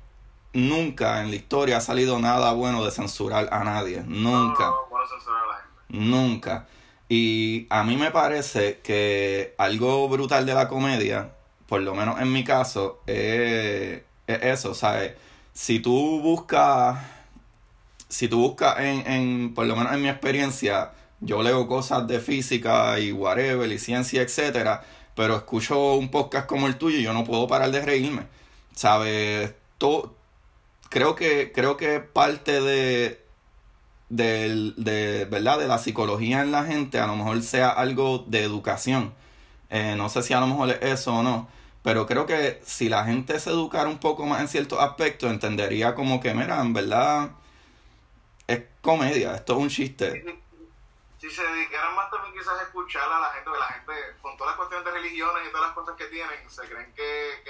nunca 0.53 1.21
en 1.21 1.29
la 1.29 1.35
historia 1.35 1.77
ha 1.77 1.81
salido 1.81 2.19
nada 2.19 2.51
bueno 2.53 2.83
de 2.83 2.91
censurar 2.91 3.49
a 3.51 3.63
nadie. 3.63 4.03
Nunca. 4.05 4.65
No, 4.65 4.75
no, 4.91 5.07
censurar 5.07 5.43
a 5.43 5.47
la 5.47 5.55
gente. 5.55 6.05
Nunca. 6.05 6.67
Y 7.09 7.67
a 7.69 7.83
mí 7.83 7.95
me 7.95 8.11
parece 8.11 8.79
que 8.79 9.55
algo 9.57 10.07
brutal 10.09 10.45
de 10.45 10.53
la 10.53 10.67
comedia 10.67 11.31
por 11.73 11.81
lo 11.81 11.95
menos 11.95 12.21
en 12.21 12.31
mi 12.31 12.43
caso, 12.43 13.01
es 13.07 14.03
eso, 14.27 14.75
¿sabes? 14.75 15.13
Si 15.53 15.79
tú 15.79 16.19
buscas, 16.21 17.03
si 18.07 18.27
tú 18.27 18.41
buscas 18.41 18.79
en, 18.79 19.07
en, 19.11 19.53
por 19.55 19.65
lo 19.65 19.75
menos 19.75 19.91
en 19.93 20.03
mi 20.03 20.07
experiencia, 20.07 20.91
yo 21.19 21.41
leo 21.41 21.67
cosas 21.67 22.07
de 22.07 22.19
física 22.19 22.99
y 22.99 23.11
whatever, 23.11 23.71
y 23.71 23.79
ciencia, 23.79 24.21
etcétera, 24.21 24.83
pero 25.15 25.35
escucho 25.35 25.95
un 25.95 26.09
podcast 26.09 26.47
como 26.47 26.67
el 26.67 26.77
tuyo 26.77 26.97
y 26.97 27.03
yo 27.03 27.13
no 27.13 27.23
puedo 27.23 27.47
parar 27.47 27.71
de 27.71 27.81
reírme, 27.81 28.23
¿sabes? 28.75 29.53
Todo, 29.77 30.15
creo 30.89 31.15
que, 31.15 31.51
creo 31.53 31.77
que 31.77 31.99
parte 31.99 32.61
de, 32.61 33.23
de, 34.09 34.73
de, 34.77 35.25
¿verdad? 35.25 35.59
de 35.59 35.67
la 35.67 35.77
psicología 35.77 36.41
en 36.41 36.51
la 36.51 36.65
gente 36.65 36.99
a 36.99 37.07
lo 37.07 37.15
mejor 37.15 37.41
sea 37.43 37.69
algo 37.69 38.25
de 38.27 38.43
educación. 38.43 39.13
Eh, 39.69 39.95
no 39.97 40.09
sé 40.09 40.21
si 40.21 40.33
a 40.33 40.39
lo 40.39 40.47
mejor 40.47 40.69
es 40.69 40.79
eso 40.81 41.15
o 41.15 41.23
no, 41.23 41.47
pero 41.83 42.05
creo 42.05 42.25
que 42.25 42.61
si 42.63 42.89
la 42.89 43.05
gente 43.05 43.39
se 43.39 43.49
educara 43.49 43.89
un 43.89 43.97
poco 43.99 44.25
más 44.25 44.41
en 44.41 44.47
ciertos 44.47 44.79
aspectos, 44.79 45.31
entendería 45.31 45.95
como 45.95 46.19
que, 46.19 46.33
mira, 46.33 46.61
en 46.61 46.73
verdad 46.73 47.31
es 48.47 48.61
comedia, 48.81 49.35
esto 49.35 49.53
es 49.53 49.59
un 49.59 49.69
chiste. 49.69 50.42
Si, 51.23 51.31
se 51.31 51.41
dedicaran 51.41 51.95
más 51.95 52.11
también 52.11 52.33
quizás 52.33 52.59
a 52.59 52.63
escuchar 52.63 53.09
a 53.09 53.17
la 53.17 53.29
gente, 53.31 53.49
que 53.49 53.57
la 53.57 53.67
gente, 53.67 54.17
con 54.21 54.35
todas 54.35 54.51
las 54.51 54.57
cuestiones 54.57 54.83
de 54.83 54.91
religiones 54.91 55.47
y 55.47 55.51
todas 55.51 55.67
las 55.67 55.73
cosas 55.73 55.95
que 55.95 56.07
tienen, 56.07 56.49
se 56.49 56.67
creen 56.67 56.93
que, 56.93 57.41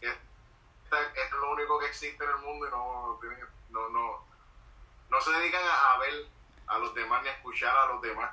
que, 0.00 0.14
que 0.88 1.20
es 1.20 1.30
lo 1.32 1.50
único 1.50 1.80
que 1.80 1.86
existe 1.86 2.22
en 2.22 2.30
el 2.30 2.36
mundo 2.36 2.68
y 2.68 2.70
no, 2.70 3.18
no, 3.70 3.88
no, 3.88 4.26
no 5.08 5.20
se 5.20 5.32
dedican 5.32 5.62
a, 5.64 5.98
ver 5.98 6.28
a 6.68 6.78
los 6.78 6.94
demás 6.94 7.24
ni 7.24 7.28
a 7.30 7.32
escuchar 7.32 7.76
a 7.76 7.86
los 7.86 8.00
demás. 8.00 8.30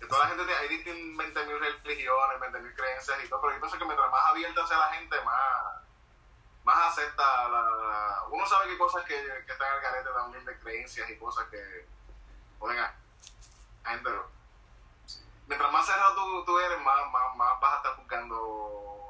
Que 0.00 0.06
toda 0.06 0.24
la 0.24 0.30
gente, 0.34 0.52
hay 0.52 0.68
20.000 0.68 1.82
religiones, 1.84 2.40
20.000 2.40 2.74
creencias 2.74 3.24
y 3.24 3.28
todo, 3.28 3.40
pero 3.40 3.54
yo 3.54 3.60
pienso 3.60 3.78
que 3.78 3.84
mientras 3.84 4.10
más 4.10 4.26
abierta 4.30 4.66
sea 4.66 4.78
la 4.78 4.94
gente, 4.94 5.16
más, 5.22 5.84
más 6.64 6.88
acepta 6.88 7.48
la, 7.48 8.24
Uno 8.30 8.44
sabe 8.46 8.64
que 8.64 8.72
hay 8.72 8.78
cosas 8.78 9.04
que, 9.04 9.14
que 9.46 9.52
están 9.52 9.74
al 9.74 9.80
carete 9.80 10.10
también 10.12 10.44
de 10.44 10.58
creencias 10.58 11.08
y 11.08 11.16
cosas 11.18 11.46
que 11.50 11.86
ponen 12.58 12.80
gente, 13.84 14.10
mientras 15.48 15.72
más 15.72 15.86
cerrado 15.86 16.14
tú, 16.14 16.44
tú 16.46 16.58
eres, 16.58 16.78
más, 16.84 16.96
más, 17.12 17.36
más, 17.36 17.60
vas 17.60 17.72
a 17.72 17.76
estar 17.76 17.96
buscando 17.96 19.08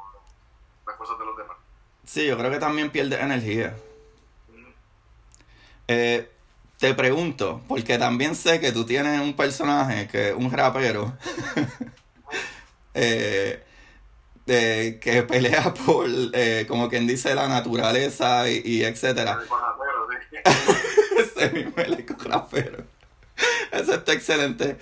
las 0.87 0.96
cosas 0.96 1.18
de 1.18 1.24
los 1.24 1.37
demás. 1.37 1.56
Sí, 2.04 2.26
yo 2.26 2.37
creo 2.38 2.50
que 2.50 2.59
también 2.59 2.90
pierde 2.90 3.20
energía. 3.20 3.76
eh, 5.88 6.30
te 6.78 6.94
pregunto, 6.94 7.61
porque 7.68 7.98
también 7.98 8.35
sé 8.35 8.59
que 8.59 8.72
tú 8.72 8.87
tienes 8.87 9.20
un 9.20 9.37
personaje 9.37 10.09
que 10.09 10.30
es 10.30 10.35
un 10.35 10.50
rapero 10.50 11.12
eh, 12.94 13.62
que 14.46 15.24
pelea 15.28 15.74
por, 15.74 16.09
eh, 16.33 16.64
como 16.66 16.88
quien 16.88 17.06
dice, 17.06 17.35
la 17.35 17.48
naturaleza 17.48 18.48
y, 18.48 18.62
y 18.64 18.85
etcétera. 18.85 19.40
Ese 21.18 21.50
mismo 21.50 21.74
rapero. 22.24 22.85
Eso 23.72 23.94
está 23.94 24.12
excelente. 24.12 24.79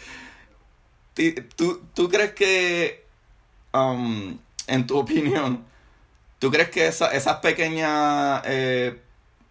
¿Tú, 1.56 1.82
tú 1.94 2.08
crees 2.08 2.32
que, 2.32 3.04
um, 3.72 4.38
en 4.66 4.86
tu 4.86 4.98
opinión, 4.98 5.64
tú 6.38 6.50
crees 6.50 6.70
que 6.70 6.86
esa, 6.86 7.12
esas 7.12 7.36
pequeñas... 7.36 8.42
Eh, 8.44 9.02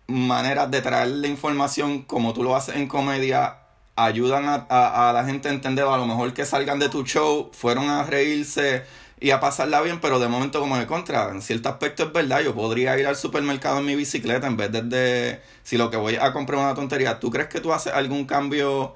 maneras 0.08 0.72
de 0.72 0.82
traer 0.82 1.10
la 1.10 1.28
información 1.28 2.02
como 2.04 2.34
tú 2.34 2.43
lo 2.43 2.56
haces 2.56 2.76
en 2.76 2.88
comedia 2.88 3.58
ayudan 3.96 4.46
a, 4.48 5.12
la 5.13 5.26
gente 5.26 5.50
a 5.50 5.52
entender 5.52 5.86
a 5.86 5.98
lo 5.98 6.06
mejor 6.06 6.34
que 6.34 6.46
salgan 6.46 6.80
de 6.80 6.88
tu 6.88 7.04
show, 7.04 7.50
fueron 7.52 7.89
a 7.89 8.04
reírse 8.04 8.84
y 9.19 9.32
a 9.32 9.39
pasarla 9.39 9.82
bien, 9.82 9.99
pero 9.99 10.19
de 10.19 10.27
momento 10.27 10.60
como 10.60 10.77
de 10.77 10.86
contra, 10.86 11.30
en 11.30 11.41
cierto 11.41 11.69
aspecto 11.69 12.03
es 12.03 12.13
verdad, 12.13 12.41
yo 12.41 12.53
podría 12.53 12.97
ir 12.99 13.08
al 13.08 13.15
supermercado 13.15 13.80
en 13.80 13.86
mi 13.86 13.95
bicicleta 13.95 14.47
en 14.47 14.58
vez 14.58 14.71
de, 14.71 15.41
si 15.63 15.77
lo 15.77 15.89
que 15.89 15.97
voy 15.97 16.15
a 16.17 16.34
comprar 16.34 16.60
una 16.60 16.75
tontería, 16.75 17.19
¿tú 17.19 17.32
crees 17.32 17.47
que 17.49 17.60
tú 17.60 17.73
haces 17.73 17.93
algún 17.93 18.25
cambio 18.25 18.95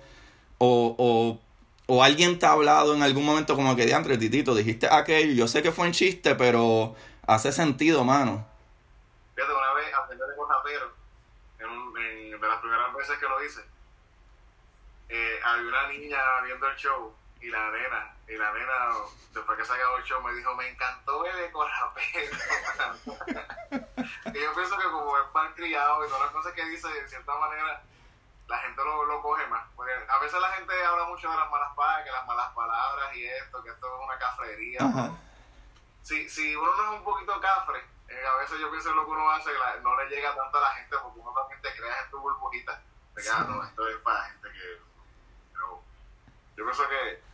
o, 0.58 0.96
o, 0.98 1.40
o 1.88 2.04
alguien 2.04 2.38
te 2.38 2.46
ha 2.46 2.52
hablado 2.52 2.94
en 2.94 3.02
algún 3.02 3.26
momento 3.26 3.56
como 3.56 3.76
que 3.76 3.86
de 3.86 3.94
Andrés 3.96 4.20
Titito, 4.20 4.54
dijiste 4.54 4.88
aquello, 4.92 5.34
yo 5.34 5.48
sé 5.48 5.64
que 5.64 5.72
fue 5.72 5.88
en 5.88 5.94
chiste, 5.94 6.36
pero 6.36 6.96
hace 7.26 7.52
sentido, 7.52 8.04
mano? 8.04 8.46
Fíjate, 9.36 9.54
una 9.54 9.74
vez 9.74 9.86
de 12.42 12.48
las 12.48 12.60
primeras 12.60 12.94
veces 12.94 13.18
que 13.18 13.28
lo 13.28 13.44
hice, 13.44 13.62
eh, 15.10 15.40
había 15.44 15.68
una 15.68 15.88
niña 15.90 16.18
viendo 16.46 16.68
el 16.68 16.76
show 16.76 17.14
y 17.42 17.50
la 17.50 17.72
nena, 17.72 18.16
y 18.32 18.38
la 18.38 18.54
nena, 18.54 18.96
después 19.34 19.58
que 19.58 19.66
se 19.66 19.74
acabó 19.74 19.98
el 19.98 20.04
show, 20.04 20.22
me 20.22 20.34
dijo, 20.34 20.56
me 20.56 20.70
encantó 20.70 21.26
el 21.26 21.38
ecorapero. 21.40 22.38
y 24.34 24.40
yo 24.40 24.54
pienso 24.56 24.78
que 24.78 24.86
como 24.86 25.18
es 25.18 25.34
mal 25.34 25.54
criado 25.54 26.06
y 26.06 26.08
todas 26.08 26.24
las 26.24 26.32
cosas 26.32 26.54
que 26.54 26.64
dice, 26.66 26.88
de 26.88 27.10
cierta 27.10 27.36
manera, 27.36 27.84
la 28.48 28.58
gente 28.60 28.84
lo, 28.86 29.06
lo 29.06 29.22
coge 29.22 29.46
más. 29.48 29.68
Porque 29.76 29.92
a 30.08 30.18
veces 30.20 30.40
la 30.40 30.50
gente 30.54 30.74
habla 30.86 31.06
mucho 31.06 31.30
de 31.30 31.36
las 31.36 31.52
malas 31.52 31.76
palabras, 31.76 32.06
que 32.06 32.12
las 32.12 32.26
malas 32.26 32.54
palabras 32.54 33.16
y 33.16 33.26
esto, 33.26 33.62
que 33.64 33.70
esto 33.70 33.88
es 33.88 34.06
una 34.06 34.18
cafrería. 34.18 34.80
Si, 36.04 36.30
si 36.30 36.56
uno 36.56 36.74
no 36.78 36.84
es 36.84 37.00
un 37.00 37.04
poquito 37.04 37.40
cafre, 37.42 37.84
eh, 38.08 38.26
a 38.26 38.38
veces 38.38 38.60
yo 38.60 38.72
pienso 38.72 38.94
lo 38.94 39.04
que 39.06 39.12
uno 39.12 39.30
hace, 39.30 39.52
no 39.82 39.96
le 39.98 40.10
llega 40.10 40.34
tanto 40.36 40.58
a 40.58 40.62
la 40.62 40.72
gente 40.76 40.96
porque 41.04 41.20
uno 41.20 41.34
también 41.34 41.62
te 41.62 41.76
creas 41.76 42.06
en 42.06 42.12
tu 42.12 42.20
burbujita. 42.20 42.82
No, 43.48 43.64
esto 43.64 43.88
es 43.90 43.98
para 43.98 44.24
gente 44.24 44.48
que. 44.52 44.82
Pero 45.52 45.84
yo 46.56 46.64
pienso 46.64 46.88
que, 46.88 47.31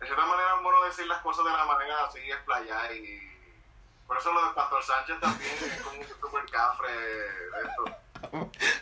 de 0.00 0.06
cierta 0.06 0.24
manera, 0.24 0.54
es 0.56 0.62
bueno 0.62 0.82
decir 0.84 1.06
las 1.06 1.20
cosas 1.20 1.44
de 1.44 1.50
la 1.50 1.64
manera 1.64 2.06
así, 2.06 2.18
explayar 2.18 2.94
y. 2.94 3.28
Por 4.06 4.16
eso 4.16 4.32
lo 4.32 4.48
de 4.48 4.54
Pastor 4.54 4.82
Sánchez 4.82 5.20
también 5.20 5.52
es 5.52 5.82
como 5.82 6.00
un 6.00 6.08
super 6.08 6.50
cafre 6.50 6.90
de 6.92 7.26
esto. 7.62 7.84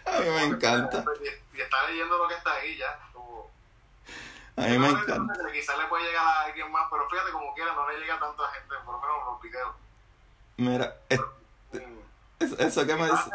A 0.07 0.20
mí 0.20 0.31
me 0.31 0.44
encanta. 0.44 1.04
Y, 1.52 1.61
está 1.61 1.88
leyendo 1.88 2.16
lo 2.16 2.28
que 2.28 2.35
está 2.35 2.52
ahí 2.54 2.78
ya. 2.78 2.98
a 4.57 4.62
mí 4.68 4.78
me 4.78 4.88
encanta. 4.88 5.35
Quizás 5.52 5.76
le 5.76 5.85
puede 5.87 6.04
llegar 6.04 6.24
a 6.24 6.44
alguien 6.44 6.70
más, 6.72 6.87
pero 6.90 7.07
fíjate 7.11 7.33
como 7.33 7.52
quiera, 7.54 7.74
no 7.74 7.87
le 7.90 7.98
llega 7.98 8.14
a 8.14 8.20
tanta 8.20 8.48
gente, 8.48 8.74
por 8.87 8.94
lo 8.94 9.00
menos 9.00 9.16
los 9.26 9.42
videos. 9.42 9.74
Mira, 10.57 10.96
eso 12.38 12.87
que 12.87 12.94
me 12.94 13.11
dice. 13.11 13.31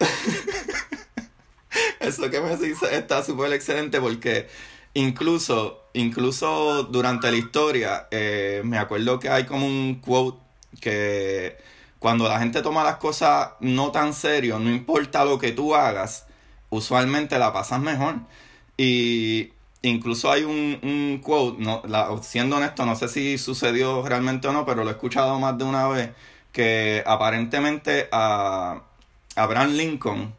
eso 2.00 2.30
que 2.30 2.40
me 2.40 2.56
dice 2.56 2.96
está 2.96 3.22
súper 3.22 3.52
excelente 3.52 4.00
porque 4.00 4.48
incluso, 4.94 5.84
incluso 5.94 6.84
durante 6.84 7.30
la 7.30 7.36
historia, 7.36 8.08
eh, 8.10 8.62
me 8.64 8.78
acuerdo 8.78 9.18
que 9.18 9.28
hay 9.28 9.44
como 9.46 9.66
un 9.66 9.96
quote 9.96 10.38
que 10.80 11.56
cuando 11.98 12.28
la 12.28 12.38
gente 12.38 12.62
toma 12.62 12.84
las 12.84 12.96
cosas 12.96 13.50
no 13.60 13.92
tan 13.92 14.12
serio, 14.14 14.58
no 14.58 14.70
importa 14.70 15.24
lo 15.24 15.38
que 15.38 15.52
tú 15.52 15.74
hagas, 15.74 16.26
usualmente 16.70 17.38
la 17.38 17.52
pasas 17.52 17.80
mejor. 17.80 18.16
Y 18.76 19.52
incluso 19.82 20.30
hay 20.32 20.44
un, 20.44 20.78
un 20.82 21.20
quote, 21.22 21.62
no, 21.62 21.82
siendo 22.22 22.56
honesto, 22.56 22.84
no 22.86 22.96
sé 22.96 23.08
si 23.08 23.38
sucedió 23.38 24.02
realmente 24.06 24.48
o 24.48 24.52
no, 24.52 24.66
pero 24.66 24.84
lo 24.84 24.90
he 24.90 24.94
escuchado 24.94 25.38
más 25.38 25.56
de 25.58 25.64
una 25.64 25.86
vez, 25.88 26.10
que 26.52 27.02
aparentemente 27.06 28.08
a 28.12 28.82
Abraham 29.36 29.72
Lincoln 29.72 30.34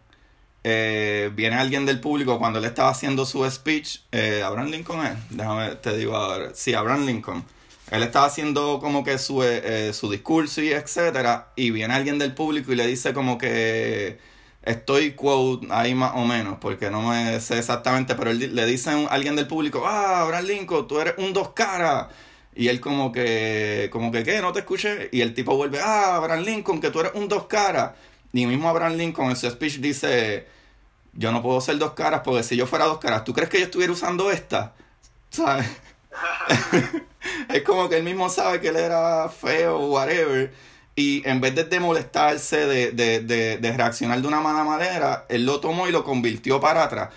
eh, 0.63 1.31
viene 1.35 1.57
alguien 1.57 1.85
del 1.85 1.99
público 1.99 2.39
cuando 2.39 2.59
él 2.59 2.65
estaba 2.65 2.89
haciendo 2.89 3.25
su 3.25 3.49
speech. 3.49 3.99
Eh, 4.11 4.41
Abraham 4.43 4.69
Lincoln 4.69 5.05
es, 5.05 5.17
déjame 5.29 5.75
te 5.75 5.97
digo 5.97 6.15
ahora. 6.15 6.51
Sí, 6.53 6.73
Abraham 6.73 7.05
Lincoln. 7.05 7.43
Él 7.91 8.01
estaba 8.03 8.25
haciendo 8.25 8.79
como 8.79 9.03
que 9.03 9.17
su, 9.17 9.43
eh, 9.43 9.91
su 9.93 10.09
discurso 10.09 10.61
y 10.61 10.69
etcétera. 10.69 11.49
Y 11.55 11.71
viene 11.71 11.93
alguien 11.93 12.17
del 12.17 12.33
público 12.33 12.71
y 12.71 12.75
le 12.75 12.87
dice 12.87 13.13
como 13.13 13.37
que 13.37 14.17
estoy 14.63 15.11
quote 15.11 15.67
ahí 15.69 15.93
más 15.93 16.13
o 16.15 16.25
menos, 16.25 16.57
porque 16.59 16.89
no 16.89 17.01
me 17.01 17.39
sé 17.39 17.59
exactamente, 17.59 18.15
pero 18.15 18.31
él, 18.31 18.55
le 18.55 18.65
dice 18.65 18.89
a 18.91 19.07
alguien 19.07 19.35
del 19.35 19.47
público, 19.47 19.83
ah, 19.85 20.21
Abraham 20.21 20.45
Lincoln, 20.45 20.87
tú 20.87 20.99
eres 20.99 21.15
un 21.17 21.33
dos 21.33 21.49
caras. 21.49 22.07
Y 22.55 22.67
él 22.67 22.79
como 22.79 23.11
que, 23.11 23.89
como 23.91 24.11
que, 24.11 24.23
¿qué? 24.23 24.39
No 24.41 24.53
te 24.53 24.59
escuché. 24.59 25.09
Y 25.11 25.21
el 25.21 25.33
tipo 25.33 25.55
vuelve, 25.55 25.79
ah, 25.81 26.15
Abraham 26.17 26.43
Lincoln, 26.43 26.79
que 26.79 26.91
tú 26.91 26.99
eres 26.99 27.13
un 27.15 27.27
dos 27.27 27.45
caras. 27.47 27.93
Y 28.33 28.47
mismo 28.47 28.67
Abraham 28.67 28.97
Lincoln 28.97 29.29
en 29.29 29.35
su 29.35 29.49
speech 29.49 29.77
dice, 29.77 30.47
yo 31.13 31.31
no 31.31 31.43
puedo 31.43 31.61
ser 31.61 31.77
dos 31.77 31.93
caras 31.93 32.21
porque 32.25 32.41
si 32.41 32.55
yo 32.55 32.65
fuera 32.65 32.85
dos 32.85 32.97
caras, 32.97 33.23
¿tú 33.23 33.31
crees 33.31 33.49
que 33.49 33.59
yo 33.59 33.65
estuviera 33.65 33.93
usando 33.93 34.31
esta? 34.31 34.73
¿Sabes? 35.29 35.67
es 37.49 37.61
como 37.61 37.87
que 37.89 37.97
él 37.97 38.03
mismo 38.03 38.29
sabe 38.29 38.59
que 38.59 38.69
él 38.69 38.75
era 38.75 39.29
feo 39.29 39.79
o 39.79 39.91
whatever. 39.91 40.51
Y 40.95 41.27
en 41.27 41.41
vez 41.41 41.55
de, 41.55 41.79
molestarse, 41.79 42.67
de, 42.67 42.91
de, 42.91 43.19
de, 43.57 43.71
reaccionar 43.71 44.21
de 44.21 44.27
una 44.27 44.41
mala 44.41 44.63
manera, 44.63 45.25
él 45.29 45.45
lo 45.45 45.59
tomó 45.59 45.87
y 45.87 45.91
lo 45.91 46.03
convirtió 46.03 46.59
para 46.59 46.83
atrás. 46.83 47.09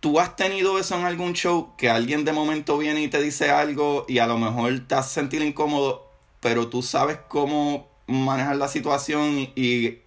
¿Tú 0.00 0.18
has 0.18 0.34
tenido 0.34 0.78
eso 0.78 0.96
en 0.98 1.04
algún 1.04 1.32
show 1.32 1.74
que 1.76 1.88
alguien 1.88 2.24
de 2.24 2.32
momento 2.32 2.76
viene 2.76 3.02
y 3.02 3.08
te 3.08 3.22
dice 3.22 3.50
algo 3.50 4.04
y 4.08 4.18
a 4.18 4.26
lo 4.26 4.36
mejor 4.36 4.80
te 4.86 4.96
hace 4.96 5.14
sentir 5.14 5.42
incómodo, 5.42 6.10
pero 6.40 6.68
tú 6.68 6.82
sabes 6.82 7.18
cómo 7.28 7.88
manejar 8.06 8.56
la 8.56 8.68
situación 8.68 9.48
y 9.54 10.03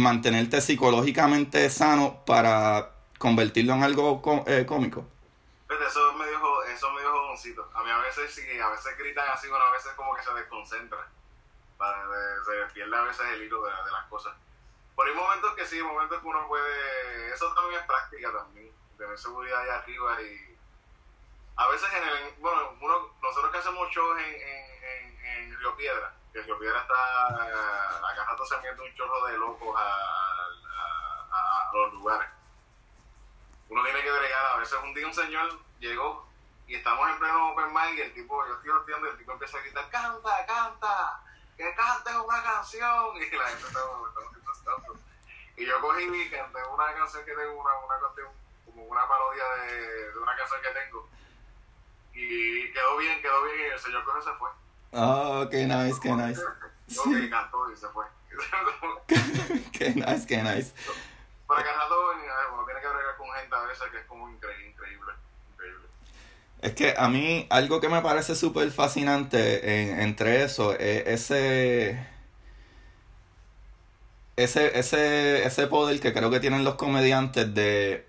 mantenerte 0.00 0.60
psicológicamente 0.60 1.68
sano 1.70 2.24
para 2.24 2.90
convertirlo 3.18 3.74
en 3.74 3.82
algo 3.82 4.44
eh, 4.46 4.66
cómico. 4.66 5.06
Eso 5.68 6.10
es 6.10 6.16
medio, 6.16 6.62
eso 6.64 6.88
es 6.88 6.94
medio 6.94 7.10
jodoncito. 7.10 7.70
A 7.74 7.82
mí 7.82 7.90
a 7.90 7.98
veces 7.98 8.34
sí, 8.34 8.42
a 8.60 8.68
veces 8.70 8.96
gritan 8.98 9.28
así, 9.28 9.48
bueno, 9.48 9.64
a 9.64 9.72
veces 9.72 9.92
como 9.92 10.14
que 10.14 10.22
se 10.22 10.32
desconcentra. 10.34 11.08
Se 11.78 12.74
pierde 12.74 12.96
a 12.96 13.02
veces 13.02 13.26
el 13.32 13.42
hilo 13.42 13.62
de, 13.64 13.70
las 13.70 14.04
cosas. 14.08 14.34
Por 14.94 15.06
hay 15.06 15.14
momentos 15.14 15.54
que 15.54 15.66
sí, 15.66 15.82
momentos 15.82 16.20
que 16.20 16.26
uno 16.26 16.46
puede... 16.46 17.32
Eso 17.32 17.52
también 17.54 17.80
es 17.80 17.86
práctica 17.86 18.32
también, 18.32 18.70
tener 18.96 19.18
seguridad 19.18 19.60
allá 19.60 19.76
arriba 19.78 20.22
y... 20.22 20.56
A 21.56 21.68
veces 21.68 21.88
en. 21.92 22.42
Bueno, 22.42 22.74
uno, 22.80 23.14
nosotros 23.22 23.52
que 23.52 23.58
hacemos 23.58 23.88
shows 23.90 24.18
en, 24.18 24.34
en, 24.34 25.26
en 25.26 25.58
Río 25.58 25.76
Piedra, 25.76 26.12
que 26.34 26.42
Río 26.42 26.58
Piedra 26.58 26.80
está, 26.80 27.26
acá 27.28 28.24
rato 28.28 28.44
se 28.44 28.56
mete 28.56 28.82
un 28.82 28.94
chorro 28.96 29.24
de 29.26 29.38
locos 29.38 29.76
a, 29.78 30.50
a, 31.30 31.70
los 31.72 31.92
lugares. 31.94 32.28
Uno 33.68 33.84
tiene 33.84 34.02
que 34.02 34.10
bregar, 34.10 34.46
a 34.46 34.56
veces 34.56 34.76
un 34.82 34.92
día 34.94 35.06
un 35.06 35.14
señor 35.14 35.60
llegó 35.78 36.28
y 36.66 36.74
estamos 36.74 37.08
en 37.08 37.18
pleno 37.20 37.52
open 37.52 37.72
mic 37.72 37.98
y 37.98 38.00
el 38.00 38.14
tipo, 38.14 38.44
yo 38.48 38.54
estoy 38.54 38.70
hostiando 38.70 39.06
y 39.06 39.10
el 39.10 39.16
tipo 39.16 39.32
empieza 39.32 39.58
a 39.58 39.60
gritar, 39.60 39.88
canta, 39.90 40.46
canta, 40.46 41.22
que 41.56 41.72
cantes 41.76 42.16
una 42.16 42.42
canción 42.42 43.16
y 43.16 43.36
la 43.36 43.46
gente 43.46 43.68
está, 43.68 43.80
está 43.80 44.76
y 45.56 45.66
yo 45.66 45.80
cogí 45.80 46.02
y 46.02 46.34
una 46.72 46.94
canción 46.94 47.24
que 47.24 47.32
tengo, 47.32 47.60
una, 47.60 47.78
una 47.78 47.94
como 48.64 48.82
una 48.86 49.06
parodia 49.06 49.44
de, 49.54 50.12
de 50.12 50.18
una 50.18 50.36
canción 50.36 50.60
que 50.62 50.70
tengo. 50.70 51.08
Y 52.12 52.72
quedó 52.72 52.96
bien, 52.96 53.22
quedó 53.22 53.44
bien 53.44 53.60
y 53.60 53.62
el 53.72 53.78
señor 53.78 54.04
con 54.04 54.20
se 54.20 54.32
fue 54.32 54.50
Oh, 54.96 55.48
qué 55.50 55.66
nice, 55.66 55.98
qué 56.00 56.12
nice. 56.12 56.40
No, 56.40 57.12
que 57.12 57.30
cantó 57.30 57.72
y 57.72 57.76
se 57.76 57.88
fue. 57.88 58.04
qué 59.72 59.90
nice, 59.90 60.26
qué 60.26 60.42
nice. 60.42 60.72
Para 61.46 61.62
rato, 61.62 61.94
uno 62.52 62.64
tiene 62.64 62.80
que 62.80 62.88
bregar 62.88 63.16
con 63.16 63.28
gente 63.32 63.56
a 63.56 63.66
veces 63.66 63.88
que 63.90 63.98
es 63.98 64.04
como 64.06 64.30
increíble, 64.30 65.12
increíble. 65.50 65.84
Es 66.62 66.74
que 66.74 66.94
a 66.96 67.08
mí 67.08 67.46
algo 67.50 67.80
que 67.80 67.88
me 67.88 68.02
parece 68.02 68.36
súper 68.36 68.70
fascinante 68.70 70.02
entre 70.02 70.44
eso 70.44 70.74
es 70.74 71.06
ese, 71.06 72.06
ese, 74.36 74.78
ese, 74.78 75.44
ese 75.44 75.66
poder 75.66 75.98
que 76.00 76.12
creo 76.12 76.30
que 76.30 76.40
tienen 76.40 76.62
los 76.62 76.76
comediantes 76.76 77.52
de 77.52 78.08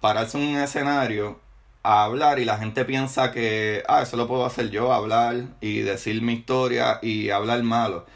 pararse 0.00 0.38
en 0.38 0.56
un 0.56 0.62
escenario 0.62 1.43
a 1.84 2.04
hablar 2.04 2.38
y 2.38 2.46
la 2.46 2.58
gente 2.58 2.84
piensa 2.86 3.30
que, 3.30 3.84
ah, 3.88 4.02
eso 4.02 4.16
lo 4.16 4.26
puedo 4.26 4.46
hacer 4.46 4.70
yo, 4.70 4.92
hablar 4.92 5.44
y 5.60 5.80
decir 5.80 6.22
mi 6.22 6.32
historia 6.32 6.98
y 7.02 7.30
hablar 7.30 7.62
malo. 7.62 8.06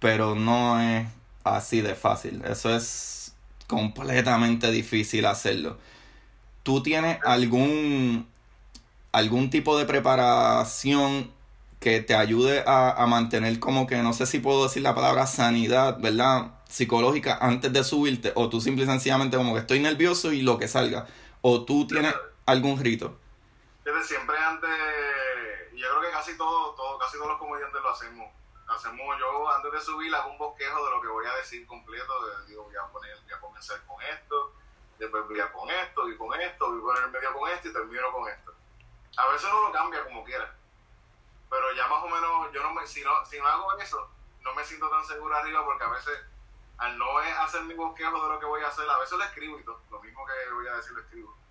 Pero 0.00 0.34
no 0.34 0.80
es 0.80 1.06
así 1.44 1.80
de 1.80 1.94
fácil. 1.94 2.42
Eso 2.44 2.74
es 2.74 3.34
completamente 3.68 4.72
difícil 4.72 5.24
hacerlo. 5.26 5.78
¿Tú 6.64 6.82
tienes 6.82 7.18
algún, 7.24 8.26
algún 9.12 9.50
tipo 9.50 9.78
de 9.78 9.86
preparación 9.86 11.30
que 11.78 12.00
te 12.00 12.16
ayude 12.16 12.64
a, 12.66 12.90
a 12.90 13.06
mantener 13.06 13.58
como 13.60 13.86
que, 13.86 14.02
no 14.02 14.12
sé 14.12 14.26
si 14.26 14.40
puedo 14.40 14.64
decir 14.64 14.82
la 14.82 14.96
palabra 14.96 15.28
sanidad, 15.28 15.98
¿verdad? 16.00 16.52
Psicológica 16.68 17.38
antes 17.40 17.72
de 17.72 17.84
subirte. 17.84 18.32
O 18.34 18.48
tú 18.48 18.60
simple 18.60 18.82
y 18.84 18.86
sencillamente 18.88 19.36
como 19.36 19.54
que 19.54 19.60
estoy 19.60 19.78
nervioso 19.78 20.32
y 20.32 20.42
lo 20.42 20.58
que 20.58 20.66
salga. 20.66 21.06
O 21.40 21.64
tú 21.64 21.86
tienes 21.86 22.14
algún 22.46 22.82
rito? 22.82 23.18
Desde 23.84 24.04
siempre 24.04 24.36
antes, 24.38 24.70
yo 25.72 25.88
creo 25.88 26.00
que 26.00 26.10
casi 26.10 26.36
todo, 26.36 26.74
todo, 26.74 26.98
casi 26.98 27.16
todos 27.16 27.30
los 27.30 27.38
comediantes 27.38 27.82
lo 27.82 27.90
hacemos. 27.90 28.32
Hacemos 28.68 29.18
yo 29.18 29.52
antes 29.52 29.72
de 29.72 29.80
subir 29.80 30.14
hago 30.14 30.30
un 30.30 30.38
bosquejo 30.38 30.84
de 30.84 30.90
lo 30.92 31.02
que 31.02 31.08
voy 31.08 31.26
a 31.26 31.34
decir 31.34 31.66
completo, 31.66 32.12
digo 32.46 32.64
voy 32.64 32.76
a 32.76 32.86
poner, 32.92 33.18
voy 33.22 33.32
a 33.32 33.40
comenzar 33.40 33.84
con 33.86 34.00
esto, 34.02 34.54
después 34.98 35.26
voy 35.26 35.40
a 35.40 35.52
con 35.52 35.68
esto, 35.68 36.08
y 36.08 36.16
con 36.16 36.40
esto, 36.40 36.70
voy 36.70 36.78
a 36.78 36.82
poner 36.82 37.10
medio 37.10 37.32
con 37.34 37.50
esto 37.50 37.68
y 37.68 37.72
termino 37.72 38.12
con 38.12 38.28
esto. 38.28 38.54
A 39.16 39.26
veces 39.28 39.50
uno 39.52 39.68
lo 39.68 39.72
cambia 39.72 40.04
como 40.04 40.24
quiera. 40.24 40.56
Pero 41.50 41.72
ya 41.72 41.86
más 41.88 42.02
o 42.02 42.08
menos, 42.08 42.52
yo 42.52 42.62
no 42.62 42.72
me, 42.72 42.86
si 42.86 43.02
no, 43.02 43.24
si 43.26 43.38
no 43.38 43.46
hago 43.46 43.76
eso, 43.78 44.08
no 44.40 44.54
me 44.54 44.64
siento 44.64 44.88
tan 44.88 45.04
seguro 45.04 45.36
arriba 45.36 45.64
porque 45.64 45.84
a 45.84 45.90
veces 45.90 46.18
al 46.78 46.96
no 46.98 47.18
hacer 47.18 47.62
mi 47.62 47.74
bosquejo 47.74 48.22
de 48.22 48.28
lo 48.32 48.40
que 48.40 48.46
voy 48.46 48.62
a 48.62 48.68
hacer, 48.68 48.88
a 48.88 48.98
veces 48.98 49.18
lo 49.18 49.24
escribo 49.24 49.58
y 49.58 49.64
todo. 49.64 49.82
Lo 49.90 50.00
mismo 50.00 50.24
que 50.24 50.52
voy 50.52 50.66
a 50.66 50.76
decir 50.76 50.92
lo 50.92 51.02
escribo 51.02 51.41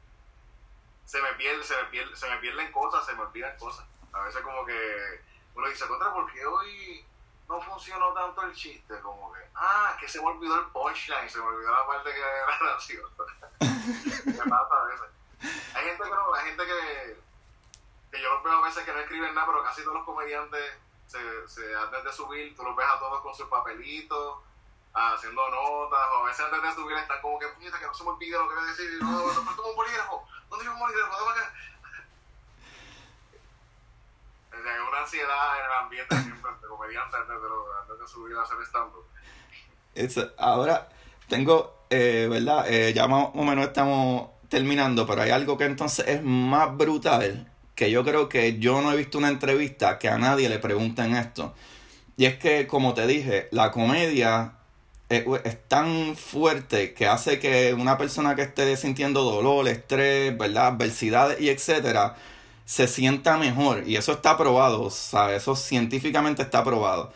se 1.06 1.22
me 1.22 1.34
pierde, 1.34 1.64
se 1.64 1.76
me 1.76 1.84
pierde, 1.86 2.16
se 2.16 2.30
me 2.30 2.38
pierden 2.38 2.72
cosas, 2.72 3.06
se 3.06 3.14
me 3.14 3.22
olvidan 3.22 3.58
cosas. 3.58 3.86
A 4.14 4.22
veces 4.24 4.42
como 4.42 4.66
que 4.66 5.22
uno 5.56 5.68
dice, 5.68 5.88
contra, 5.88 6.14
¿por 6.14 6.32
qué 6.32 6.46
hoy 6.46 7.06
no 7.48 7.62
funcionó 7.62 8.14
tanto 8.14 8.44
el 8.44 8.54
chiste? 8.54 9.00
Como 9.02 9.32
que, 9.34 9.40
ah, 9.56 9.96
que 10.00 10.08
se 10.08 10.20
me 10.22 10.28
olvidó 10.28 10.60
el 10.60 10.68
punchline, 10.68 11.30
se 11.30 11.40
me 11.40 11.46
olvidó 11.46 11.72
la 11.72 11.88
parte 11.88 12.12
que 12.12 12.20
era 12.20 12.58
graciosa. 12.60 13.24
me 14.26 14.34
pasa 14.34 14.82
a 14.82 14.86
veces. 14.86 15.08
Hay 15.76 15.86
gente 15.86 16.04
que 16.04 16.10
no, 16.10 16.34
hay 16.34 16.46
gente 16.46 16.66
que, 16.66 17.20
que 18.12 18.22
yo 18.22 18.34
los 18.34 18.44
veo 18.44 18.54
a 18.54 18.62
veces 18.62 18.84
que 18.84 18.94
no 18.94 19.00
escriben 19.00 19.34
nada, 19.34 19.48
pero 19.48 19.64
casi 19.64 19.82
todos 19.82 19.96
los 19.96 20.06
comediantes 20.06 20.78
se, 21.08 21.48
se 21.48 21.76
antes 21.76 22.04
de 22.04 22.14
subir, 22.14 22.56
tú 22.56 22.64
los 22.64 22.76
ves 22.76 22.88
a 22.88 23.00
todos 23.00 23.22
con 23.22 23.36
sus 23.36 23.48
papelitos, 23.48 24.40
haciendo 24.93 25.49
notas, 25.49 25.99
o 26.13 26.23
a 26.23 26.27
veces 26.27 26.45
antes 26.45 26.62
de 26.62 26.73
subir 26.73 26.97
están 26.97 27.21
como 27.21 27.39
que, 27.39 27.47
puñeta, 27.47 27.80
que 27.80 27.86
no 27.86 27.93
se 27.93 28.04
me 28.04 28.10
olvide 28.10 28.38
lo 28.38 28.49
que 28.49 28.56
voy 28.56 28.63
a 28.63 28.67
decir, 28.67 28.89
no, 29.01 29.12
no, 29.12 29.34
no, 29.34 29.56
no, 29.56 29.69
un 29.69 29.75
bolígrafo, 29.75 30.27
¿Dónde 30.49 30.65
iba 30.65 30.73
a 30.73 30.77
morir? 30.77 30.95
acá? 30.97 31.54
Hay 34.51 34.88
una 34.88 34.99
ansiedad 34.99 35.60
en 35.60 35.65
el 35.65 35.71
ambiente 35.71 36.15
siempre 36.21 36.51
entre 36.51 36.67
comediantes 36.67 37.15
antes 37.15 37.36
de, 37.36 37.97
de 38.04 38.08
subir 38.08 38.36
a 38.36 38.41
hacer 38.43 38.58
stand-up. 38.67 39.06
Ahora 40.38 40.89
tengo, 41.27 41.86
eh, 41.89 42.27
¿verdad? 42.30 42.65
Eh, 42.69 42.93
ya 42.93 43.08
más 43.08 43.30
o 43.34 43.43
menos 43.43 43.65
estamos 43.65 44.30
terminando, 44.49 45.08
pero 45.08 45.21
hay 45.21 45.32
algo 45.32 45.58
que 45.58 45.63
entonces 45.63 46.06
es 46.08 46.21
más 46.21 46.75
brutal, 46.75 47.49
que 47.73 47.89
yo 47.89 48.04
creo 48.04 48.27
que 48.27 48.60
yo 48.60 48.81
no 48.81 48.92
he 48.92 48.98
visto 48.98 49.17
una 49.17 49.29
entrevista 49.29 49.98
que 49.98 50.10
a 50.10 50.17
nadie 50.17 50.50
le 50.50 50.60
pregunten 50.60 51.15
esto. 51.15 51.56
Y 52.17 52.25
es 52.25 52.37
que, 52.37 52.67
como 52.67 52.94
te 52.94 53.08
dije, 53.08 53.48
la 53.52 53.71
comedia 53.71 54.58
es, 55.12 55.68
tan 55.68 56.16
fuerte 56.16 56.94
que 56.94 57.08
hace 57.08 57.40
que 57.40 57.74
una 57.74 57.98
persona 57.98 58.36
que 58.36 58.44
esté 58.44 58.76
sintiendo 58.78 59.24
dolor, 59.24 59.68
estrés, 59.68 60.38
¿verdad? 60.38 60.68
adversidades 60.68 61.40
y 61.42 61.50
etcétera, 61.50 62.16
se 62.66 62.88
sienta 62.88 63.38
mejor. 63.38 63.88
Y 63.88 63.98
eso 63.98 64.14
está 64.14 64.38
probado, 64.38 64.90
¿sabes? 64.90 65.42
Eso 65.42 65.56
científicamente 65.56 66.42
está 66.42 66.64
probado. 66.64 67.12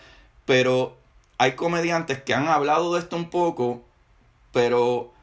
Pero 0.46 0.98
hay 1.38 1.54
comediantes 1.54 2.22
que 2.22 2.34
han 2.34 2.48
hablado 2.48 2.94
de 2.94 3.00
esto 3.00 3.16
un 3.16 3.30
poco, 3.30 3.84
pero 4.52 5.14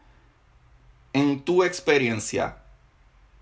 en 1.13 1.41
tu 1.43 1.65
experiencia, 1.65 2.59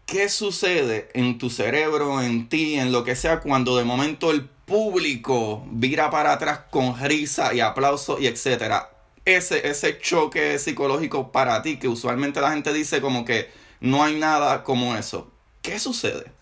¿qué 0.06 0.28
sucede 0.28 1.08
en 1.14 1.38
tu 1.38 1.50
cerebro, 1.50 2.20
en 2.20 2.48
ti, 2.48 2.74
en 2.74 2.92
lo 2.92 3.04
que 3.04 3.16
sea, 3.16 3.40
cuando 3.40 3.76
de 3.76 3.84
momento 3.84 4.30
el 4.30 4.48
público 4.70 5.64
vira 5.68 6.10
para 6.10 6.32
atrás 6.32 6.60
con 6.70 6.96
risa 6.96 7.52
y 7.52 7.60
aplauso 7.60 8.20
y 8.20 8.28
etcétera. 8.28 8.88
Ese, 9.24 9.68
ese 9.68 9.98
choque 9.98 10.58
psicológico 10.58 11.30
para 11.30 11.62
ti, 11.62 11.78
que 11.78 11.88
usualmente 11.88 12.40
la 12.40 12.52
gente 12.52 12.72
dice 12.72 13.00
como 13.00 13.24
que 13.24 13.52
no 13.80 14.02
hay 14.02 14.18
nada 14.18 14.64
como 14.64 14.96
eso. 14.96 15.30
¿Qué 15.62 15.78
sucede? 15.78 16.32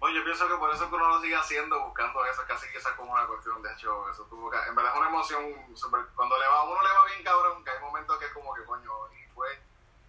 Bueno, 0.00 0.16
yo 0.16 0.24
pienso 0.24 0.48
que 0.48 0.54
por 0.54 0.74
eso 0.74 0.88
que 0.88 0.94
uno 0.94 1.08
lo 1.08 1.20
sigue 1.20 1.36
haciendo, 1.36 1.78
buscando 1.84 2.24
eso, 2.24 2.40
casi 2.48 2.66
que 2.72 2.78
esa 2.78 2.88
es 2.88 2.94
como 2.96 3.12
una 3.12 3.26
cuestión 3.26 3.60
de 3.62 3.70
hecho, 3.70 4.08
eso 4.10 4.24
tuvo 4.30 4.50
que, 4.50 4.56
en 4.56 4.74
verdad 4.74 4.94
es 4.94 4.98
una 4.98 5.08
emoción, 5.10 5.76
super, 5.76 6.00
cuando 6.16 6.38
le 6.38 6.46
va, 6.46 6.64
uno 6.64 6.82
le 6.82 6.88
va 6.88 7.04
bien 7.04 7.22
cabrón, 7.22 7.62
que 7.62 7.70
hay 7.70 7.80
momentos 7.80 8.18
que 8.18 8.24
es 8.24 8.32
como 8.32 8.54
que 8.54 8.64
coño, 8.64 8.90
y 9.12 9.28
fue 9.34 9.48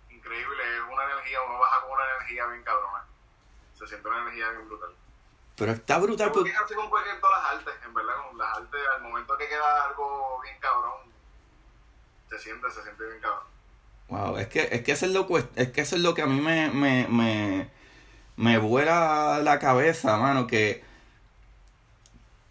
increíble, 0.09 0.77
es 0.77 0.83
una 0.89 1.03
energía, 1.03 1.41
uno 1.41 1.59
baja 1.59 1.81
con 1.81 1.91
una 1.91 2.05
energía 2.05 2.45
bien 2.47 2.63
cabrona, 2.63 3.05
se 3.77 3.85
siente 3.85 4.07
una 4.07 4.21
energía 4.21 4.49
bien 4.51 4.69
brutal. 4.69 4.95
Pero 5.57 5.71
está 5.73 5.97
brutal. 5.97 6.31
Porque 6.31 6.51
es 6.51 6.57
así 6.57 6.73
con 6.73 6.89
cualquier 6.89 7.19
todas 7.19 7.43
las 7.43 7.51
artes, 7.51 7.73
en 7.83 7.93
verdad, 7.93 8.15
con 8.29 8.37
las 8.37 8.57
artes, 8.57 8.81
al 8.95 9.01
momento 9.01 9.37
que 9.37 9.49
queda 9.49 9.85
algo 9.87 10.39
bien 10.39 10.57
cabrón, 10.61 11.10
se 12.31 12.39
siente, 12.39 12.67
se 12.71 12.81
siente 12.81 13.05
bien 13.05 13.19
cabrón. 13.21 13.43
Wow, 14.07 14.37
es 14.37 14.47
que, 14.47 14.67
es 14.71 14.81
que 14.81 14.91
eso 14.93 15.05
es 15.05 15.11
lo, 15.11 15.27
es 15.55 15.71
que 15.71 15.81
eso 15.81 15.95
es 15.95 16.01
lo 16.01 16.13
que 16.13 16.23
a 16.23 16.25
mí 16.25 16.41
me, 16.41 16.69
me, 16.69 17.07
me 17.07 17.69
me 18.41 18.57
vuela 18.57 19.39
la 19.43 19.59
cabeza, 19.59 20.17
mano, 20.17 20.47
que... 20.47 20.83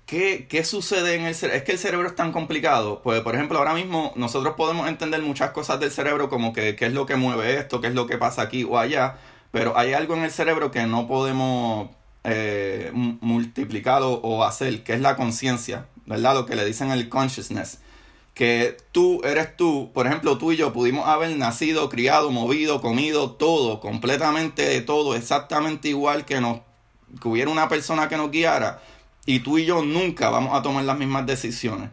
¿Qué, 0.07 0.49
¿Qué, 0.49 0.65
sucede 0.65 1.15
en 1.15 1.23
el 1.23 1.37
cerebro? 1.37 1.59
Es 1.59 1.65
que 1.65 1.73
el 1.73 1.79
cerebro 1.79 2.09
es 2.09 2.17
tan 2.17 2.33
complicado. 2.33 3.01
Pues, 3.03 3.21
por 3.21 3.37
ejemplo, 3.37 3.59
ahora 3.59 3.75
mismo 3.75 4.13
nosotros 4.17 4.55
podemos 4.57 4.89
entender 4.89 5.23
muchas 5.23 5.53
cosas 5.53 5.79
del 5.79 5.93
cerebro, 5.93 6.29
como 6.29 6.53
que 6.53 6.75
qué 6.75 6.87
es 6.87 6.93
lo 6.93 7.07
que 7.07 7.15
mueve 7.15 7.57
esto, 7.57 7.81
qué 7.81 7.89
es 7.89 7.95
lo 7.95 8.09
que 8.09 8.19
pasa 8.19 8.43
aquí 8.43 8.65
o 8.65 8.77
allá, 8.77 9.19
pero 9.53 9.79
hay 9.79 9.93
algo 9.93 10.15
en 10.15 10.25
el 10.25 10.33
cerebro 10.33 10.73
que 10.73 10.85
no 10.85 11.07
podemos 11.07 11.91
eh, 12.25 12.91
multiplicar 12.93 14.03
o 14.03 14.45
hacer, 14.45 14.83
que 14.83 14.95
es 14.95 15.01
la 15.01 15.15
conciencia, 15.15 15.87
¿verdad? 16.07 16.35
Lo 16.35 16.47
que 16.47 16.57
le 16.57 16.65
dicen 16.65 16.91
el 16.91 17.09
consciousness 17.09 17.79
que 18.41 18.79
tú 18.91 19.21
eres 19.23 19.55
tú, 19.55 19.91
por 19.93 20.07
ejemplo, 20.07 20.39
tú 20.39 20.51
y 20.51 20.57
yo 20.57 20.73
pudimos 20.73 21.07
haber 21.07 21.37
nacido, 21.37 21.91
criado, 21.91 22.31
movido, 22.31 22.81
comido, 22.81 23.33
todo, 23.33 23.81
completamente 23.81 24.63
de 24.63 24.81
todo, 24.81 25.15
exactamente 25.15 25.91
igual 25.91 26.25
que 26.25 26.41
nos 26.41 26.61
hubiera 27.23 27.51
una 27.51 27.69
persona 27.69 28.09
que 28.09 28.17
nos 28.17 28.31
guiara 28.31 28.81
y 29.27 29.41
tú 29.41 29.59
y 29.59 29.67
yo 29.67 29.83
nunca 29.83 30.31
vamos 30.31 30.59
a 30.59 30.63
tomar 30.63 30.85
las 30.85 30.97
mismas 30.97 31.27
decisiones. 31.27 31.91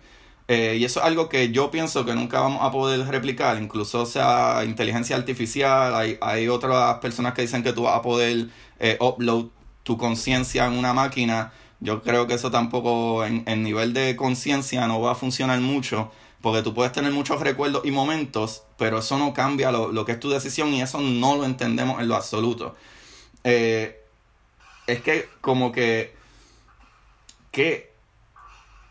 Eh, 0.48 0.78
y 0.80 0.86
eso 0.86 1.02
es 1.02 1.06
algo 1.06 1.28
que 1.28 1.52
yo 1.52 1.70
pienso 1.70 2.06
que 2.06 2.16
nunca 2.16 2.40
vamos 2.40 2.64
a 2.64 2.72
poder 2.72 3.06
replicar, 3.06 3.62
incluso 3.62 4.06
sea 4.06 4.64
inteligencia 4.64 5.18
artificial, 5.18 5.94
hay, 5.96 6.18
hay 6.22 6.48
otras 6.48 7.00
personas 7.00 7.34
que 7.34 7.42
dicen 7.42 7.62
que 7.62 7.74
tú 7.74 7.84
vas 7.84 7.98
a 7.98 8.02
poder 8.02 8.48
eh, 8.80 8.96
upload 9.02 9.48
tu 9.84 9.98
conciencia 9.98 10.66
en 10.66 10.78
una 10.78 10.94
máquina. 10.94 11.52
Yo 11.82 12.02
creo 12.04 12.26
que 12.26 12.36
eso 12.36 12.52
tampoco 12.52 13.26
en, 13.26 13.44
en 13.48 13.64
nivel 13.64 13.92
de 13.92 14.16
conciencia 14.16 14.88
no 14.88 15.02
va 15.02 15.12
a 15.12 15.16
funcionar 15.16 15.60
mucho. 15.60 16.10
Porque 16.48 16.64
tú 16.64 16.74
puedes 16.74 16.94
tener 16.94 17.12
muchos 17.12 17.42
recuerdos 17.42 17.84
y 17.84 17.92
momentos, 17.92 18.64
pero 18.78 19.00
eso 19.00 19.18
no 19.18 19.34
cambia 19.34 19.70
lo, 19.70 20.06
que 20.06 20.14
es 20.14 20.20
tu 20.22 20.30
decisión 20.30 20.74
y 20.74 20.82
eso 20.82 21.02
no 21.02 21.36
lo 21.36 21.44
entendemos 21.44 22.00
en 22.00 22.08
lo 22.08 22.16
absoluto. 22.16 22.74
Eh, 23.44 24.02
es 24.88 25.02
que 25.02 25.28
como 25.42 25.74
que... 25.74 26.16
que 27.52 27.92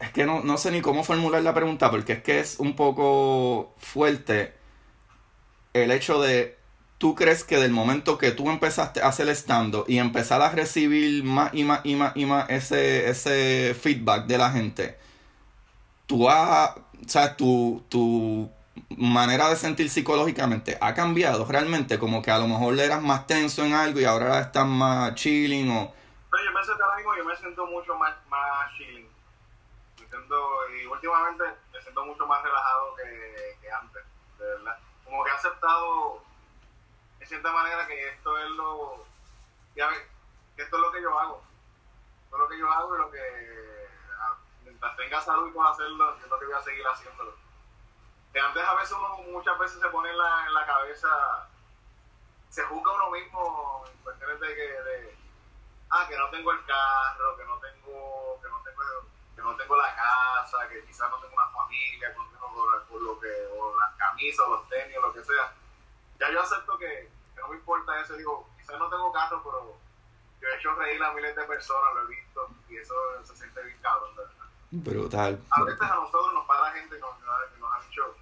es 0.01 0.11
que 0.11 0.27
no, 0.27 0.43
no 0.43 0.59
sé 0.59 0.71
ni 0.71 0.83
cómo 0.83 1.03
formular 1.03 1.43
la 1.43 1.55
pregunta 1.55 1.91
porque 1.91 2.13
es 2.13 2.23
que 2.23 2.41
es 2.41 2.57
un 2.59 2.77
poco 2.77 3.75
fuerte 3.79 4.53
el 5.73 5.91
hecho 5.91 6.21
de 6.21 6.59
tú 6.99 7.15
crees 7.15 7.43
que 7.43 7.57
del 7.57 7.73
momento 7.73 8.19
que 8.19 8.33
tú 8.33 8.51
empezaste 8.51 9.01
a 9.01 9.09
hacer 9.09 9.31
estando 9.31 9.87
y 9.89 9.97
empezar 9.97 10.43
a 10.43 10.51
recibir 10.51 11.25
más 11.25 11.55
y 11.55 11.65
más 11.65 11.81
y 11.85 11.95
más 11.95 12.15
y 12.15 12.27
más 12.27 12.51
ese, 12.51 13.09
ese 13.09 13.75
feedback 13.75 14.27
de 14.27 14.37
la 14.37 14.51
gente, 14.51 14.99
tú 16.07 16.29
has, 16.29 16.71
o 16.71 16.86
sea, 17.07 17.37
tu, 17.37 17.85
tu 17.89 18.51
manera 18.97 19.49
de 19.49 19.57
sentir 19.57 19.91
psicológicamente 19.91 20.79
ha 20.81 20.95
cambiado 20.95 21.45
realmente, 21.47 21.99
como 21.99 22.23
que 22.23 22.31
a 22.31 22.39
lo 22.39 22.47
mejor 22.47 22.79
eras 22.79 23.03
más 23.03 23.27
tenso 23.27 23.65
en 23.65 23.75
algo 23.75 24.01
y 24.01 24.05
ahora 24.05 24.41
estás 24.41 24.67
más 24.67 25.15
chilling 25.15 25.71
o... 25.71 25.95
No, 26.33 26.45
yo 26.45 26.53
me 26.53 26.65
siento 26.65 26.85
ahora 26.85 26.97
mismo, 26.97 27.17
yo 27.17 27.25
me 27.25 27.37
siento 27.37 27.67
mucho 27.67 27.95
más, 27.97 28.15
más 28.29 28.73
chilling. 28.77 29.09
Me 30.01 30.09
siento, 30.09 30.37
y 30.71 30.87
últimamente 30.87 31.45
me 31.73 31.81
siento 31.81 32.05
mucho 32.05 32.27
más 32.27 32.43
relajado 32.43 32.95
que, 32.97 33.57
que 33.61 33.71
antes, 33.71 34.03
de 34.39 34.45
verdad. 34.45 34.79
Como 35.05 35.25
que 35.25 35.31
he 35.31 35.35
aceptado, 35.35 36.23
de 37.19 37.27
cierta 37.27 37.53
manera, 37.53 37.87
que 37.87 38.09
esto 38.09 38.39
es 38.39 38.51
lo... 38.51 39.05
Ya 39.75 39.89
que 40.57 40.63
esto 40.63 40.77
es 40.77 40.83
lo 40.83 40.93
que 40.93 41.03
yo 41.03 41.19
hago. 41.19 41.43
Esto 42.25 42.37
es 42.37 42.41
lo 42.41 42.49
que 42.49 42.59
yo 42.59 42.71
hago 42.71 42.95
y 42.95 42.99
lo 42.99 43.11
que 43.11 43.66
mientras 44.77 44.97
tenga 44.97 45.21
salud 45.23 45.49
y 45.49 45.53
pueda 45.53 45.71
hacerlo, 45.71 46.13
entiendo 46.13 46.39
que 46.39 46.45
voy 46.45 46.55
a 46.55 46.63
seguir 46.63 46.87
haciéndolo. 46.87 47.35
Que 48.33 48.41
antes 48.41 48.63
a 48.63 48.75
veces 48.75 48.93
uno 48.93 49.17
muchas 49.33 49.59
veces 49.59 49.81
se 49.81 49.89
pone 49.89 50.11
en 50.11 50.19
la, 50.19 50.47
en 50.47 50.55
la 50.55 50.67
cabeza, 50.67 51.49
se 52.51 52.63
juzga 52.65 52.93
uno 52.93 53.11
mismo 53.11 53.85
en 53.91 53.99
cuestiones 54.03 54.41
de 54.41 54.55
que, 54.55 54.63
de, 54.63 55.19
ah, 55.91 56.07
que 56.07 56.19
no 56.19 56.29
tengo 56.29 56.53
el 56.53 56.65
carro, 56.67 57.37
que 57.39 57.45
no 57.45 57.59
tengo, 57.59 58.39
que 58.43 58.49
no 58.49 58.63
tengo, 58.63 58.83
que 59.35 59.43
no 59.43 59.57
tengo 59.57 59.77
la 59.77 59.97
casa, 59.97 60.69
que 60.69 60.85
quizás 60.85 61.11
no 61.11 61.19
tengo 61.21 61.35
una 61.35 61.49
familia, 61.49 62.13
que 62.13 62.19
no 62.19 62.29
tengo 62.29 63.01
lo 63.01 63.21
que, 63.21 63.49
o 63.59 63.79
las 63.79 63.95
camisas, 63.97 64.47
o 64.47 64.51
los 64.51 64.69
tenis, 64.69 64.99
o 64.99 65.01
lo 65.01 65.13
que 65.15 65.25
sea. 65.25 65.55
Ya 66.21 66.31
yo 66.31 66.43
acepto 66.43 66.77
que, 66.77 67.11
que 67.35 67.41
no 67.41 67.49
me 67.49 67.57
importa 67.57 67.99
eso, 68.01 68.15
digo, 68.15 68.51
quizás 68.59 68.79
no 68.79 68.91
tengo 68.91 69.11
carro, 69.13 69.43
pero 69.43 69.79
yo 70.41 70.49
he 70.49 70.57
hecho 70.57 70.75
reír 70.75 71.03
a 71.03 71.13
miles 71.13 71.35
de 71.35 71.45
personas, 71.45 71.95
lo 71.95 72.03
he 72.03 72.07
visto, 72.15 72.49
y 72.69 72.77
eso 72.77 72.95
se 73.25 73.37
siente 73.37 73.63
bien 73.63 73.79
cabrón, 73.81 74.15
¿verdad? 74.15 74.36
Brutal. 74.71 75.41
A 75.51 75.63
veces 75.63 75.83
a 75.83 75.95
nosotros 75.95 76.35
nos 76.35 76.47
para 76.47 76.73
gente 76.73 76.97
que 76.97 77.01
nos, 77.01 77.13
ha 77.13 77.81
dicho, 77.89 78.17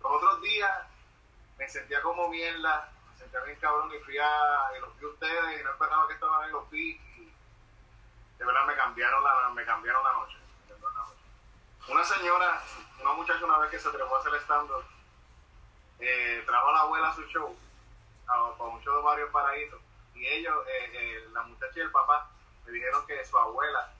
los 0.00 0.12
otros 0.12 0.40
días 0.40 0.70
me 1.58 1.68
sentía 1.68 2.00
como 2.02 2.28
mierda, 2.28 2.90
me 3.10 3.18
sentía 3.18 3.40
bien 3.40 3.58
cabrón 3.60 3.90
y 3.92 3.98
fui 4.04 4.16
a, 4.18 4.76
y 4.76 4.80
los 4.80 4.98
vi 4.98 5.06
ustedes 5.06 5.60
y 5.60 5.64
no 5.64 5.70
esperaba 5.70 6.08
que 6.08 6.14
estaban 6.14 6.42
ahí, 6.42 6.50
los 6.50 6.70
vi 6.70 6.90
y 7.16 7.32
de 8.38 8.44
verdad 8.44 8.66
me 8.66 8.76
cambiaron 8.76 9.22
la, 9.22 9.50
me 9.50 9.64
cambiaron 9.64 10.02
la 10.02 10.12
noche. 10.14 10.36
Una 11.88 12.04
señora, 12.04 12.62
una 13.00 13.12
muchacha 13.14 13.44
una 13.44 13.58
vez 13.58 13.70
que 13.70 13.78
se 13.78 13.90
trepó 13.90 14.16
a 14.16 14.20
hacer 14.20 14.34
stand 14.42 14.70
eh, 16.00 16.42
trajo 16.46 16.68
a 16.68 16.72
la 16.72 16.80
abuela 16.80 17.08
a 17.08 17.14
su 17.14 17.22
show, 17.24 17.56
a, 18.26 18.32
a 18.34 18.64
un 18.64 18.80
show 18.82 18.96
de 18.96 19.02
Mario 19.02 19.32
Paraíso, 19.32 19.80
y 20.14 20.26
ellos, 20.26 20.54
eh, 20.66 20.90
eh, 20.92 21.28
la 21.32 21.42
muchacha 21.42 21.72
y 21.76 21.80
el 21.80 21.90
papá, 21.90 22.30
me 22.66 22.72
dijeron 22.72 23.06
que 23.06 23.24
su 23.24 23.36
abuela 23.36 23.92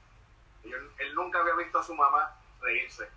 él, 0.64 1.14
nunca 1.14 1.40
había 1.40 1.54
visto 1.54 1.78
a 1.78 1.82
su 1.82 1.94
mamá 1.94 2.34
reírse. 2.60 3.08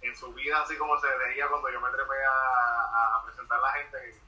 En 0.00 0.14
su 0.14 0.32
vida, 0.34 0.60
así 0.62 0.76
como 0.76 0.98
se 1.00 1.06
reía 1.18 1.48
cuando 1.48 1.70
yo 1.70 1.80
me 1.80 1.88
trepé 1.88 2.14
a, 2.28 3.22
presentar 3.24 3.58
a 3.58 3.62
la 3.62 3.72
gente. 3.72 4.20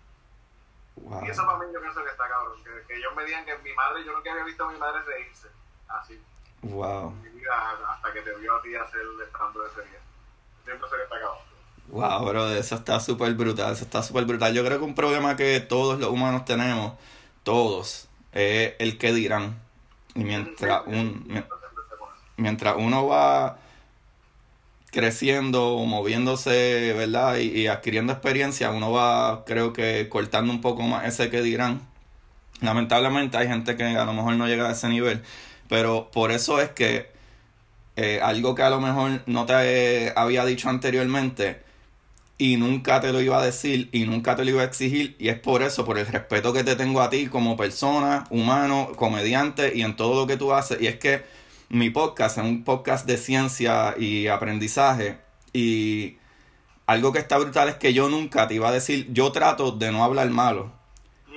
Y 1.27 1.31
eso 1.31 1.45
para 1.45 1.59
mí 1.59 1.67
yo 1.73 1.81
pienso 1.81 2.03
que 2.03 2.11
está 2.11 2.29
cabrón. 2.29 2.59
Que, 2.65 2.97
ellos 2.97 3.15
me 3.15 3.25
digan 3.25 3.45
que 3.45 3.59
mi 3.59 3.73
madre, 3.75 4.05
yo 4.05 4.13
nunca 4.13 4.33
había 4.33 4.45
visto 4.45 4.65
a 4.65 4.73
mi 4.73 4.79
madre 4.79 5.03
reírse. 5.03 5.49
Así. 5.89 6.21
Wow. 6.63 7.15
hasta 7.89 8.13
que 8.13 8.23
te 8.23 8.35
vio 8.37 8.57
a 8.57 8.63
ti 8.63 8.75
hacer 8.75 9.01
el 9.01 9.21
estrando 9.21 9.63
de 9.63 9.69
ese 9.69 9.83
día. 9.83 10.01
Siempre 10.65 10.89
sé 10.89 10.97
que 10.97 11.03
está 11.03 11.21
cabrón. 11.21 11.47
Wow, 11.89 12.29
bro, 12.29 12.49
eso 12.49 12.75
está 12.75 12.99
súper 12.99 13.35
brutal, 13.35 13.73
eso 13.73 13.85
está 13.85 14.03
súper 14.03 14.25
brutal. 14.25 14.53
Yo 14.53 14.65
creo 14.65 14.79
que 14.79 14.85
un 14.85 14.95
problema 14.95 15.37
que 15.37 15.61
todos 15.61 16.01
los 16.01 16.11
humanos 16.11 16.45
tenemos, 16.45 16.95
todos, 17.45 18.09
es 18.33 18.75
el 18.79 18.99
que 18.99 19.13
dirán. 19.13 19.61
Y 20.15 20.25
mientras 20.25 20.87
un 20.87 21.25
mientras 21.27 21.61
uno 22.39 23.07
va 23.07 23.59
creciendo, 24.91 25.79
moviéndose, 25.87 26.95
¿verdad? 26.97 27.37
Y, 27.39 27.67
adquiriendo 27.67 28.13
experiencia, 28.13 28.71
uno 28.71 28.93
va, 28.93 29.45
creo 29.45 29.73
que, 29.73 30.09
cortando 30.09 30.53
un 30.53 30.61
poco 30.61 30.83
más 30.83 31.07
ese 31.07 31.31
que 31.31 31.43
dirán. 31.43 31.83
Lamentablemente 32.61 33.37
hay 33.37 33.49
gente 33.49 33.77
que 33.77 33.85
a 33.85 34.05
lo 34.05 34.15
mejor 34.15 34.35
no 34.37 34.47
llega 34.47 34.69
a 34.69 34.73
ese 34.73 34.89
nivel, 34.89 35.23
pero 35.69 36.11
por 36.11 36.33
eso 36.33 36.61
es 36.61 36.71
que 36.71 37.11
eh, 37.97 38.21
algo 38.23 38.55
que 38.55 38.63
a 38.63 38.71
lo 38.71 38.81
mejor 38.81 39.23
no 39.27 39.47
te 39.47 40.13
había 40.17 40.45
dicho 40.45 40.69
anteriormente 40.71 41.61
y 42.39 42.57
nunca 42.57 43.01
te 43.01 43.13
lo 43.13 43.21
iba 43.21 43.41
a 43.41 43.45
decir 43.45 43.89
y 43.93 44.05
nunca 44.05 44.37
te 44.37 44.45
lo 44.45 44.51
iba 44.51 44.63
a 44.63 44.67
exigir 44.67 45.17
y 45.19 45.29
es 45.29 45.39
por 45.39 45.63
eso, 45.63 45.85
por 45.85 45.99
el 45.99 46.07
respeto 46.07 46.53
que 46.53 46.65
te 46.65 46.77
tengo 46.77 47.01
a 47.01 47.11
ti 47.11 47.27
como 47.27 47.57
persona, 47.57 48.27
humano, 48.31 48.93
comediante 48.97 49.73
y 49.75 49.83
en 49.83 49.97
todo 49.97 50.21
lo 50.21 50.27
que 50.27 50.37
tú 50.37 50.53
haces 50.53 50.81
y 50.81 50.87
es 50.87 50.97
que 50.97 51.25
mi 51.69 51.91
podcast 51.91 52.39
es 52.39 52.45
un 52.45 52.65
podcast 52.65 53.07
de 53.07 53.17
ciencia 53.17 53.95
y 53.99 54.29
aprendizaje. 54.29 55.19
Y 55.53 56.19
algo 56.87 57.13
que 57.13 57.19
está 57.19 57.39
brutal 57.39 57.69
es 57.69 57.75
que 57.77 57.93
yo 57.93 58.09
nunca 58.09 58.47
te 58.47 58.55
iba 58.55 58.69
a 58.69 58.73
decir, 58.73 59.09
yo 59.13 59.33
trato 59.33 59.73
de 59.73 59.91
no 59.91 60.05
hablar 60.05 60.31
malo. 60.31 60.73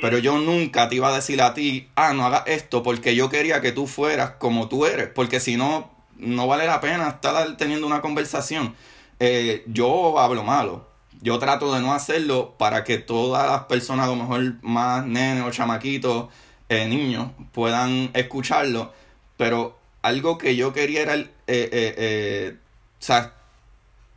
Pero 0.01 0.17
yo 0.17 0.37
nunca 0.37 0.87
te 0.87 0.95
iba 0.95 1.09
a 1.09 1.15
decir 1.15 1.41
a 1.41 1.53
ti, 1.53 1.89
ah, 1.95 2.13
no 2.13 2.25
hagas 2.25 2.43
esto, 2.45 2.83
porque 2.83 3.15
yo 3.15 3.29
quería 3.29 3.59
que 3.59 3.73
tú 3.73 3.85
fueras 3.85 4.31
como 4.31 4.69
tú 4.69 4.85
eres, 4.85 5.09
porque 5.09 5.41
si 5.41 5.57
no, 5.57 5.91
no 6.17 6.47
vale 6.47 6.65
la 6.65 6.79
pena 6.79 7.09
estar 7.09 7.57
teniendo 7.57 7.85
una 7.85 8.01
conversación. 8.01 8.75
Eh, 9.19 9.63
yo 9.67 10.17
hablo 10.19 10.43
malo, 10.43 10.87
yo 11.21 11.37
trato 11.37 11.73
de 11.73 11.81
no 11.81 11.93
hacerlo 11.93 12.55
para 12.57 12.85
que 12.85 12.97
todas 12.97 13.49
las 13.49 13.63
personas, 13.65 14.05
a 14.05 14.09
lo 14.09 14.15
mejor 14.15 14.55
más 14.61 15.05
nenes 15.05 15.43
o 15.43 15.51
chamaquitos, 15.51 16.29
eh, 16.69 16.87
niños, 16.87 17.31
puedan 17.51 18.09
escucharlo, 18.13 18.93
pero 19.35 19.78
algo 20.01 20.37
que 20.37 20.55
yo 20.55 20.73
quería 20.73 21.01
era, 21.01 21.15
eh, 21.15 21.27
eh, 21.47 21.69
eh, 21.97 22.57
o 22.99 23.03
sea, 23.03 23.33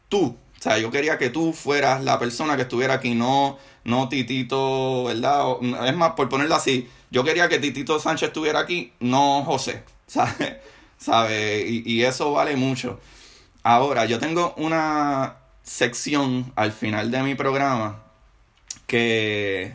tú, 0.08 0.36
o 0.58 0.62
sea, 0.62 0.78
yo 0.78 0.90
quería 0.90 1.18
que 1.18 1.30
tú 1.30 1.52
fueras 1.52 2.02
la 2.04 2.18
persona 2.18 2.56
que 2.56 2.62
estuviera 2.62 2.94
aquí, 2.94 3.14
no, 3.14 3.58
no 3.84 4.08
Titito, 4.08 5.04
¿verdad? 5.04 5.56
es 5.86 5.96
más, 5.96 6.12
por 6.12 6.28
ponerlo 6.28 6.54
así, 6.54 6.88
yo 7.10 7.24
quería 7.24 7.48
que 7.48 7.58
Titito 7.58 7.98
Sánchez 7.98 8.28
estuviera 8.28 8.60
aquí, 8.60 8.92
no 9.00 9.44
José, 9.44 9.82
¿sabes? 10.06 10.56
¿Sabe? 10.98 11.66
Y, 11.68 11.82
y 11.90 12.04
eso 12.04 12.32
vale 12.32 12.56
mucho. 12.56 13.00
Ahora, 13.64 14.04
yo 14.06 14.18
tengo 14.18 14.54
una 14.56 15.36
sección 15.62 16.52
al 16.56 16.72
final 16.72 17.10
de 17.10 17.22
mi 17.22 17.34
programa 17.34 18.02
que 18.86 19.72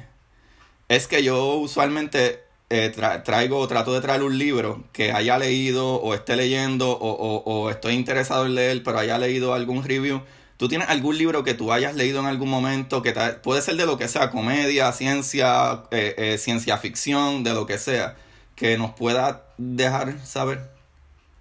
es 0.89 1.07
que 1.07 1.23
yo 1.23 1.55
usualmente 1.55 2.43
eh, 2.70 2.91
traigo 3.24 3.59
o 3.59 3.68
trato 3.68 3.93
de 3.93 4.01
traer 4.01 4.24
un 4.24 4.38
libro 4.38 4.84
que 4.91 5.13
haya 5.13 5.38
leído 5.38 5.95
o 5.95 6.13
esté 6.13 6.36
leyendo 6.36 6.91
o, 6.91 7.11
o, 7.11 7.43
o, 7.43 7.70
estoy 7.70 7.93
interesado 7.93 8.45
en 8.45 8.55
leer, 8.55 8.84
pero 8.84 8.99
haya 8.99 9.18
leído 9.18 9.53
algún 9.53 9.84
review. 9.84 10.22
¿Tú 10.57 10.68
tienes 10.68 10.89
algún 10.89 11.18
libro 11.18 11.43
que 11.43 11.53
tú 11.53 11.72
hayas 11.72 11.95
leído 11.95 12.20
en 12.20 12.26
algún 12.26 12.49
momento 12.49 13.01
que 13.03 13.13
puede 13.43 13.61
ser 13.61 13.76
de 13.76 13.86
lo 13.86 13.97
que 13.97 14.07
sea, 14.07 14.32
comedia, 14.32 14.91
ciencia, 14.91 15.84
eh, 15.91 16.15
eh, 16.18 16.38
ciencia 16.39 16.78
ficción, 16.78 17.43
de 17.43 17.53
lo 17.53 17.68
que 17.68 17.78
sea, 17.78 18.18
que 18.55 18.78
nos 18.78 18.91
pueda 18.91 19.45
dejar 19.57 20.20
saber? 20.26 20.57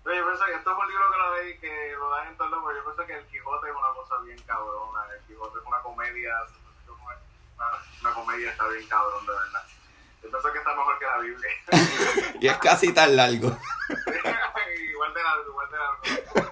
Oye, 0.05 0.16
yo 0.18 0.47
que 0.47 0.53
esto 0.53 0.70
es 0.70 0.77
un 0.79 0.89
libro 0.89 1.05
que 1.11 1.18
lo 1.18 1.37
leí, 1.37 1.59
que 1.59 1.93
lo 1.99 2.11
dan 2.11 2.29
en 2.29 2.37
todo 2.37 2.47
el 2.47 2.77
yo 2.77 2.85
pienso 2.85 3.07
que 3.07 3.14
El 3.14 3.27
Quijote 3.27 3.68
es 3.68 3.74
una 3.74 3.95
cosa 3.97 4.22
bien 4.22 4.39
cabrona. 4.47 5.01
El 5.16 5.27
Quijote 5.27 5.59
es 5.59 5.66
una 5.66 5.79
comedia, 5.83 6.33
una, 6.87 7.66
una 8.03 8.14
comedia 8.14 8.51
está 8.51 8.68
bien 8.68 8.87
cabrón, 8.87 9.27
de 9.27 9.33
verdad. 9.33 9.65
Yo 10.27 10.33
pienso 10.33 10.53
que 10.53 10.59
está 10.59 10.74
mejor 10.74 10.99
que 10.99 11.05
la 11.05 11.18
Biblia. 11.18 11.51
y 12.41 12.47
es 12.49 12.57
casi 12.59 12.93
tan 12.93 13.14
largo. 13.14 13.49
igual 14.91 15.14
de 15.14 15.22
largo, 15.22 15.51
igual 15.51 15.68
de 15.70 15.77
largo. 15.79 16.51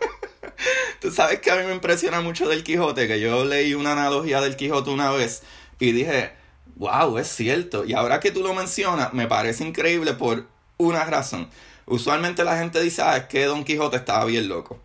Tú 1.01 1.11
sabes 1.11 1.41
que 1.41 1.51
a 1.51 1.57
mí 1.57 1.65
me 1.65 1.75
impresiona 1.75 2.21
mucho 2.21 2.49
del 2.49 2.63
Quijote, 2.63 3.09
que 3.09 3.21
yo 3.21 3.45
leí 3.45 3.75
una 3.75 3.93
analogía 3.93 4.41
del 4.41 4.57
Quijote 4.57 4.91
una 4.91 5.11
vez 5.11 5.43
y 5.81 5.93
dije, 5.93 6.33
wow, 6.77 7.19
es 7.19 7.29
cierto. 7.29 7.85
Y 7.85 7.95
ahora 7.95 8.21
que 8.21 8.31
tú 8.31 8.43
lo 8.43 8.55
mencionas, 8.55 9.13
me 9.13 9.27
parece 9.27 9.65
increíble 9.65 10.15
por 10.15 10.47
una 10.77 11.05
razón. 11.05 11.51
Usualmente 11.87 12.45
la 12.45 12.57
gente 12.57 12.81
dice, 12.81 13.03
ah, 13.03 13.17
es 13.17 13.25
que 13.25 13.45
Don 13.45 13.65
Quijote 13.65 13.97
estaba 13.97 14.25
bien 14.25 14.49
loco. 14.49 14.81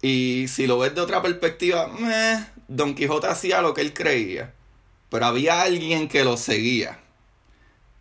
Y 0.00 0.46
si 0.48 0.66
lo 0.66 0.78
ves 0.78 0.94
de 0.94 1.00
otra 1.00 1.20
perspectiva, 1.20 1.88
meh, 1.88 2.46
Don 2.68 2.94
Quijote 2.94 3.26
hacía 3.26 3.60
lo 3.60 3.74
que 3.74 3.80
él 3.80 3.92
creía. 3.92 4.54
Pero 5.10 5.26
había 5.26 5.62
alguien 5.62 6.08
que 6.08 6.24
lo 6.24 6.36
seguía. 6.36 7.01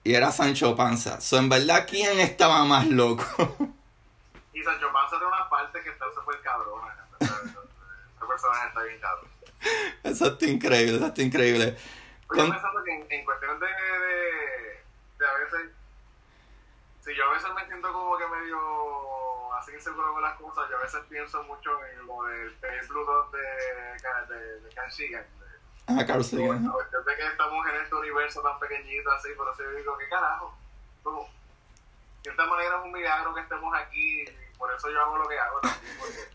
Y 0.04 0.16
era 0.16 0.32
Sancho 0.32 0.76
Panza. 0.76 1.22
So, 1.22 1.38
en 1.38 1.50
verdad, 1.50 1.86
¿quién 1.88 2.20
estaba 2.20 2.64
más 2.66 2.88
loco? 2.88 3.24
y 4.54 4.64
Sancho 4.64 4.92
Panza 4.92 5.18
tiene 5.18 5.28
una 5.28 5.50
parte 5.50 5.82
que 5.82 5.90
está 5.90 6.06
súper 6.14 6.42
cabrona. 6.42 6.96
Esa 7.20 8.28
persona 8.28 8.68
está 8.68 8.84
bien 8.84 9.00
cabrón. 9.00 9.30
Eso 10.04 10.28
está 10.28 10.46
increíble, 10.48 10.96
eso 10.96 11.06
está 11.06 11.22
increíble. 11.22 11.78
Yo 12.36 12.50
pensando 12.50 12.84
que 12.84 12.96
en, 12.96 13.06
en 13.12 13.26
cuestiones 13.26 13.60
de, 13.60 13.68
de, 13.68 14.84
de, 15.20 15.28
a 15.28 15.34
veces, 15.34 15.70
si 17.06 17.16
yo 17.16 17.30
a 17.30 17.34
veces 17.34 17.50
me 17.54 17.66
siento 17.68 17.94
como 17.94 18.18
que 18.18 18.26
medio 18.28 19.54
así 19.56 19.72
inseguro 19.74 20.14
con 20.14 20.24
las 20.24 20.36
cosas, 20.40 20.68
yo 20.70 20.78
a 20.78 20.82
veces 20.82 21.02
pienso 21.10 21.44
mucho 21.44 21.72
en 21.86 22.08
lo 22.08 22.24
del 22.24 22.50
Bluetooth 22.88 23.32
de, 23.32 24.34
de, 24.34 24.62
de 24.62 24.70
Ken 24.70 24.90
Shigan 24.90 25.41
Ah, 25.88 26.06
Carl 26.06 26.24
Sagan. 26.24 26.70
Cuestión 26.72 27.06
de 27.06 27.16
que 27.16 27.28
estamos 27.28 27.68
en 27.68 27.82
este 27.82 27.96
universo 27.96 28.42
tan 28.42 28.60
pequeñito 28.60 29.12
así, 29.12 29.30
pero 29.38 29.56
yo 29.58 29.78
digo, 29.78 29.98
¿qué 29.98 30.08
carajo? 30.10 30.56
Como, 31.04 31.24
de 31.24 32.22
cierta 32.24 32.46
manera 32.46 32.78
es 32.78 32.86
un 32.86 32.92
milagro 32.92 33.34
que 33.34 33.42
estemos 33.42 33.74
aquí 33.76 34.22
y 34.22 34.58
por 34.58 34.72
eso 34.74 34.90
yo 34.90 35.02
hago 35.02 35.18
lo 35.18 35.28
que 35.28 35.40
hago 35.40 35.60
también, 35.60 35.98
porque 36.00 36.30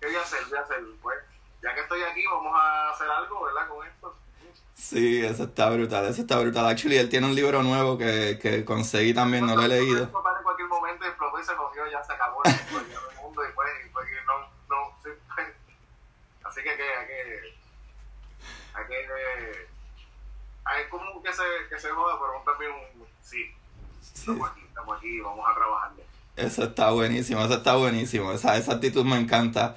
¿qué 0.00 0.06
voy 0.06 0.16
a 0.16 0.20
hacer? 0.22 0.44
Voy 0.48 0.58
a 0.58 0.62
hacer, 0.62 0.84
pues, 1.02 1.18
ya 1.62 1.74
que 1.74 1.80
estoy 1.80 2.02
aquí, 2.02 2.24
vamos 2.26 2.52
a 2.54 2.90
hacer 2.90 3.10
algo, 3.10 3.44
¿verdad? 3.44 3.68
Con 3.68 3.86
esto. 3.86 4.16
Sí, 4.74 5.24
eso 5.24 5.44
está 5.44 5.70
brutal, 5.70 6.06
eso 6.06 6.22
está 6.22 6.38
brutal. 6.38 6.66
Actually, 6.66 6.98
él 6.98 7.08
tiene 7.08 7.26
un 7.26 7.34
libro 7.34 7.62
nuevo 7.62 7.96
que, 7.96 8.38
que 8.40 8.64
conseguí 8.64 9.14
también, 9.14 9.46
no 9.46 9.56
lo 9.56 9.62
he 9.62 9.68
leído. 9.68 10.04
En 10.04 10.42
cualquier 10.42 10.68
momento 10.68 11.04
explotó 11.04 11.40
y 11.40 11.44
se 11.44 11.54
cogió, 11.54 11.86
ya 11.90 12.02
se 12.02 12.12
acabó 12.12 12.42
el 12.44 12.52
mundo 13.22 13.42
y 13.48 13.52
pues, 13.52 13.70
pues 13.92 14.06
no, 14.26 14.40
no, 14.68 14.96
sí, 15.02 15.10
pues. 15.34 15.48
Así 16.44 16.62
que, 16.62 16.76
que 16.76 16.84
que 17.06 17.63
hay 18.74 18.86
que 18.86 19.74
hay 20.64 20.84
como 20.90 21.22
que 21.22 21.32
se, 21.32 21.42
que 21.68 21.78
se 21.78 21.88
joda, 21.90 22.14
pero 22.18 22.42
también 22.44 22.72
un 22.72 23.06
sí, 23.22 23.44
estamos 24.14 24.50
aquí, 24.50 24.60
estamos 24.66 24.96
aquí, 24.96 25.20
vamos 25.20 25.44
a 25.48 25.54
trabajar. 25.54 25.90
Eso 26.36 26.64
está 26.64 26.90
buenísimo, 26.90 27.44
eso 27.44 27.54
está 27.54 27.76
buenísimo, 27.76 28.32
esa, 28.32 28.56
esa 28.56 28.72
actitud 28.72 29.04
me 29.04 29.16
encanta. 29.16 29.76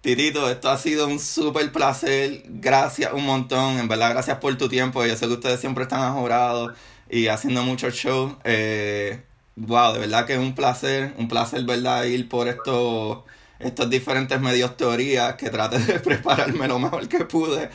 Titito, 0.00 0.48
esto 0.48 0.70
ha 0.70 0.78
sido 0.78 1.06
un 1.08 1.18
súper 1.18 1.70
placer, 1.72 2.42
gracias 2.46 3.12
un 3.12 3.26
montón, 3.26 3.78
en 3.78 3.86
verdad 3.86 4.12
gracias 4.12 4.38
por 4.38 4.56
tu 4.56 4.68
tiempo, 4.68 5.04
yo 5.04 5.14
sé 5.14 5.26
que 5.26 5.34
ustedes 5.34 5.60
siempre 5.60 5.82
están 5.82 6.00
ajorados 6.00 6.72
y 7.10 7.26
haciendo 7.26 7.62
muchos 7.64 7.94
shows. 7.94 8.32
Eh, 8.44 9.22
wow, 9.56 9.92
de 9.92 9.98
verdad 9.98 10.26
que 10.26 10.34
es 10.34 10.38
un 10.38 10.54
placer, 10.54 11.12
un 11.18 11.28
placer, 11.28 11.64
¿verdad? 11.64 12.04
Ir 12.04 12.30
por 12.30 12.48
estos, 12.48 13.24
estos 13.58 13.90
diferentes 13.90 14.40
medios 14.40 14.74
teorías 14.78 15.34
que 15.34 15.50
trate 15.50 15.78
de 15.78 16.00
prepararme 16.00 16.66
lo 16.66 16.78
mejor 16.78 17.06
que 17.06 17.26
pude 17.26 17.68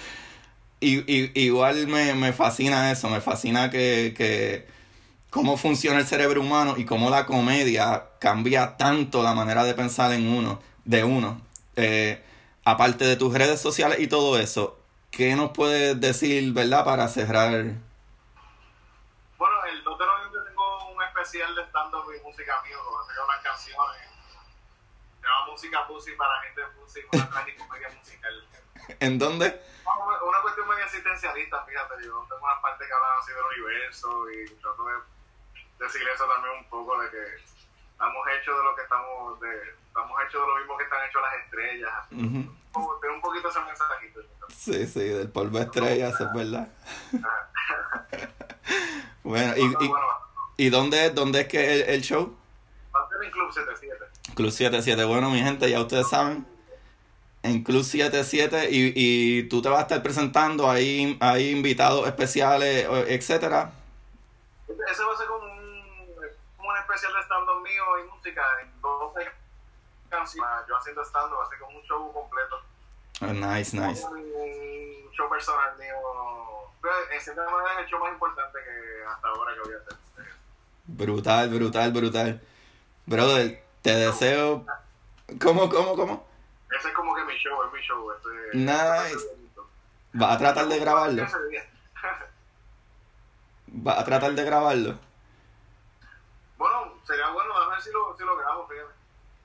y, 0.85 1.03
y, 1.07 1.31
igual 1.45 1.87
me, 1.87 2.13
me, 2.13 2.31
fascina 2.31 2.91
eso, 2.91 3.09
me 3.09 3.19
fascina 3.19 3.71
que, 3.71 4.13
que 4.15 4.67
cómo 5.31 5.57
funciona 5.57 5.97
el 5.97 6.05
cerebro 6.05 6.41
humano 6.41 6.75
y 6.77 6.85
cómo 6.85 7.09
la 7.09 7.25
comedia 7.25 8.09
cambia 8.19 8.77
tanto 8.77 9.23
la 9.23 9.33
manera 9.33 9.63
de 9.63 9.73
pensar 9.73 10.13
en 10.13 10.27
uno, 10.27 10.61
de 10.83 11.03
uno. 11.03 11.41
Eh, 11.75 12.23
aparte 12.63 13.03
de 13.03 13.15
tus 13.15 13.33
redes 13.33 13.59
sociales 13.59 13.99
y 13.99 14.07
todo 14.07 14.37
eso, 14.37 14.79
¿qué 15.09 15.35
nos 15.35 15.49
puedes 15.51 15.99
decir, 15.99 16.53
verdad, 16.53 16.85
para 16.85 17.07
cerrar? 17.07 17.51
Bueno, 19.37 19.55
el 19.71 19.83
2 19.83 19.99
de 19.99 20.05
noviembre 20.05 20.41
tengo 20.47 20.91
un 20.91 21.01
especial 21.01 21.55
de 21.55 21.63
stand-up 21.63 22.05
y 22.15 22.23
música 22.23 22.61
mío, 22.61 22.77
tengo 23.07 23.25
unas 23.25 23.43
canciones. 23.43 24.01
Se 25.19 25.27
llama 25.27 25.51
Música 25.51 25.87
Pussy 25.87 26.11
para 26.11 26.41
gente 26.43 26.61
pussy, 26.79 26.99
una 27.11 27.27
tragicomedia 27.31 27.89
musical. 27.89 28.47
¿En 28.99 29.17
dónde? 29.17 29.61
una 29.85 30.41
cuestión 30.41 30.54
medio 30.85 30.99
asistencialista, 30.99 31.63
fíjate, 31.65 31.95
yo 32.03 32.25
tengo 32.29 32.43
una 32.43 32.61
parte 32.61 32.85
que 32.85 32.93
hablan 32.93 33.11
así 33.19 33.31
del 33.31 33.43
universo 33.57 34.31
y 34.31 34.45
trato 34.61 34.85
de 34.85 35.85
decir 35.85 36.01
eso 36.13 36.25
también 36.27 36.53
un 36.59 36.69
poco 36.69 37.01
de 37.01 37.09
que 37.09 37.23
estamos 37.91 38.27
hechos 38.27 38.57
de 38.57 38.63
lo 38.63 38.75
que 38.75 38.81
estamos, 38.83 39.39
de, 39.39 39.69
estamos 39.87 40.21
hechos 40.21 40.41
de 40.41 40.47
lo 40.47 40.55
mismo 40.57 40.77
que 40.77 40.83
están 40.83 40.99
hechos 41.09 41.21
las 41.21 41.43
estrellas. 41.43 41.93
Uh 42.11 42.99
Tengo 43.01 43.15
un 43.15 43.21
poquito 43.21 43.49
ese 43.49 43.59
mensajito. 43.61 44.21
Sí, 44.49 44.87
sí, 44.87 44.99
del 44.99 45.29
polvo 45.29 45.59
de 45.59 45.65
estrellas, 45.65 46.19
es 46.19 46.33
verdad. 46.33 46.67
bueno, 49.23 49.53
y, 49.55 49.85
y, 49.85 50.65
¿y 50.65 50.69
dónde, 50.69 51.09
dónde 51.11 51.41
es 51.41 51.47
que 51.47 51.73
el, 51.73 51.81
el 51.89 52.01
show? 52.01 52.35
Va 52.93 52.99
a 52.99 53.09
ser 53.09 53.23
en 53.23 53.31
Club 53.31 53.51
77. 53.51 54.05
Club 54.35 54.51
77, 54.51 55.03
bueno, 55.05 55.29
mi 55.29 55.41
gente, 55.41 55.69
ya 55.69 55.79
ustedes 55.79 56.09
saben 56.09 56.45
en 57.45 57.63
Club 57.63 57.83
77 57.83 58.69
y, 58.71 58.93
y 58.95 59.43
tú 59.43 59.61
te 59.61 59.69
vas 59.69 59.79
a 59.79 59.81
estar 59.83 60.01
presentando, 60.01 60.69
hay, 60.69 61.17
hay 61.21 61.51
invitados 61.51 62.07
especiales, 62.07 62.87
etcétera. 63.07 63.71
Ese 64.67 65.03
va 65.03 65.13
a 65.13 65.17
ser 65.17 65.27
como 65.27 65.45
un, 65.45 66.17
como 66.57 66.69
un 66.69 66.77
especial 66.77 67.13
de 67.13 67.21
stand-up 67.21 67.61
mío 67.61 67.83
y 68.03 68.09
música 68.09 68.41
en 68.63 68.81
12 68.81 69.31
canciones. 70.09 70.51
Yo 70.67 70.77
haciendo 70.77 71.05
stand-up, 71.05 71.37
así 71.45 71.59
como 71.59 71.77
un 71.77 71.83
show 71.83 72.11
completo. 72.11 72.61
Oh, 73.21 73.27
nice, 73.27 73.77
nice. 73.77 74.03
Un, 74.05 75.11
show 75.11 75.29
personal 75.29 75.77
mío. 75.77 75.95
En 77.11 77.21
cierta 77.21 77.45
manera 77.45 77.73
es 77.73 77.85
el 77.85 77.85
show 77.85 77.99
más 77.99 78.11
importante 78.11 78.59
que 78.59 79.05
hasta 79.05 79.27
ahora 79.27 79.53
que 79.53 79.59
voy 79.61 79.73
a 79.73 79.77
hacer. 79.77 79.97
Brutal, 80.87 81.49
brutal, 81.49 81.91
brutal. 81.91 82.41
Brother, 83.05 83.63
te 83.81 83.95
deseo... 83.95 84.65
¿Cómo, 85.41 85.69
cómo, 85.69 85.95
cómo? 85.95 86.34
Ese 86.71 86.87
es 86.89 86.93
como 86.93 87.13
que 87.15 87.23
mi 87.25 87.33
show, 87.35 87.63
es 87.63 87.73
mi 87.73 87.81
show. 87.81 88.11
Este, 88.11 88.57
nice. 88.57 89.25
¿Va 90.21 90.33
a 90.33 90.37
tratar 90.37 90.67
de 90.67 90.79
grabarlo? 90.79 91.25
¿Va 93.87 93.99
a 93.99 94.05
tratar 94.05 94.33
de 94.33 94.43
grabarlo? 94.43 94.97
Bueno, 96.57 96.93
sería 97.05 97.29
bueno, 97.31 97.53
a 97.53 97.69
ver 97.69 97.81
si 97.81 97.91
lo, 97.91 98.15
si 98.17 98.23
lo 98.23 98.37
grabo, 98.37 98.67
fíjate. 98.67 98.93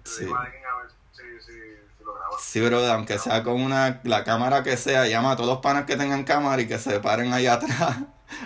Sí. 0.04 0.32
a 0.32 0.40
ver 0.76 0.90
si, 1.12 1.22
si, 1.44 1.52
si 1.98 2.04
lo 2.04 2.14
grabo. 2.14 2.36
Sí, 2.38 2.60
bro, 2.60 2.78
aunque 2.86 3.18
sea 3.18 3.42
con 3.42 3.60
una, 3.60 4.00
la 4.04 4.22
cámara 4.22 4.62
que 4.62 4.76
sea, 4.76 5.06
llama 5.06 5.32
a 5.32 5.36
todos 5.36 5.48
los 5.48 5.58
panas 5.58 5.86
que 5.86 5.96
tengan 5.96 6.22
cámara 6.24 6.62
y 6.62 6.68
que 6.68 6.78
se 6.78 7.00
paren 7.00 7.32
ahí 7.32 7.46
atrás 7.48 7.98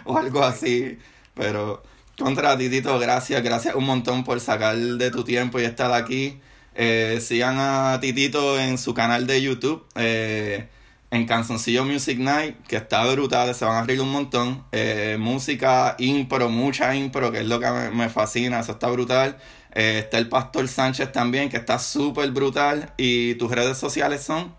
o 0.05 0.17
algo 0.17 0.43
así. 0.43 0.99
Pero, 1.35 1.83
contra 2.19 2.57
Titito, 2.57 2.99
gracias, 2.99 3.43
gracias 3.43 3.75
un 3.75 3.85
montón 3.85 4.25
por 4.25 4.41
sacar 4.41 4.77
de 4.77 5.11
tu 5.11 5.25
tiempo 5.25 5.61
y 5.61 5.65
estar 5.65 5.93
aquí. 5.93 6.41
Eh, 6.75 7.21
sigan 7.21 7.57
a 7.59 7.99
Titito 8.01 8.59
en 8.59 8.79
su 8.79 8.95
canal 8.95 9.27
de 9.27 9.43
YouTube. 9.43 9.87
Eh, 9.95 10.69
en 11.15 11.27
Canzoncillo 11.27 11.85
Music 11.85 12.19
Night, 12.19 12.67
que 12.67 12.75
está 12.75 13.07
brutal, 13.13 13.55
se 13.55 13.65
van 13.65 13.77
a 13.77 13.87
reír 13.87 14.01
un 14.01 14.11
montón. 14.11 14.67
Eh, 14.73 15.17
música, 15.17 15.95
impro, 15.99 16.49
mucha 16.49 16.93
impro, 16.97 17.31
que 17.31 17.39
es 17.39 17.47
lo 17.47 17.61
que 17.61 17.71
me, 17.71 18.09
fascina, 18.09 18.59
eso 18.59 18.73
está 18.73 18.89
brutal. 18.91 19.39
Eh, 19.73 20.01
está 20.01 20.19
el 20.19 20.29
Pastor 20.29 20.67
Sánchez 20.67 21.13
también, 21.13 21.49
que 21.49 21.57
está 21.57 21.79
súper 21.79 22.33
brutal. 22.33 22.93
¿Y 22.97 23.37
tus 23.37 23.53
redes 23.53 23.79
sociales 23.79 24.25
son? 24.25 24.57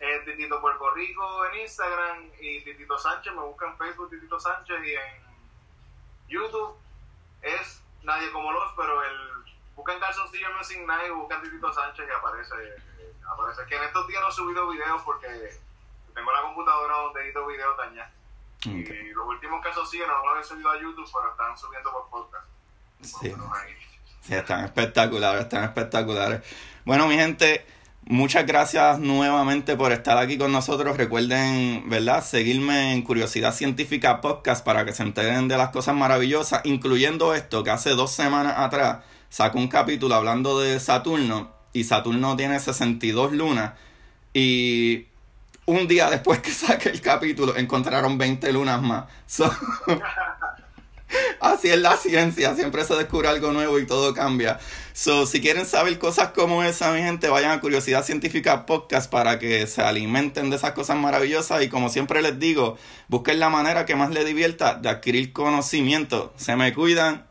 Eh, 0.00 0.20
Titito 0.26 0.60
Puerto 0.60 0.90
Rico 0.94 1.46
en 1.46 1.60
Instagram 1.62 2.30
y 2.40 2.60
Titito 2.60 2.98
Sánchez, 2.98 3.32
me 3.32 3.40
buscan 3.42 3.70
en 3.70 3.78
Facebook 3.78 4.10
Titito 4.10 4.38
Sánchez 4.38 4.76
y 4.84 4.90
en 4.90 6.28
YouTube 6.28 6.76
es 7.40 7.80
Nadie 8.02 8.30
Como 8.32 8.52
Los, 8.52 8.70
pero 8.76 9.02
el 9.02 9.29
buscan 9.80 9.98
Calzoncillo 9.98 10.48
Music 10.58 10.78
Night, 10.86 11.12
buscan 11.14 11.42
Titito 11.42 11.72
Sánchez 11.72 12.04
y 12.06 12.12
aparece, 12.12 12.54
aparece. 13.24 13.60
Que 13.66 13.76
en 13.76 13.84
estos 13.84 14.06
días 14.06 14.20
no 14.20 14.28
he 14.28 14.32
subido 14.32 14.68
videos 14.68 15.02
porque 15.02 15.26
tengo 16.14 16.32
la 16.32 16.42
computadora 16.42 16.94
donde 16.96 17.24
edito 17.24 17.46
videos 17.46 17.76
dañados. 17.78 18.12
Y 18.66 19.12
los 19.14 19.26
últimos 19.26 19.64
casos 19.64 19.90
no 19.94 20.34
los 20.34 20.44
he 20.44 20.48
subido 20.48 20.70
a 20.70 20.78
YouTube, 20.78 21.08
pero 21.10 21.30
están 21.30 21.56
subiendo 21.56 21.90
por 21.90 22.10
podcast. 22.10 22.46
Sí. 23.00 23.34
sí, 24.20 24.34
están 24.34 24.64
espectaculares, 24.66 25.42
están 25.42 25.64
espectaculares. 25.64 26.42
Bueno, 26.84 27.06
mi 27.06 27.16
gente, 27.16 27.64
muchas 28.02 28.44
gracias 28.44 28.98
nuevamente 28.98 29.76
por 29.76 29.92
estar 29.92 30.18
aquí 30.18 30.36
con 30.36 30.52
nosotros. 30.52 30.98
Recuerden, 30.98 31.88
¿verdad? 31.88 32.22
Seguirme 32.22 32.92
en 32.92 33.00
Curiosidad 33.00 33.54
Científica 33.54 34.20
Podcast 34.20 34.62
para 34.62 34.84
que 34.84 34.92
se 34.92 35.04
enteren 35.04 35.48
de 35.48 35.56
las 35.56 35.70
cosas 35.70 35.94
maravillosas, 35.94 36.60
incluyendo 36.64 37.34
esto 37.34 37.64
que 37.64 37.70
hace 37.70 37.90
dos 37.90 38.12
semanas 38.12 38.58
atrás 38.58 38.98
sacó 39.30 39.58
un 39.58 39.68
capítulo 39.68 40.14
hablando 40.14 40.60
de 40.60 40.78
Saturno 40.78 41.50
y 41.72 41.84
Saturno 41.84 42.36
tiene 42.36 42.60
62 42.60 43.32
lunas 43.32 43.72
y 44.34 45.06
un 45.66 45.88
día 45.88 46.10
después 46.10 46.40
que 46.40 46.50
saque 46.50 46.90
el 46.90 47.00
capítulo, 47.00 47.56
encontraron 47.56 48.18
20 48.18 48.52
lunas 48.52 48.82
más. 48.82 49.04
así 51.40 51.68
es 51.68 51.78
la 51.78 51.96
ciencia, 51.96 52.54
siempre 52.54 52.84
se 52.84 52.94
descubre 52.94 53.28
algo 53.28 53.52
nuevo 53.52 53.78
y 53.78 53.86
todo 53.86 54.12
cambia. 54.14 54.58
So, 54.92 55.26
si 55.26 55.40
quieren 55.40 55.64
saber 55.64 55.98
cosas 55.98 56.30
como 56.30 56.62
esa, 56.62 56.92
mi 56.92 57.00
gente, 57.00 57.28
vayan 57.28 57.52
a 57.52 57.60
Curiosidad 57.60 58.04
Científica 58.04 58.66
Podcast 58.66 59.10
para 59.10 59.38
que 59.38 59.66
se 59.66 59.82
alimenten 59.82 60.50
de 60.50 60.56
esas 60.56 60.72
cosas 60.72 60.96
maravillosas. 60.98 61.62
Y 61.62 61.68
como 61.68 61.88
siempre 61.88 62.20
les 62.22 62.38
digo, 62.38 62.76
busquen 63.08 63.38
la 63.38 63.48
manera 63.48 63.86
que 63.86 63.96
más 63.96 64.10
les 64.10 64.26
divierta 64.26 64.74
de 64.74 64.88
adquirir 64.88 65.32
conocimiento. 65.32 66.32
Se 66.36 66.56
me 66.56 66.74
cuidan 66.74 67.29